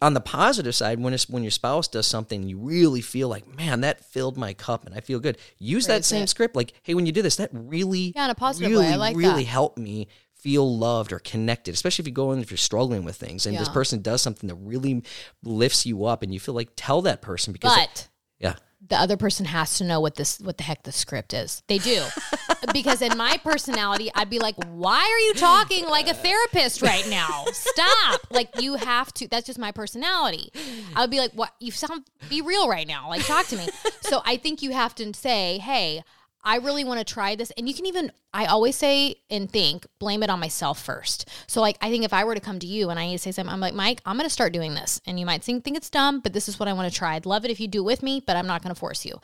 on 0.00 0.14
the 0.14 0.20
positive 0.20 0.74
side, 0.74 1.00
when 1.00 1.14
it's 1.14 1.28
when 1.28 1.42
your 1.42 1.50
spouse 1.50 1.88
does 1.88 2.06
something, 2.06 2.48
you 2.48 2.58
really 2.58 3.00
feel 3.00 3.28
like, 3.28 3.46
man, 3.56 3.80
that 3.80 4.04
filled 4.04 4.36
my 4.36 4.52
cup, 4.52 4.86
and 4.86 4.94
I 4.94 5.00
feel 5.00 5.18
good. 5.18 5.36
Use 5.58 5.88
that 5.88 6.04
same 6.04 6.24
it. 6.24 6.28
script, 6.28 6.54
like, 6.54 6.72
hey, 6.84 6.94
when 6.94 7.06
you 7.06 7.12
did 7.12 7.24
this, 7.24 7.36
that 7.36 7.50
really, 7.52 8.12
Yeah, 8.14 8.24
in 8.26 8.30
a 8.30 8.34
positive 8.36 8.70
really, 8.70 8.86
way. 8.86 8.92
I 8.92 8.96
like 8.96 9.16
really 9.16 9.42
that. 9.44 9.50
helped 9.50 9.78
me 9.78 10.06
feel 10.46 10.78
loved 10.78 11.12
or 11.12 11.18
connected, 11.18 11.74
especially 11.74 12.04
if 12.04 12.06
you 12.06 12.14
go 12.14 12.30
in 12.30 12.38
if 12.38 12.52
you're 12.52 12.56
struggling 12.56 13.02
with 13.02 13.16
things, 13.16 13.46
and 13.46 13.58
this 13.58 13.68
person 13.68 14.00
does 14.00 14.22
something 14.22 14.46
that 14.46 14.54
really 14.54 15.02
lifts 15.42 15.84
you 15.84 16.04
up, 16.04 16.22
and 16.22 16.32
you 16.32 16.38
feel 16.38 16.54
like 16.54 16.68
tell 16.76 17.02
that 17.02 17.20
person 17.20 17.52
because, 17.52 17.76
But 17.76 18.08
yeah, 18.38 18.54
the 18.88 18.94
other 18.94 19.16
person 19.16 19.44
has 19.46 19.78
to 19.78 19.84
know 19.84 19.98
what 19.98 20.14
this 20.14 20.38
what 20.38 20.56
the 20.56 20.62
heck 20.62 20.84
the 20.84 20.92
script 20.92 21.34
is. 21.34 21.64
They 21.66 21.78
do. 21.78 22.04
because 22.72 23.02
in 23.02 23.18
my 23.18 23.38
personality, 23.42 24.08
I'd 24.14 24.30
be 24.30 24.38
like, 24.38 24.54
"Why 24.68 25.00
are 25.00 25.18
you 25.26 25.34
talking 25.34 25.84
like 25.86 26.06
a 26.06 26.14
therapist 26.14 26.80
right 26.80 27.08
now? 27.10 27.44
Stop." 27.50 28.20
Like 28.30 28.60
you 28.60 28.76
have 28.76 29.12
to 29.14 29.26
that's 29.26 29.46
just 29.46 29.58
my 29.58 29.72
personality. 29.72 30.52
I 30.94 31.00
would 31.00 31.10
be 31.10 31.18
like, 31.18 31.32
"What? 31.32 31.54
You 31.58 31.72
sound 31.72 32.04
be 32.28 32.40
real 32.40 32.68
right 32.68 32.86
now. 32.86 33.08
Like 33.08 33.26
talk 33.26 33.46
to 33.48 33.56
me." 33.56 33.66
So 34.02 34.22
I 34.24 34.36
think 34.36 34.62
you 34.62 34.70
have 34.70 34.94
to 34.94 35.12
say, 35.12 35.58
"Hey, 35.58 36.04
I 36.46 36.56
really 36.58 36.84
want 36.84 37.00
to 37.00 37.04
try 37.04 37.34
this. 37.36 37.50
And 37.58 37.68
you 37.68 37.74
can 37.74 37.84
even, 37.86 38.10
I 38.32 38.46
always 38.46 38.76
say 38.76 39.16
and 39.28 39.50
think, 39.50 39.84
blame 39.98 40.22
it 40.22 40.30
on 40.30 40.40
myself 40.40 40.80
first. 40.82 41.28
So, 41.46 41.60
like, 41.60 41.76
I 41.82 41.90
think 41.90 42.04
if 42.04 42.12
I 42.14 42.24
were 42.24 42.34
to 42.34 42.40
come 42.40 42.58
to 42.60 42.66
you 42.66 42.88
and 42.88 42.98
I 42.98 43.06
need 43.06 43.12
to 43.12 43.18
say 43.18 43.32
something, 43.32 43.52
I'm 43.52 43.60
like, 43.60 43.74
Mike, 43.74 44.00
I'm 44.06 44.16
going 44.16 44.26
to 44.28 44.32
start 44.32 44.52
doing 44.52 44.72
this. 44.74 45.00
And 45.06 45.20
you 45.20 45.26
might 45.26 45.42
think, 45.42 45.64
think 45.64 45.76
it's 45.76 45.90
dumb, 45.90 46.20
but 46.20 46.32
this 46.32 46.48
is 46.48 46.58
what 46.58 46.68
I 46.68 46.72
want 46.72 46.90
to 46.90 46.96
try. 46.98 47.14
I'd 47.16 47.26
love 47.26 47.44
it 47.44 47.50
if 47.50 47.60
you 47.60 47.68
do 47.68 47.80
it 47.80 47.86
with 47.86 48.02
me, 48.02 48.22
but 48.26 48.36
I'm 48.36 48.46
not 48.46 48.62
going 48.62 48.74
to 48.74 48.78
force 48.78 49.04
you. 49.04 49.20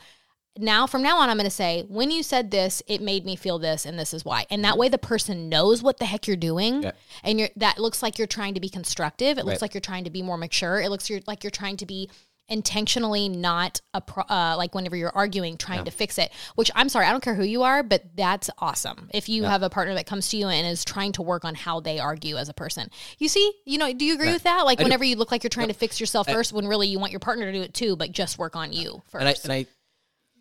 Now, 0.55 0.85
from 0.85 1.01
now 1.01 1.17
on, 1.17 1.29
I'm 1.31 1.37
going 1.37 1.45
to 1.45 1.49
say, 1.49 1.83
when 1.87 2.11
you 2.11 2.21
said 2.21 2.51
this, 2.51 2.83
it 2.85 3.01
made 3.01 3.25
me 3.25 3.35
feel 3.35 3.57
this, 3.57 3.87
and 3.87 3.97
this 3.97 4.13
is 4.13 4.23
why. 4.23 4.45
And 4.51 4.63
that 4.63 4.77
way, 4.77 4.87
the 4.87 4.99
person 4.99 5.49
knows 5.49 5.81
what 5.81 5.97
the 5.97 6.05
heck 6.05 6.27
you're 6.27 6.37
doing, 6.37 6.83
Yeah. 6.83 6.91
and 7.23 7.39
you're 7.39 7.49
that 7.55 7.79
looks 7.79 8.03
like 8.03 8.19
you're 8.19 8.27
trying 8.27 8.53
to 8.53 8.59
be 8.59 8.69
constructive. 8.69 9.39
It 9.39 9.45
looks 9.45 9.55
Right. 9.55 9.61
like 9.61 9.61
like 9.63 9.73
you're 9.73 9.81
trying 9.81 10.03
to 10.03 10.11
be 10.11 10.21
more 10.21 10.37
mature. 10.37 10.79
It 10.79 10.89
looks 10.89 11.09
you're, 11.09 11.21
like 11.25 11.43
you're 11.43 11.49
trying 11.49 11.77
to 11.77 11.87
be 11.87 12.07
intentionally 12.53 13.27
not 13.27 13.81
a 13.93 14.01
pro, 14.01 14.23
uh, 14.23 14.55
like 14.57 14.73
whenever 14.75 14.95
you're 14.95 15.15
arguing 15.15 15.57
trying 15.57 15.83
to 15.85 15.91
fix 15.91 16.17
it 16.17 16.31
which 16.55 16.71
i'm 16.75 16.87
sorry 16.87 17.05
i 17.05 17.11
don't 17.11 17.23
care 17.23 17.35
who 17.35 17.43
you 17.43 17.63
are 17.63 17.83
but 17.83 18.03
that's 18.15 18.49
awesome. 18.59 19.09
If 19.13 19.29
you 19.29 19.43
have 19.43 19.63
a 19.63 19.69
partner 19.69 19.95
that 19.95 20.05
comes 20.05 20.29
to 20.29 20.37
you 20.37 20.47
and 20.47 20.67
is 20.67 20.85
trying 20.85 21.11
to 21.13 21.21
work 21.21 21.45
on 21.45 21.55
how 21.55 21.79
they 21.79 21.99
argue 21.99 22.37
as 22.37 22.49
a 22.49 22.53
person. 22.53 22.89
You 23.17 23.27
see 23.27 23.51
you 23.65 23.77
know 23.77 23.91
do 23.91 24.05
you 24.05 24.13
agree 24.13 24.31
with 24.31 24.43
that? 24.43 24.65
Like 24.65 24.77
do. 24.77 24.83
whenever 24.83 25.03
you 25.03 25.15
look 25.15 25.31
like 25.31 25.43
you're 25.43 25.49
trying 25.49 25.67
to 25.67 25.73
fix 25.73 25.99
yourself 25.99 26.27
first 26.27 26.53
when 26.53 26.67
really 26.67 26.87
you 26.87 26.99
want 26.99 27.11
your 27.11 27.19
partner 27.19 27.45
to 27.45 27.51
do 27.51 27.61
it 27.61 27.73
too 27.73 27.95
but 27.95 28.11
just 28.11 28.37
work 28.37 28.55
on 28.55 28.73
you 28.73 29.01
first 29.07 29.21
and 29.21 29.29
I 29.29 29.35
and 29.43 29.65
I 29.65 29.71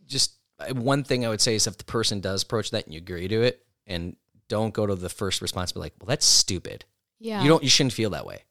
just 0.07 0.35
one 0.71 1.05
thing 1.05 1.25
I 1.25 1.29
would 1.29 1.41
say 1.41 1.55
is 1.55 1.67
if 1.67 1.79
the 1.79 1.85
person 1.85 2.21
does 2.21 2.43
approach 2.43 2.71
that 2.71 2.85
and 2.85 2.95
you 2.95 2.99
agree 2.99 3.29
to 3.29 3.43
it, 3.43 3.65
and 3.87 4.17
don't 4.49 4.73
go 4.73 4.87
to 4.87 4.95
the 4.95 5.09
first 5.09 5.43
response, 5.43 5.73
be 5.73 5.81
like, 5.81 5.95
well, 6.01 6.07
that's 6.07 6.27
stupid. 6.27 6.85
yeah. 7.19 7.43
You 7.43 7.49
don't, 7.49 7.63
you 7.63 7.69
shouldn't 7.69 7.95
feel 7.95 8.11
that 8.11 8.27
way 8.27 8.45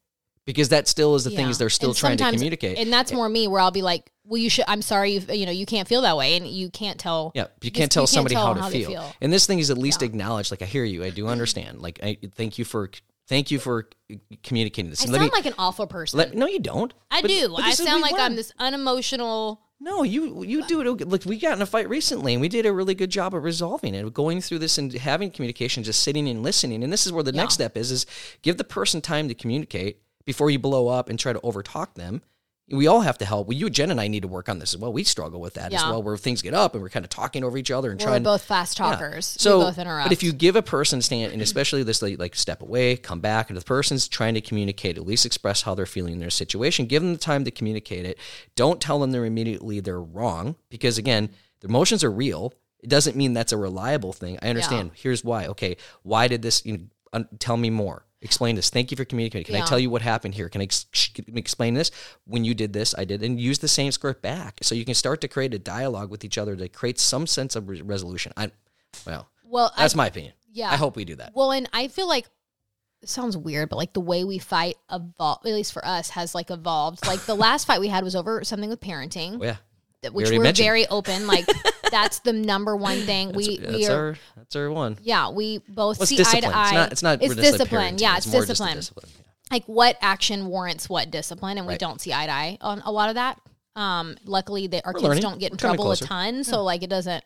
because 0.45 0.69
that 0.69 0.87
still 0.87 1.15
is 1.15 1.23
the 1.23 1.29
thing 1.29 1.45
Yeah. 1.45 1.49
is 1.49 1.57
they're 1.57 1.69
still 1.69 1.89
And 1.89 1.97
trying 1.97 2.17
to 2.17 2.31
communicate. 2.31 2.77
and 2.77 2.91
that's 2.91 3.11
more 3.11 3.29
me 3.29 3.47
where 3.47 3.61
i'll 3.61 3.71
be 3.71 3.81
like 3.81 4.11
well 4.25 4.37
you 4.41 4.49
should 4.49 4.65
i'm 4.67 4.81
sorry 4.81 5.11
you 5.13 5.21
you 5.33 5.45
know 5.45 5.51
you 5.51 5.65
can't 5.65 5.87
feel 5.87 6.01
that 6.01 6.17
way 6.17 6.35
and 6.37 6.47
you 6.47 6.69
can't 6.69 6.99
tell 6.99 7.31
Yeah, 7.35 7.47
you 7.61 7.71
can't 7.71 7.91
tell 7.91 8.07
somebody 8.07 8.35
tell 8.35 8.53
how 8.55 8.67
to 8.67 8.71
they 8.71 8.83
feel. 8.83 9.13
And 9.21 9.31
this 9.31 9.45
thing 9.45 9.59
is 9.59 9.69
at 9.69 9.77
least 9.77 10.01
acknowledged. 10.01 10.51
Like 10.51 10.61
I 10.61 10.65
hear 10.65 10.83
you, 10.83 11.03
I 11.03 11.09
do 11.09 11.23
mm-hmm. 11.23 11.31
understand. 11.31 11.81
Like 11.81 11.99
I 12.03 12.17
thank 12.35 12.57
you 12.57 12.65
for 12.65 12.89
thank 13.27 13.51
you 13.51 13.59
for 13.59 13.89
communicating 14.43 14.89
this. 14.89 15.01
i 15.01 15.03
And 15.05 15.11
let 15.13 15.19
sound 15.19 15.31
me- 15.31 15.37
like 15.37 15.45
an 15.45 15.53
awful 15.57 15.87
person 15.87 16.17
let- 16.19 16.35
no, 16.35 16.47
you 16.47 16.59
don't. 16.59 16.93
I 17.09 17.21
But- 17.21 17.27
do. 17.29 17.49
but 17.49 17.63
I 17.63 17.73
sound 17.73 18.01
like 18.01 18.17
I'm 18.17 18.35
this 18.35 18.51
unemotional 18.59 19.61
No, 19.79 20.03
you 20.03 20.43
you 20.43 20.65
do 20.67 20.81
it. 20.81 21.07
Look, 21.07 21.25
we 21.25 21.37
got 21.39 21.55
in 21.55 21.61
a 21.61 21.65
fight 21.65 21.89
recently, 21.89 22.33
and 22.33 22.41
we 22.41 22.49
did 22.49 22.65
a 22.65 22.73
really 22.73 22.93
good 22.93 23.09
job 23.09 23.33
of 23.33 23.43
resolving 23.43 23.95
it, 23.95 24.13
going 24.13 24.39
through 24.41 24.59
this 24.59 24.77
and 24.77 24.93
having 24.93 25.31
communication, 25.31 25.83
just 25.83 26.03
sitting 26.03 26.27
and 26.29 26.43
listening. 26.43 26.83
And 26.83 26.93
this 26.93 27.05
is 27.05 27.11
where 27.11 27.23
the 27.23 27.31
next 27.31 27.55
step 27.55 27.75
is: 27.75 27.89
is 27.91 28.05
give 28.43 28.57
the 28.57 28.63
person 28.63 29.01
time 29.01 29.27
to 29.27 29.33
communicate 29.33 30.01
before 30.25 30.49
you 30.49 30.59
blow 30.59 30.87
up 30.87 31.09
and 31.09 31.17
try 31.19 31.33
to 31.33 31.39
overtalk 31.39 31.93
them. 31.95 32.21
We 32.69 32.87
all 32.87 33.01
have 33.01 33.17
to 33.17 33.25
help. 33.25 33.47
Well, 33.49 33.57
you, 33.57 33.69
Jenn, 33.69 33.91
and 33.91 33.99
I 33.99 34.07
need 34.07 34.21
to 34.21 34.29
work 34.29 34.47
on 34.47 34.59
this 34.59 34.73
as 34.73 34.77
well. 34.79 34.93
We 34.93 35.03
struggle 35.03 35.41
with 35.41 35.55
that 35.55 35.73
as 35.73 35.83
well, 35.83 36.01
where 36.01 36.15
things 36.15 36.41
get 36.41 36.53
up 36.53 36.73
and 36.73 36.81
we're 36.81 36.87
kind 36.89 37.03
of 37.03 37.09
talking 37.09 37.43
over 37.43 37.57
each 37.57 37.69
other 37.69 37.91
and 37.91 37.99
We're 37.99 38.05
trying. 38.07 38.23
both 38.23 38.43
fast 38.43 38.79
Yeah. 38.79 38.91
talkers. 38.91 39.25
So, 39.25 39.57
we 39.59 39.65
both 39.65 39.77
interrupt. 39.77 40.05
but 40.05 40.13
if 40.13 40.23
you 40.23 40.31
give 40.31 40.55
a 40.55 40.61
person 40.61 41.01
stand, 41.01 41.33
and 41.33 41.41
especially 41.41 41.83
this 41.83 42.01
like, 42.01 42.17
like 42.17 42.33
step 42.33 42.61
away, 42.61 42.95
come 42.95 43.19
back, 43.19 43.49
and 43.49 43.59
the 43.59 43.63
person's 43.65 44.07
trying 44.07 44.35
to 44.35 44.41
communicate, 44.41 44.97
at 44.97 45.05
least 45.05 45.25
express 45.25 45.63
how 45.63 45.75
they're 45.75 45.85
feeling 45.85 46.13
in 46.13 46.19
their 46.19 46.29
situation, 46.29 46.85
give 46.85 47.03
them 47.03 47.11
the 47.11 47.19
time 47.19 47.43
to 47.43 47.51
communicate 47.51 48.05
it. 48.05 48.17
Don't 48.55 48.79
tell 48.79 48.99
them 48.99 49.11
they're 49.11 49.25
immediately 49.25 49.81
they're 49.81 49.99
wrong 50.01 50.55
because 50.69 50.97
again, 50.97 51.29
the 51.59 51.67
emotions 51.67 52.05
are 52.05 52.11
real. 52.11 52.53
It 52.81 52.89
doesn't 52.89 53.17
mean 53.17 53.33
that's 53.33 53.51
a 53.51 53.57
reliable 53.57 54.13
thing. 54.13 54.39
I 54.41 54.47
understand. 54.47 54.91
Here's 54.93 55.25
why. 55.25 55.47
Okay, 55.47 55.75
why 56.03 56.29
did 56.29 56.41
this? 56.41 56.65
You 56.65 56.77
know, 56.77 56.83
un- 57.11 57.27
tell 57.37 57.57
me 57.57 57.69
more. 57.69 58.05
Explain 58.23 58.55
this. 58.55 58.69
Thank 58.69 58.91
you 58.91 58.97
for 58.97 59.03
communicating. 59.05 59.45
Can 59.53 59.61
I 59.61 59.65
tell 59.65 59.79
you 59.79 59.89
what 59.89 60.01
happened 60.03 60.35
here? 60.35 60.47
Can 60.47 60.61
I 60.61 60.65
ex- 60.65 60.85
explain 61.33 61.73
this? 61.73 61.89
When 62.25 62.45
you 62.45 62.53
did 62.53 62.71
this, 62.71 62.93
I 62.95 63.03
did, 63.03 63.23
and 63.23 63.39
use 63.39 63.57
the 63.59 63.67
same 63.67 63.91
script 63.91 64.21
back, 64.21 64.59
so 64.61 64.75
you 64.75 64.85
can 64.85 64.93
start 64.93 65.21
to 65.21 65.27
create 65.27 65.53
a 65.55 65.59
dialogue 65.59 66.11
with 66.11 66.23
each 66.23 66.37
other 66.37 66.55
to 66.55 66.69
create 66.69 66.99
some 66.99 67.25
sense 67.25 67.55
of 67.55 67.67
re- 67.67 67.81
resolution. 67.81 68.31
I, 68.37 68.51
well, 69.07 69.27
well, 69.43 69.73
I, 69.75 69.81
that's 69.81 69.95
my 69.95 70.05
opinion. 70.07 70.33
yeah. 70.53 70.69
I 70.69 70.75
hope 70.75 70.95
we 70.95 71.03
do 71.05 71.15
that. 71.15 71.31
Well, 71.33 71.51
and 71.51 71.67
I 71.73 71.87
feel 71.87 72.07
like 72.07 72.27
it 73.01 73.09
sounds 73.09 73.35
weird, 73.35 73.69
but 73.69 73.77
like 73.77 73.93
the 73.93 73.99
way 74.01 74.23
we 74.23 74.37
fight 74.37 74.77
evolved, 74.91 75.47
at 75.47 75.53
least 75.53 75.73
for 75.73 75.83
us, 75.83 76.11
has 76.11 76.35
like 76.35 76.51
evolved. 76.51 77.07
Like 77.07 77.21
the 77.21 77.33
last 77.35 77.65
fight 77.65 77.79
we 77.79 77.87
had 77.87 78.03
was 78.03 78.15
over 78.15 78.43
something 78.43 78.69
with 78.69 78.79
parenting, 78.81 79.39
Oh, 79.41 79.45
yeah, 79.45 79.55
which 80.09 80.29
we're 80.29 80.41
mentioned. 80.41 80.65
very 80.65 80.87
open. 80.87 81.27
Like 81.27 81.45
that's 81.91 82.19
the 82.19 82.33
number 82.33 82.75
one 82.75 82.99
thing 83.01 83.33
we 83.33 83.57
that's 83.57 83.73
we 83.73 83.87
are. 83.87 84.05
our 84.05 84.15
that's 84.35 84.55
our 84.55 84.71
one. 84.71 84.97
yeah, 85.03 85.29
we 85.29 85.59
both 85.69 85.99
Well, 85.99 86.07
see 86.07 86.17
discipline. 86.17 86.45
eye 86.45 86.49
to 86.49 86.57
eye. 86.57 86.63
It's 86.63 86.73
not. 86.73 86.91
It's 86.91 87.01
not. 87.03 87.21
It's 87.21 87.35
like 87.35 87.37
discipline. 87.37 87.97
yeah, 87.99 88.17
it's, 88.17 88.25
a 88.27 88.31
discipline. 88.31 88.75
discipline. 88.77 89.09
Yeah. 89.15 89.21
Like 89.51 89.65
what 89.65 89.97
action 90.01 90.47
warrants 90.47 90.89
what 90.89 91.11
discipline, 91.11 91.57
and 91.57 91.67
we 91.67 91.77
don't 91.77 92.01
see 92.01 92.13
eye 92.13 92.25
to 92.25 92.31
eye 92.31 92.57
on 92.61 92.81
a 92.85 92.91
lot 92.91 93.09
of 93.09 93.15
that. 93.15 93.39
Um, 93.73 94.17
luckily, 94.25 94.67
they, 94.67 94.81
our 94.81 94.91
We're 94.91 94.99
kids 94.99 95.07
learning. 95.07 95.21
don't 95.21 95.39
get 95.39 95.51
in 95.51 95.53
We're 95.53 95.59
coming 95.59 95.77
trouble 95.77 95.91
a 95.91 95.95
ton, 95.97 96.43
so 96.43 96.61
like 96.63 96.83
it 96.83 96.89
doesn't. 96.89 97.23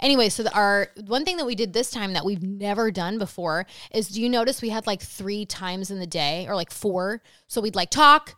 Anyway, 0.00 0.28
so 0.28 0.42
the, 0.42 0.52
our 0.52 0.88
one 1.06 1.24
thing 1.24 1.36
that 1.36 1.44
we 1.46 1.54
did 1.54 1.72
this 1.72 1.90
time 1.90 2.14
that 2.14 2.24
we've 2.24 2.42
never 2.42 2.90
done 2.90 3.18
before 3.18 3.66
is, 3.92 4.08
do 4.08 4.20
you 4.20 4.28
notice 4.28 4.60
we 4.62 4.70
had 4.70 4.86
like 4.88 5.00
three 5.02 5.44
times 5.46 5.90
in 5.92 6.00
the 6.00 6.06
day, 6.06 6.46
or 6.48 6.56
like 6.56 6.72
four? 6.72 7.22
So 7.46 7.60
we'd 7.60 7.76
like 7.76 7.90
talk, 7.90 8.34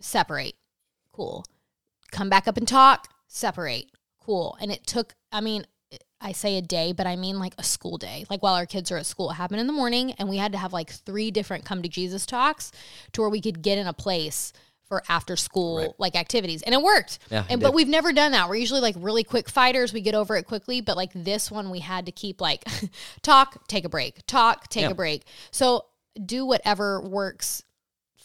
separate, 0.00 0.54
cool, 1.12 1.44
come 2.12 2.28
back 2.28 2.46
up 2.46 2.56
and 2.56 2.66
talk, 2.68 3.08
separate, 3.30 3.86
cool, 4.20 4.56
and 4.60 4.70
it 4.70 4.86
took. 4.86 5.14
I 5.32 5.40
mean, 5.40 5.64
I 6.20 6.32
say 6.32 6.56
a 6.58 6.62
day, 6.62 6.92
but 6.92 7.06
I 7.06 7.16
mean 7.16 7.38
like 7.38 7.54
a 7.58 7.62
school 7.62 7.96
day. 7.96 8.26
Like 8.28 8.42
while 8.42 8.54
our 8.54 8.66
kids 8.66 8.90
are 8.90 8.96
at 8.98 9.06
school, 9.06 9.30
it 9.30 9.34
happened 9.34 9.60
in 9.60 9.66
the 9.66 9.72
morning, 9.72 10.12
and 10.12 10.28
we 10.28 10.36
had 10.36 10.52
to 10.52 10.58
have 10.58 10.72
like 10.72 10.90
three 10.90 11.30
different 11.30 11.64
come 11.64 11.82
to 11.82 11.88
Jesus 11.88 12.26
talks 12.26 12.72
to 13.12 13.20
where 13.22 13.30
we 13.30 13.40
could 13.40 13.62
get 13.62 13.78
in 13.78 13.86
a 13.86 13.92
place 13.92 14.52
for 14.86 15.02
after 15.08 15.36
school 15.36 15.76
Right. 15.78 15.90
like 15.98 16.16
activities, 16.16 16.62
and 16.62 16.74
it 16.74 16.82
worked. 16.82 17.20
Yeah, 17.30 17.44
it 17.44 17.52
and 17.52 17.60
but 17.60 17.68
did. 17.68 17.76
we've 17.76 17.88
never 17.88 18.12
done 18.12 18.32
that. 18.32 18.48
We're 18.48 18.56
usually 18.56 18.80
like 18.80 18.96
really 18.98 19.22
quick 19.22 19.48
fighters. 19.48 19.92
We 19.92 20.00
get 20.00 20.16
over 20.16 20.34
it 20.36 20.46
quickly, 20.46 20.80
but 20.80 20.96
like 20.96 21.10
this 21.14 21.48
one, 21.50 21.70
we 21.70 21.78
had 21.78 22.06
to 22.06 22.12
keep 22.12 22.40
like 22.40 22.64
talk, 23.22 23.66
take 23.68 23.84
a 23.84 23.88
break, 23.88 24.26
talk, 24.26 24.68
take 24.68 24.82
Yeah. 24.82 24.90
a 24.90 24.94
break. 24.94 25.22
So 25.52 25.84
do 26.26 26.44
whatever 26.44 27.00
works 27.00 27.62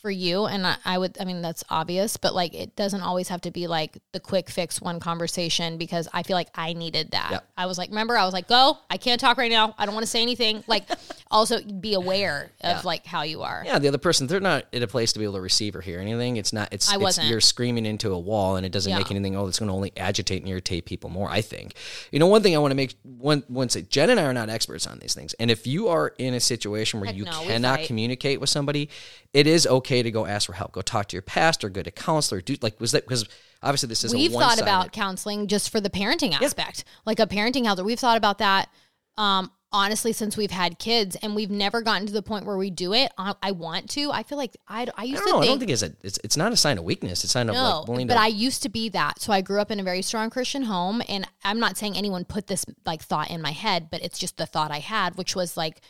for 0.06 0.12
you 0.12 0.46
and 0.46 0.68
I, 0.68 0.76
I 0.86 1.00
would 1.00 1.18
i 1.20 1.26
mean 1.26 1.42
that's 1.42 1.64
obvious 1.68 2.16
but 2.16 2.36
like 2.36 2.54
it 2.54 2.76
doesn't 2.76 3.02
always 3.02 3.28
have 3.30 3.42
to 3.42 3.50
be 3.50 3.66
like 3.66 3.98
the 4.12 4.20
quick 4.20 4.52
fix 4.52 4.80
one 4.80 5.00
conversation 5.00 5.80
because 5.80 6.08
i 6.14 6.22
feel 6.22 6.36
like 6.36 6.50
i 6.54 6.74
needed 6.74 7.10
that 7.10 7.30
Yep. 7.32 7.50
i 7.58 7.66
was 7.66 7.80
like 7.80 7.90
remember 7.90 8.16
i 8.16 8.24
was 8.24 8.32
like 8.32 8.48
go 8.48 8.78
i 8.92 8.98
can't 8.98 9.20
talk 9.20 9.40
right 9.40 9.50
now 9.50 9.74
i 9.80 9.86
don't 9.88 9.96
want 9.96 10.06
to 10.06 10.10
say 10.12 10.22
anything 10.22 10.64
like 10.68 10.84
also 11.32 11.60
be 11.60 11.96
aware 11.96 12.52
of 12.62 12.70
Yeah. 12.78 12.82
like 12.84 13.04
how 13.08 13.24
you 13.24 13.42
are 13.42 13.64
Yeah, 13.66 13.80
the 13.80 13.88
other 13.88 13.98
person, 13.98 14.28
they're 14.28 14.40
not 14.40 14.66
in 14.72 14.84
a 14.84 14.88
place 14.88 15.12
to 15.14 15.20
be 15.20 15.26
able 15.26 15.34
to 15.36 15.42
receive 15.42 15.76
or 15.76 15.82
hear 15.82 16.00
anything. 16.00 16.38
It's 16.38 16.54
not, 16.54 16.70
it's, 16.72 16.88
I 16.90 16.94
it's- 16.96 17.04
wasn't. 17.04 17.28
you're 17.30 17.42
screaming 17.42 17.86
into 17.86 18.14
a 18.14 18.20
wall 18.20 18.56
and 18.58 18.66
it 18.66 18.72
doesn't 18.72 18.94
make 18.96 19.10
anything, 19.12 19.36
oh, 19.36 19.48
it's 19.48 19.58
going 19.60 19.68
to 19.68 19.74
only 19.74 19.92
agitate 19.98 20.44
and 20.44 20.50
irritate 20.50 20.86
people 20.86 21.10
more, 21.10 21.28
I 21.30 21.42
think. 21.42 21.74
You 22.12 22.20
know, 22.20 22.28
one 22.28 22.44
thing 22.44 22.56
I 22.56 22.60
want 22.60 22.72
to 22.72 22.76
make, 22.76 22.96
one, 23.04 23.44
one 23.48 23.70
say, 23.70 23.82
Jenn 23.82 24.12
and 24.12 24.20
I 24.20 24.24
are 24.24 24.34
not 24.34 24.50
experts 24.50 24.86
on 24.88 25.00
these 25.00 25.16
things. 25.16 25.34
And 25.40 25.50
if 25.50 25.66
you 25.68 25.88
are 25.88 26.14
in 26.20 26.36
a 26.36 26.40
situation 26.40 27.00
where 27.00 27.08
Heck 27.08 27.16
you 27.18 27.26
no, 27.26 27.42
cannot 27.44 27.82
communicate 27.82 28.40
with 28.40 28.50
somebody, 28.50 28.90
it 29.34 29.48
is 29.48 29.66
okay 29.68 29.95
to 30.04 30.12
go 30.12 30.26
ask 30.26 30.46
for 30.48 30.54
help. 30.54 30.72
Go 30.72 30.82
talk 30.82 31.08
to 31.10 31.16
your 31.16 31.22
pastor, 31.22 31.70
go 31.70 31.82
to 31.82 31.92
counselor, 31.92 32.42
do 32.42 32.56
like, 32.62 32.80
was 32.80 32.92
that, 32.92 33.04
because 33.04 33.28
obviously 33.64 33.90
this 33.90 34.04
is 34.04 34.14
we've 34.14 34.32
thought 34.32 34.62
about 34.62 34.92
counseling 34.92 35.48
just 35.48 35.70
for 35.70 35.82
the 35.82 35.90
parenting 35.90 36.40
aspect 36.40 36.84
like 37.06 37.20
a 37.20 37.26
parenting 37.26 37.64
counselor 37.64 37.86
we've 37.86 38.00
thought 38.00 38.18
about 38.18 38.38
that 38.38 38.70
um 39.18 39.52
honestly 39.72 40.14
since 40.14 40.38
we've 40.38 40.52
had 40.52 40.78
kids 40.78 41.18
and 41.22 41.36
we've 41.36 41.50
never 41.50 41.82
gotten 41.82 42.06
to 42.06 42.14
the 42.14 42.22
point 42.22 42.46
where 42.46 42.58
we 42.58 42.70
do 42.70 42.94
it 42.94 43.12
i, 43.18 43.34
I 43.42 43.52
want 43.52 43.90
to 43.92 44.12
i 44.12 44.24
feel 44.24 44.38
like 44.38 44.56
i, 44.68 44.84
I 44.84 44.92
I 44.98 45.04
used 45.04 45.24
don't 45.24 45.28
to 45.28 45.34
know. 45.34 45.42
I 45.42 45.46
don't 45.48 45.60
think 45.60 45.72
it's 45.72 45.82
a, 45.82 45.94
it's, 46.04 46.20
it's 46.24 46.38
not 46.38 46.52
a 46.52 46.58
sign 46.58 46.78
of 46.78 46.84
weakness. 46.84 47.24
It's 47.24 47.26
a 47.26 47.28
sign 47.30 47.50
of 47.50 47.56
No, 47.56 47.80
like 47.80 47.88
willing 47.88 48.08
but 48.08 48.14
to. 48.16 48.22
I 48.22 48.28
used 48.28 48.62
to 48.64 48.70
be 48.70 48.90
that. 48.90 49.20
So 49.20 49.34
I 49.34 49.42
grew 49.42 49.60
up 49.60 49.72
in 49.72 49.80
a 49.80 49.84
very 49.84 50.02
strong 50.02 50.30
Christian 50.30 50.64
home, 50.64 51.02
and 51.10 51.28
I'm 51.44 51.60
not 51.60 51.78
saying 51.78 51.98
anyone 51.98 52.24
put 52.24 52.48
this 52.48 52.66
like 52.86 53.02
thought 53.02 53.30
in 53.30 53.42
my 53.42 53.52
head, 53.52 53.90
but 53.92 54.02
it's 54.02 54.18
just 54.18 54.38
the 54.38 54.46
thought 54.46 54.72
I 54.72 54.80
had, 54.80 55.16
which 55.16 55.36
was 55.36 55.58
like, 55.58 55.82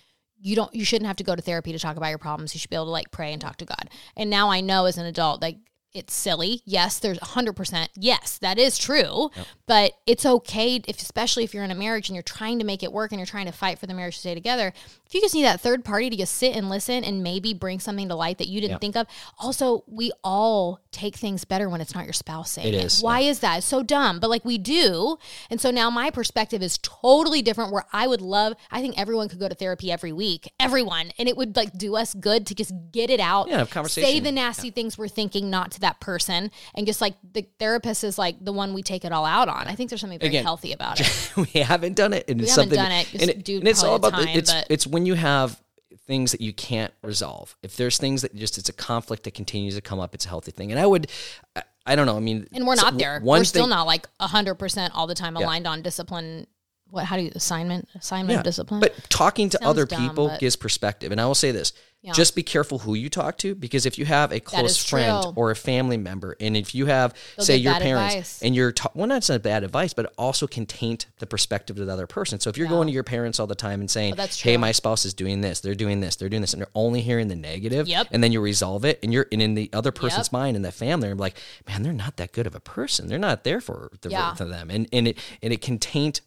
you 0.46 0.56
don't, 0.56 0.74
you 0.76 0.86
shouldn't 0.86 1.08
have 1.08 1.16
to 1.16 1.24
go 1.24 1.36
to 1.36 1.42
therapy 1.42 1.72
to 1.72 1.80
talk 1.80 1.98
about 1.98 2.10
your 2.10 2.20
problems. 2.20 2.54
You 2.54 2.60
should 2.60 2.70
be 2.70 2.76
able 2.76 2.86
to 2.86 2.92
like 2.92 3.10
pray 3.10 3.34
and 3.34 3.42
talk 3.42 3.58
to 3.58 3.66
God. 3.66 3.90
And 4.16 4.30
now 4.30 4.52
I 4.52 4.62
know 4.62 4.86
as 4.86 4.98
an 5.00 5.08
adult, 5.08 5.42
like 5.42 5.58
it's 5.92 6.14
silly. 6.14 6.62
Yes, 6.66 7.00
there's 7.00 7.18
100%. 7.18 7.88
Yes, 7.96 8.38
that 8.40 8.60
is 8.60 8.78
true. 8.78 9.32
But 9.66 9.94
it's 10.06 10.26
okay, 10.26 10.76
if 10.88 11.02
especially 11.02 11.46
if 11.46 11.54
you're 11.54 11.64
in 11.64 11.72
a 11.72 11.76
marriage 11.76 12.10
and 12.10 12.16
you're 12.16 12.22
trying 12.22 12.60
to 12.60 12.66
make 12.66 12.84
it 12.84 12.92
work 12.92 13.12
and 13.12 13.20
you're 13.20 13.26
trying 13.26 13.48
to 13.48 13.52
fight 13.52 13.80
for 13.80 13.88
the 13.88 13.94
marriage 13.96 14.16
to 14.16 14.20
stay 14.20 14.36
together. 14.36 14.72
If 15.08 15.14
you 15.14 15.22
just 15.22 15.36
need 15.36 15.44
that 15.44 15.62
third 15.62 15.86
party 15.86 16.10
to 16.10 16.18
just 16.18 16.34
sit 16.36 16.56
and 16.56 16.68
listen 16.70 17.04
and 17.04 17.22
maybe 17.24 17.54
bring 17.54 17.80
something 17.80 18.08
to 18.10 18.16
light 18.16 18.40
that 18.40 18.48
you 18.48 18.60
didn't 18.60 18.74
Yeah. 18.76 18.78
think 18.80 18.96
of. 18.96 19.08
Also, 19.38 19.84
we 19.88 20.12
all 20.24 20.80
take 20.92 21.16
things 21.16 21.46
better 21.46 21.70
when 21.70 21.80
it's 21.82 21.94
not 21.94 22.06
your 22.06 22.14
spouse 22.14 22.52
saying 22.52 22.70
It 22.70 22.74
it. 22.74 22.84
is, 22.86 23.02
Why 23.04 23.20
is 23.20 23.40
that? 23.40 23.58
It's 23.60 23.68
so 23.68 23.84
dumb, 23.84 24.20
but 24.20 24.30
like 24.30 24.44
we 24.46 24.58
do. 24.58 25.18
And 25.50 25.62
so 25.62 25.70
now 25.70 25.90
my 25.90 26.10
perspective 26.10 26.64
is 26.64 26.80
totally 26.82 27.42
different 27.42 27.72
where 27.72 27.86
I 27.94 28.08
would 28.08 28.22
love, 28.22 28.54
I 28.72 28.82
think 28.82 28.98
everyone 29.00 29.30
could 29.30 29.40
go 29.40 29.48
to 29.48 29.54
therapy 29.56 29.92
every 29.92 30.12
week, 30.12 30.52
everyone. 30.60 31.12
And 31.20 31.30
it 31.30 31.38
would 31.38 31.56
like 31.56 31.78
do 31.78 31.96
us 31.96 32.14
good 32.14 32.48
to 32.48 32.56
just 32.56 32.72
get 32.92 33.10
it 33.10 33.20
out. 33.20 33.48
Yeah, 33.48 33.58
have 33.60 33.70
conversation. 33.70 34.10
Say 34.10 34.20
the 34.22 34.32
nasty 34.32 34.72
things 34.72 34.98
we're 34.98 35.08
thinking, 35.08 35.50
not 35.50 35.72
to 35.72 35.80
that 35.82 36.00
person. 36.00 36.50
And 36.74 36.88
just 36.88 37.02
like 37.02 37.14
the 37.34 37.46
therapist 37.60 38.04
is 38.04 38.18
like 38.18 38.44
the 38.44 38.54
one 38.54 38.74
we 38.74 38.82
take 38.82 39.06
it 39.06 39.12
all 39.12 39.26
out 39.26 39.50
on. 39.50 39.68
I 39.68 39.76
think 39.76 39.90
there's 39.90 40.02
something 40.02 40.20
very 40.20 40.30
Again, 40.30 40.44
healthy 40.44 40.72
about 40.72 41.00
it. 41.00 41.32
we 41.38 41.62
haven't 41.62 41.96
done 41.96 42.14
it, 42.14 42.28
and 42.30 42.42
it's 42.42 42.52
haven't 42.56 42.72
something. 42.72 42.78
done 42.78 42.92
it, 42.92 43.14
and, 43.14 43.30
it- 43.30 43.50
and 43.50 43.68
it's 43.68 43.84
all 43.84 43.96
about 43.96 44.14
the, 44.14 44.26
time, 44.26 44.38
it's 44.38 44.54
it's 44.70 44.88
when 44.96 45.06
you 45.06 45.16
have 45.16 45.62
things 46.08 46.32
that 46.32 46.40
you 46.40 46.54
can't 46.54 46.94
resolve. 47.02 47.58
If 47.62 47.76
there's 47.76 47.98
things 47.98 48.22
that 48.22 48.34
just 48.34 48.58
it's 48.58 48.70
a 48.70 48.74
conflict 48.74 49.24
that 49.24 49.34
continues 49.34 49.76
to 49.76 49.82
come 49.82 50.00
up, 50.00 50.16
it's 50.16 50.26
a 50.26 50.30
healthy 50.30 50.52
thing. 50.52 50.72
And 50.72 50.80
I 50.80 50.86
would, 50.86 51.12
I, 51.54 51.64
I 51.86 51.96
don't 51.98 52.06
know. 52.06 52.16
I 52.16 52.22
mean, 52.22 52.48
And 52.54 52.66
we're 52.66 52.78
so 52.78 52.84
not 52.84 52.98
there. 52.98 53.20
One 53.20 53.42
we're 53.42 53.44
still 53.44 53.68
not 53.68 53.88
like 53.88 54.08
100% 54.22 54.92
all 54.94 55.06
the 55.06 55.16
time 55.16 55.36
aligned 55.36 55.68
on 55.68 55.82
discipline. 55.82 56.48
What, 56.92 57.06
how 57.06 57.18
do 57.18 57.24
you, 57.24 57.32
assignment, 57.36 57.90
assignment, 57.96 58.38
Yeah, 58.38 58.44
discipline? 58.44 58.80
But 58.80 58.94
talking 59.10 59.50
to 59.50 59.58
Sounds 59.58 59.70
other 59.70 59.86
dumb, 59.86 60.08
people 60.08 60.36
gives 60.40 60.56
perspective. 60.56 61.12
And 61.12 61.20
I 61.20 61.26
will 61.26 61.36
say 61.36 61.52
this 61.52 61.74
Yeah. 62.04 62.14
just 62.14 62.36
be 62.36 62.44
careful 62.44 62.78
who 62.80 62.94
you 62.94 63.10
talk 63.10 63.40
to 63.40 63.56
because 63.56 63.88
if 63.88 63.98
you 63.98 64.06
have 64.06 64.32
a 64.32 64.40
close 64.40 64.78
friend 64.86 65.24
true. 65.24 65.34
or 65.36 65.50
a 65.50 65.56
family 65.56 65.98
member, 65.98 66.38
and 66.40 66.56
if 66.56 66.76
you 66.76 66.86
have, 66.86 67.16
They'll 67.36 67.46
say, 67.46 67.58
your 67.58 67.74
parents, 67.74 68.14
advice. 68.14 68.42
and 68.44 68.56
you're, 68.56 68.72
ta- 68.72 68.92
well, 68.94 69.08
that's 69.08 69.28
not 69.30 69.42
bad 69.42 69.64
advice, 69.64 69.94
but 69.96 70.06
it 70.06 70.14
also 70.16 70.46
can 70.46 70.68
taint 70.68 71.08
the 71.18 71.26
perspective 71.26 71.80
of 71.80 71.88
the 71.88 71.92
other 71.92 72.06
person. 72.06 72.40
So 72.40 72.52
if 72.52 72.58
you're 72.58 72.68
going 72.68 72.86
to 72.88 72.94
your 72.94 73.04
parents 73.04 73.40
all 73.40 73.48
the 73.48 73.56
time 73.56 73.80
and 73.82 73.90
saying, 73.90 74.14
Oh, 74.20 74.28
hey, 74.38 74.56
my 74.58 74.72
spouse 74.72 75.06
is 75.06 75.16
doing 75.16 75.42
this, 75.42 75.62
they're 75.62 75.74
doing 75.76 76.00
this, 76.02 76.16
they're 76.18 76.30
doing 76.30 76.42
this, 76.42 76.54
and 76.54 76.62
they're 76.62 76.70
only 76.76 77.02
hearing 77.02 77.28
the 77.30 77.36
negative, 77.36 77.88
Yep. 77.88 78.10
and 78.12 78.24
then 78.24 78.32
you 78.32 78.40
resolve 78.42 78.86
it, 78.86 79.00
and 79.02 79.12
you're, 79.12 79.26
and 79.32 79.42
in 79.42 79.56
the 79.56 79.72
other 79.74 79.92
person's 79.92 80.28
Yep. 80.28 80.34
mind 80.34 80.56
and 80.56 80.64
the 80.64 80.72
family, 80.72 81.10
are 81.10 81.16
like, 81.16 81.36
man, 81.68 81.82
they're 81.82 81.92
not 81.94 82.18
that 82.18 82.32
good 82.32 82.46
of 82.46 82.54
a 82.54 82.60
person. 82.60 83.08
They're 83.08 83.18
not 83.18 83.44
there 83.44 83.60
for, 83.60 83.90
the, 84.02 84.12
Yeah. 84.12 84.36
for 84.36 84.46
them. 84.46 84.70
And, 84.70 84.88
and, 84.94 85.08
it, 85.08 85.18
and 85.42 85.52
it 85.52 85.62
can 85.62 85.80
taint 85.80 86.22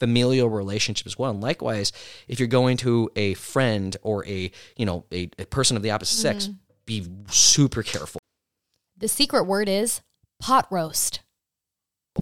familial 0.00 0.48
relationship 0.48 1.06
as 1.06 1.18
well. 1.18 1.30
And 1.30 1.40
likewise, 1.40 1.92
if 2.28 2.38
you're 2.38 2.48
going 2.48 2.76
to 2.78 3.10
a 3.16 3.34
friend 3.34 3.96
or 4.02 4.26
a 4.26 4.50
you 4.76 4.86
know 4.86 5.04
a, 5.12 5.30
a 5.38 5.46
person 5.46 5.76
of 5.76 5.82
the 5.82 5.90
opposite 5.90 6.16
sex, 6.16 6.46
Mm-hmm. 6.46 6.54
be 6.86 7.06
super 7.30 7.82
careful. 7.82 8.20
the 8.96 9.08
secret 9.08 9.44
word 9.44 9.68
is 9.68 10.00
pot 10.40 10.66
roast. 10.70 11.20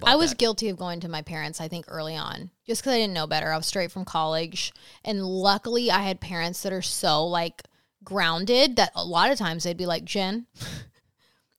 I 0.05 0.17
was 0.17 0.31
that. 0.31 0.39
guilty 0.39 0.69
of 0.69 0.77
going 0.77 1.01
to 1.01 1.09
my 1.09 1.23
parents, 1.23 1.59
I 1.59 1.69
think, 1.69 1.87
early 1.89 2.17
on, 2.17 2.51
just 2.67 2.83
because 2.83 2.93
I 2.95 2.99
didn't 2.99 3.15
know 3.15 3.27
better. 3.27 3.51
I 3.51 3.57
was 3.57 3.65
straight 3.67 3.91
from 3.91 4.05
college. 4.05 4.73
And 5.05 5.25
luckily, 5.25 5.91
I 5.91 6.01
had 6.01 6.21
parents 6.21 6.63
that 6.65 6.73
are 6.73 6.83
so 6.83 7.25
like 7.27 7.63
grounded 8.05 8.77
that 8.77 8.93
a 8.95 9.05
lot 9.05 9.31
of 9.31 9.39
times 9.39 9.65
they'd 9.65 9.77
be 9.77 9.87
like, 9.87 10.05
Jenn, 10.05 10.47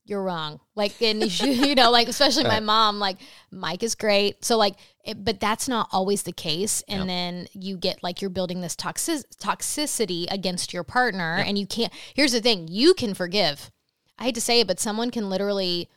you're 0.10 0.24
wrong. 0.24 0.60
Like, 0.76 1.02
and 1.02 1.24
you, 1.24 1.48
you 1.68 1.76
know, 1.76 1.92
like, 1.92 2.08
especially 2.08 2.44
my 2.44 2.60
mom, 2.60 3.00
like, 3.00 3.18
Mike 3.52 3.84
is 3.84 3.96
great. 3.96 4.44
So, 4.44 4.58
like, 4.58 4.76
it, 5.04 5.24
but 5.24 5.40
that's 5.40 5.68
not 5.68 5.88
always 5.92 6.24
the 6.24 6.32
case. 6.32 6.84
And 6.88 7.00
Yep. 7.00 7.08
then 7.08 7.48
you 7.54 7.78
get 7.78 8.04
like 8.04 8.22
you're 8.22 8.30
building 8.30 8.62
this 8.62 8.76
toxic, 8.76 9.30
toxicity 9.42 10.26
against 10.32 10.74
your 10.74 10.84
partner. 10.84 11.38
And 11.38 11.58
you 11.58 11.66
can't, 11.68 11.94
here's 12.14 12.32
the 12.34 12.42
thing 12.42 12.68
you 12.68 12.94
can 12.94 13.14
forgive. 13.14 13.72
I 14.20 14.26
hate 14.26 14.36
to 14.36 14.42
say 14.42 14.60
it, 14.60 14.68
but 14.68 14.80
someone 14.80 15.12
can 15.12 15.30
literally, 15.30 15.90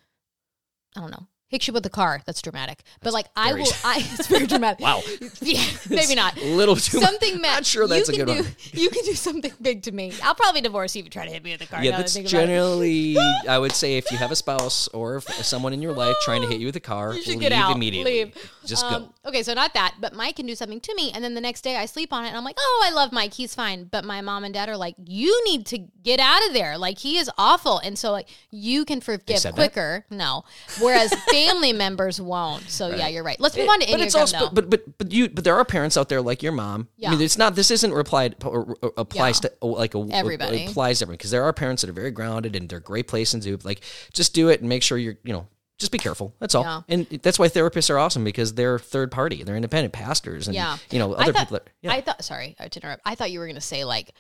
I 0.97 1.01
don't 1.01 1.11
know, 1.11 1.27
hit 1.51 1.67
you 1.67 1.75
with 1.75 1.83
the 1.83 1.91
car. 1.91 2.23
That's 2.25 2.41
dramatic. 2.41 2.83
But 3.03 3.13
like 3.13 3.27
I 3.37 3.53
will 3.53 3.67
I 3.85 3.99
it's 4.15 4.27
very 4.29 4.47
dramatic. 4.47 4.81
Wow. 4.81 5.03
Yeah, 5.43 5.63
maybe 5.89 6.15
not. 6.15 6.37
A 6.41 6.45
little 6.55 6.77
too 6.77 7.01
much. 7.01 7.09
Something 7.09 7.41
ma- 7.41 7.49
Not 7.55 7.67
sure 7.67 7.87
that's 7.89 8.09
you 8.09 8.15
a 8.15 8.17
can 8.19 8.27
good 8.27 8.37
do, 8.39 8.43
one. 8.45 8.57
You 8.73 8.89
can 8.91 9.05
do 9.05 9.15
something 9.15 9.53
big 9.61 9.83
to 9.83 9.93
me. 9.93 10.13
I'll 10.23 10.35
probably 10.35 10.61
divorce 10.61 10.95
you 10.95 11.01
if 11.01 11.07
you 11.07 11.11
try 11.11 11.25
to 11.27 11.31
hit 11.31 11.43
me 11.43 11.51
with 11.53 11.61
the 11.61 11.67
car. 11.67 11.83
Yeah, 11.85 11.97
that's 11.97 12.15
think 12.15 12.27
about 12.29 12.45
it. 12.45 12.47
generally. 12.47 13.17
I 13.49 13.59
would 13.59 13.73
say 13.73 13.97
if 13.97 14.11
you 14.13 14.19
have 14.19 14.31
a 14.31 14.37
spouse 14.37 14.87
or 14.89 15.17
if 15.17 15.25
someone 15.45 15.73
in 15.73 15.83
your 15.83 15.93
life 15.95 16.15
trying 16.25 16.43
to 16.43 16.49
hit 16.49 16.61
you 16.61 16.67
with 16.67 16.77
a 16.77 16.81
car, 16.81 17.15
You 17.15 17.23
should 17.23 17.31
leave 17.33 17.41
get 17.41 17.53
out. 17.53 17.75
immediately. 17.75 18.25
Leave. 18.27 18.51
Just 18.65 18.85
Um, 18.85 19.05
go. 19.25 19.31
Okay, 19.31 19.43
so 19.43 19.53
not 19.55 19.75
that, 19.75 19.97
but 20.01 20.15
Mike 20.15 20.37
can 20.37 20.47
do 20.47 20.55
something 20.55 20.81
to 20.81 20.95
me, 20.95 21.11
and 21.15 21.23
then 21.25 21.35
the 21.35 21.41
next 21.41 21.63
day 21.63 21.77
I 21.77 21.87
sleep 21.87 22.13
on 22.13 22.25
it, 22.25 22.29
and 22.29 22.37
I'm 22.37 22.45
like, 22.45 22.57
oh, 22.59 22.85
I 22.87 22.91
love 22.93 23.13
Mike, 23.13 23.35
he's 23.35 23.55
fine. 23.55 23.85
But 23.85 24.05
my 24.05 24.21
mom 24.21 24.45
and 24.45 24.53
dad 24.55 24.69
are 24.69 24.77
like, 24.77 24.95
you 25.05 25.43
need 25.47 25.67
to 25.67 25.79
get 26.03 26.21
out 26.21 26.47
of 26.47 26.53
there. 26.55 26.79
Like 26.79 26.99
he 26.99 27.19
is 27.19 27.31
awful, 27.39 27.79
and 27.79 27.99
so 27.99 28.13
like 28.13 28.29
you 28.51 28.85
can 28.85 29.01
forgive 29.01 29.39
said 29.39 29.53
that? 29.55 29.57
quicker. 29.57 30.05
No, 30.11 30.45
whereas 30.81 31.13
family 31.47 31.73
members 31.73 32.21
won't. 32.21 32.69
So 32.71 32.89
yeah, 32.95 33.09
you're 33.09 33.23
right. 33.23 33.39
Let's 33.39 33.57
move 33.57 33.69
on 33.69 33.81
to 33.81 33.87
but 33.87 33.99
Enneagram 34.01 34.05
it's 34.07 34.15
also 34.15 34.39
though. 34.39 34.51
but 34.51 34.71
but 34.71 34.99
but 34.99 35.13
you 35.13 35.29
but 35.29 35.45
there 35.45 35.55
are 35.57 35.65
parents 35.65 35.97
out 35.97 36.09
there 36.09 36.21
like 36.21 36.43
your 36.43 36.53
mom. 36.53 36.89
I 36.91 36.95
Yeah. 36.97 37.11
mean, 37.13 37.21
it's 37.21 37.39
not 37.39 37.55
this 37.55 37.71
isn't 37.71 37.93
replied 37.93 38.37
or, 38.45 38.77
or 38.83 38.93
applies 38.97 39.41
Yeah. 39.43 39.51
to 39.61 39.67
like 39.67 39.95
a 39.95 40.07
Everybody. 40.13 40.67
applies 40.67 40.99
to 40.99 41.05
everyone 41.05 41.17
because 41.19 41.31
there 41.31 41.45
are 41.45 41.53
parents 41.53 41.83
that 41.83 41.91
are 41.91 41.95
very 41.95 42.11
grounded 42.11 42.57
and 42.57 42.69
they're 42.69 42.81
great 42.81 43.07
place 43.07 43.31
places 43.33 43.45
to 43.45 43.59
like 43.67 43.81
just 44.13 44.35
do 44.35 44.49
it 44.49 44.61
and 44.61 44.69
make 44.69 44.83
sure 44.83 44.97
you're 44.97 45.17
you 45.25 45.33
know 45.33 45.47
just 45.79 45.93
be 45.93 45.99
careful. 45.99 46.35
That's 46.41 46.55
all. 46.55 46.63
Yeah. 46.65 46.81
And 46.89 47.07
that's 47.23 47.39
why 47.39 47.49
therapists 47.49 47.89
are 47.91 47.99
awesome 47.99 48.23
because 48.25 48.53
they're 48.55 48.79
third 48.79 49.11
party. 49.11 49.43
They're 49.43 49.57
independent 49.57 49.93
pastors 49.95 50.47
and 50.47 50.55
Yeah. 50.55 50.77
you 50.91 50.99
know 50.99 51.15
I 51.15 51.23
other 51.23 51.33
thought- 51.33 51.39
people. 51.49 51.55
That, 51.59 51.69
yeah. 51.83 51.93
I 51.93 52.01
thought, 52.03 52.23
sorry 52.25 52.55
to 52.59 52.81
interrupt. 52.81 53.03
I 53.05 53.15
thought 53.15 53.31
you 53.31 53.39
were 53.41 53.47
going 53.47 53.55
to 53.57 53.61
say 53.63 53.85
like, 53.85 54.13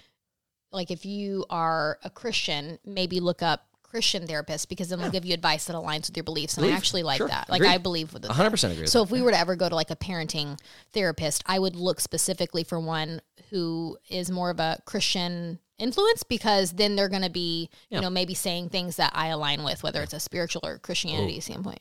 like 0.72 0.90
if 0.90 1.04
you 1.04 1.44
are 1.50 1.98
a 2.04 2.10
Christian, 2.10 2.78
maybe 2.84 3.20
look 3.20 3.42
up 3.42 3.66
Christian 3.90 4.26
therapist 4.26 4.68
because 4.68 4.88
then 4.88 5.00
they'll 5.00 5.10
give 5.10 5.24
you 5.24 5.34
advice 5.34 5.64
that 5.64 5.74
aligns 5.74 6.06
with 6.06 6.16
your 6.16 6.24
beliefs. 6.24 6.56
And 6.56 6.64
I 6.64 6.70
actually 6.70 7.02
like 7.02 7.18
Sure. 7.18 7.28
that. 7.28 7.50
Like 7.50 7.60
Agreed. 7.60 7.74
I 7.74 7.78
believe 7.78 8.12
with 8.14 8.24
it. 8.24 8.30
100% 8.30 8.70
agree 8.70 8.82
with 8.82 8.90
So 8.90 9.02
if 9.02 9.10
we 9.10 9.20
were 9.20 9.32
to 9.32 9.38
ever 9.38 9.56
go 9.56 9.68
to 9.68 9.74
like 9.74 9.90
a 9.90 9.96
parenting 9.96 10.58
therapist, 10.92 11.42
I 11.46 11.58
would 11.58 11.74
look 11.74 12.00
specifically 12.00 12.62
for 12.62 12.78
one 12.78 13.20
who 13.50 13.98
is 14.08 14.30
more 14.30 14.50
of 14.50 14.60
a 14.60 14.78
Christian 14.86 15.58
influence 15.76 16.22
because 16.22 16.72
then 16.72 16.94
they're 16.94 17.08
going 17.08 17.22
to 17.22 17.30
be, 17.30 17.68
you 17.88 18.00
know, 18.00 18.10
maybe 18.10 18.34
saying 18.34 18.68
things 18.68 18.96
that 18.96 19.10
I 19.14 19.28
align 19.28 19.64
with, 19.64 19.82
whether 19.82 20.02
it's 20.02 20.12
a 20.12 20.20
spiritual 20.20 20.62
or 20.64 20.78
Christianity 20.78 21.40
standpoint. 21.40 21.80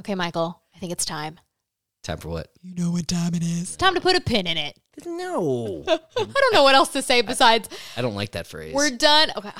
Okay, 0.00 0.14
Michael, 0.14 0.62
I 0.74 0.78
think 0.78 0.92
it's 0.92 1.04
time. 1.04 1.38
Time 2.02 2.18
for 2.18 2.28
what? 2.28 2.48
You 2.62 2.74
know 2.74 2.90
what 2.90 3.06
time 3.06 3.34
it 3.34 3.42
is. 3.42 3.76
Time 3.76 3.94
to 3.94 4.00
put 4.00 4.16
a 4.16 4.20
pin 4.20 4.46
in 4.46 4.56
it. 4.56 4.76
No, 5.06 5.84
I 5.88 5.98
don't 6.16 6.52
know 6.54 6.64
what 6.64 6.74
else 6.74 6.88
to 6.90 7.02
say 7.02 7.22
besides 7.22 7.68
I 7.96 8.02
don't 8.02 8.14
like 8.14 8.32
that 8.32 8.46
phrase. 8.46 8.74
we're 8.74 8.90
done. 8.90 9.30
Okay. 9.36 9.50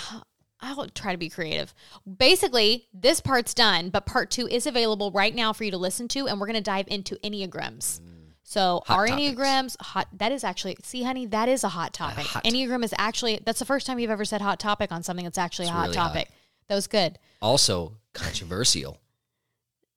I'll 0.63 0.87
try 0.89 1.13
to 1.13 1.19
be 1.19 1.29
creative. 1.29 1.75
Basically, 2.17 2.87
this 2.95 3.21
part's 3.21 3.53
done, 3.53 3.91
but 3.91 4.07
part 4.07 4.31
two 4.31 4.47
is 4.47 4.67
available 4.67 5.11
right 5.11 5.35
now 5.35 5.53
for 5.53 5.65
you 5.65 5.73
to 5.73 5.77
listen 5.79 6.09
to, 6.09 6.29
and 6.29 6.41
we're 6.41 6.47
going 6.47 6.55
to 6.55 6.63
dive 6.63 6.87
into 6.89 7.17
Enneagrams. 7.17 8.01
So, 8.45 8.83
Hot 8.87 8.99
our 8.99 9.07
topics. 9.07 9.39
Enneagrams, 9.39 9.77
hot, 9.81 10.09
that 10.19 10.31
is 10.31 10.45
actually, 10.45 10.77
see, 10.83 11.03
honey, 11.03 11.27
that 11.27 11.49
is 11.49 11.65
a 11.65 11.69
hot 11.69 11.93
topic. 11.93 12.27
hot. 12.27 12.45
Enneagram 12.45 12.85
is 12.85 12.95
actually, 12.99 13.41
that's 13.45 13.59
the 13.59 13.65
first 13.65 13.87
time 13.87 13.99
you've 13.99 14.11
ever 14.11 14.25
said 14.25 14.41
hot 14.41 14.61
topic 14.61 14.93
on 14.93 15.03
something 15.03 15.25
that's 15.25 15.39
actually 15.39 15.69
a 15.69 15.71
hot 15.71 15.83
really 15.85 15.97
hot. 15.97 16.09
topic. 16.09 16.31
That 16.69 16.75
was 16.77 16.87
good. 16.87 17.19
also 17.41 17.95
controversial 18.15 18.99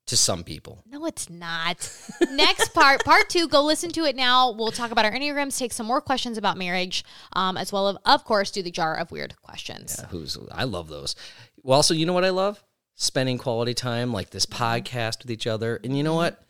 to 0.08 0.18
some 0.18 0.43
people. 0.43 0.84
No, 0.89 1.06
it's 1.06 1.30
not. 1.30 1.91
Next 2.32 2.74
part, 2.74 3.03
part 3.03 3.30
two, 3.30 3.47
go 3.47 3.64
listen 3.64 3.91
to 3.91 4.06
it 4.06 4.16
now. 4.16 4.51
We'll 4.51 4.72
talk 4.72 4.91
about 4.91 5.06
our 5.06 5.12
Enneagrams, 5.12 5.58
take 5.58 5.74
some 5.74 5.86
more 5.86 6.01
questions 6.01 6.38
about 6.38 6.58
marriage, 6.58 7.03
um, 7.34 7.58
as 7.58 7.72
well 7.72 7.89
as, 7.89 7.97
of 8.06 8.24
course, 8.24 8.51
do 8.51 8.62
the 8.62 8.72
jar 8.72 8.95
of 8.95 9.12
weird 9.12 9.36
questions. 9.41 9.99
who's 10.10 10.38
I 10.51 10.64
love 10.66 10.89
those. 10.89 11.16
Well, 11.64 11.76
also, 11.76 11.93
you 11.93 12.06
know 12.06 12.14
what 12.14 12.26
I 12.26 12.30
love? 12.30 12.64
Spending 12.95 13.38
quality 13.38 13.74
time 13.74 14.14
like 14.14 14.30
this 14.30 14.45
podcast 14.45 15.24
with 15.24 15.32
each 15.32 15.47
other. 15.47 15.80
And 15.84 15.97
you 15.97 16.03
know 16.03 16.14
what? 16.16 16.41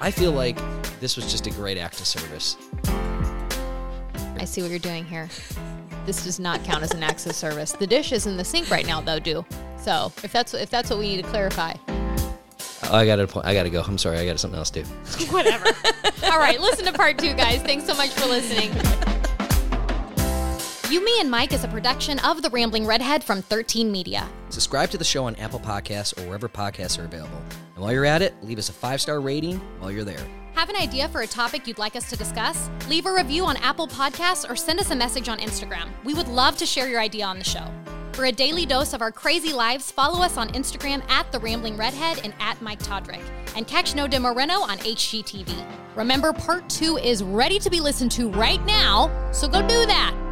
I 0.00 0.10
feel 0.10 0.32
like 0.32 0.58
this 1.00 1.16
was 1.16 1.30
just 1.30 1.46
a 1.46 1.50
great 1.50 1.78
act 1.78 2.00
of 2.00 2.06
service. 2.06 2.56
I 4.38 4.44
see 4.44 4.62
what 4.62 4.70
you're 4.70 4.78
doing 4.78 5.04
here. 5.04 5.28
This 6.04 6.22
does 6.24 6.38
not 6.38 6.62
count 6.64 6.82
as 6.82 6.92
an 6.92 7.02
access 7.02 7.36
service. 7.36 7.72
The 7.72 7.86
dish 7.86 8.12
is 8.12 8.26
in 8.26 8.36
the 8.36 8.44
sink 8.44 8.70
right 8.70 8.86
now, 8.86 9.00
though, 9.00 9.18
do. 9.18 9.44
So 9.76 10.12
if 10.22 10.32
that's 10.32 10.54
if 10.54 10.70
that's 10.70 10.90
what 10.90 10.98
we 10.98 11.08
need 11.16 11.24
to 11.24 11.28
clarify, 11.28 11.74
I 12.82 13.06
got 13.06 13.16
to 13.16 13.40
I 13.46 13.54
got 13.54 13.64
to 13.64 13.70
go. 13.70 13.82
I'm 13.82 13.98
sorry. 13.98 14.18
I 14.18 14.26
got 14.26 14.38
something 14.38 14.58
else 14.58 14.70
to 14.70 14.82
do. 14.82 14.88
whatever. 15.30 15.66
All 16.24 16.38
right, 16.38 16.60
listen 16.60 16.84
to 16.86 16.92
part 16.92 17.18
two, 17.18 17.34
guys. 17.34 17.62
Thanks 17.62 17.86
so 17.86 17.94
much 17.94 18.10
for 18.10 18.26
listening. 18.26 18.70
You, 20.90 21.04
Me, 21.04 21.20
and 21.20 21.28
Mike 21.28 21.52
is 21.52 21.64
a 21.64 21.68
production 21.68 22.20
of 22.20 22.42
The 22.42 22.50
Rambling 22.50 22.86
Redhead 22.86 23.24
from 23.24 23.42
13 23.42 23.90
Media. 23.90 24.28
Subscribe 24.50 24.88
to 24.90 24.98
the 24.98 25.04
show 25.04 25.24
on 25.24 25.34
Apple 25.36 25.58
Podcasts 25.58 26.16
or 26.16 26.26
wherever 26.26 26.48
podcasts 26.48 26.96
are 27.00 27.04
available. 27.04 27.42
And 27.74 27.82
while 27.82 27.92
you're 27.92 28.04
at 28.04 28.22
it, 28.22 28.34
leave 28.42 28.58
us 28.58 28.68
a 28.68 28.72
five-star 28.72 29.20
rating 29.20 29.58
while 29.80 29.90
you're 29.90 30.04
there. 30.04 30.24
Have 30.54 30.70
an 30.70 30.76
idea 30.76 31.08
for 31.08 31.22
a 31.22 31.26
topic 31.26 31.66
you'd 31.66 31.78
like 31.78 31.96
us 31.96 32.08
to 32.10 32.16
discuss? 32.16 32.70
Leave 32.88 33.04
a 33.06 33.12
review 33.12 33.44
on 33.44 33.56
Apple 33.58 33.88
Podcasts 33.88 34.48
or 34.48 34.54
send 34.54 34.78
us 34.78 34.92
a 34.92 34.96
message 34.96 35.28
on 35.28 35.38
Instagram. 35.38 35.88
We 36.04 36.14
would 36.14 36.28
love 36.28 36.56
to 36.58 36.66
share 36.66 36.88
your 36.88 37.00
idea 37.00 37.26
on 37.26 37.38
the 37.38 37.44
show. 37.44 37.66
For 38.16 38.24
a 38.24 38.32
daily 38.32 38.64
dose 38.64 38.94
of 38.94 39.02
our 39.02 39.12
crazy 39.12 39.52
lives, 39.52 39.90
follow 39.90 40.24
us 40.24 40.38
on 40.38 40.48
Instagram 40.52 41.06
at 41.10 41.30
The 41.32 41.38
Rambling 41.38 41.76
Redhead 41.76 42.22
and 42.24 42.32
at 42.40 42.62
Mike 42.62 42.78
Todryk. 42.78 43.20
And 43.54 43.66
catch 43.66 43.94
No 43.94 44.08
Demo 44.08 44.32
Reno 44.32 44.54
on 44.54 44.78
HGTV. 44.78 45.54
Remember, 45.94 46.32
part 46.32 46.66
two 46.70 46.96
is 46.96 47.22
ready 47.22 47.58
to 47.58 47.68
be 47.68 47.78
listened 47.78 48.10
to 48.12 48.30
right 48.30 48.64
now, 48.64 49.10
so 49.32 49.46
go 49.46 49.60
do 49.60 49.84
that. 49.84 50.25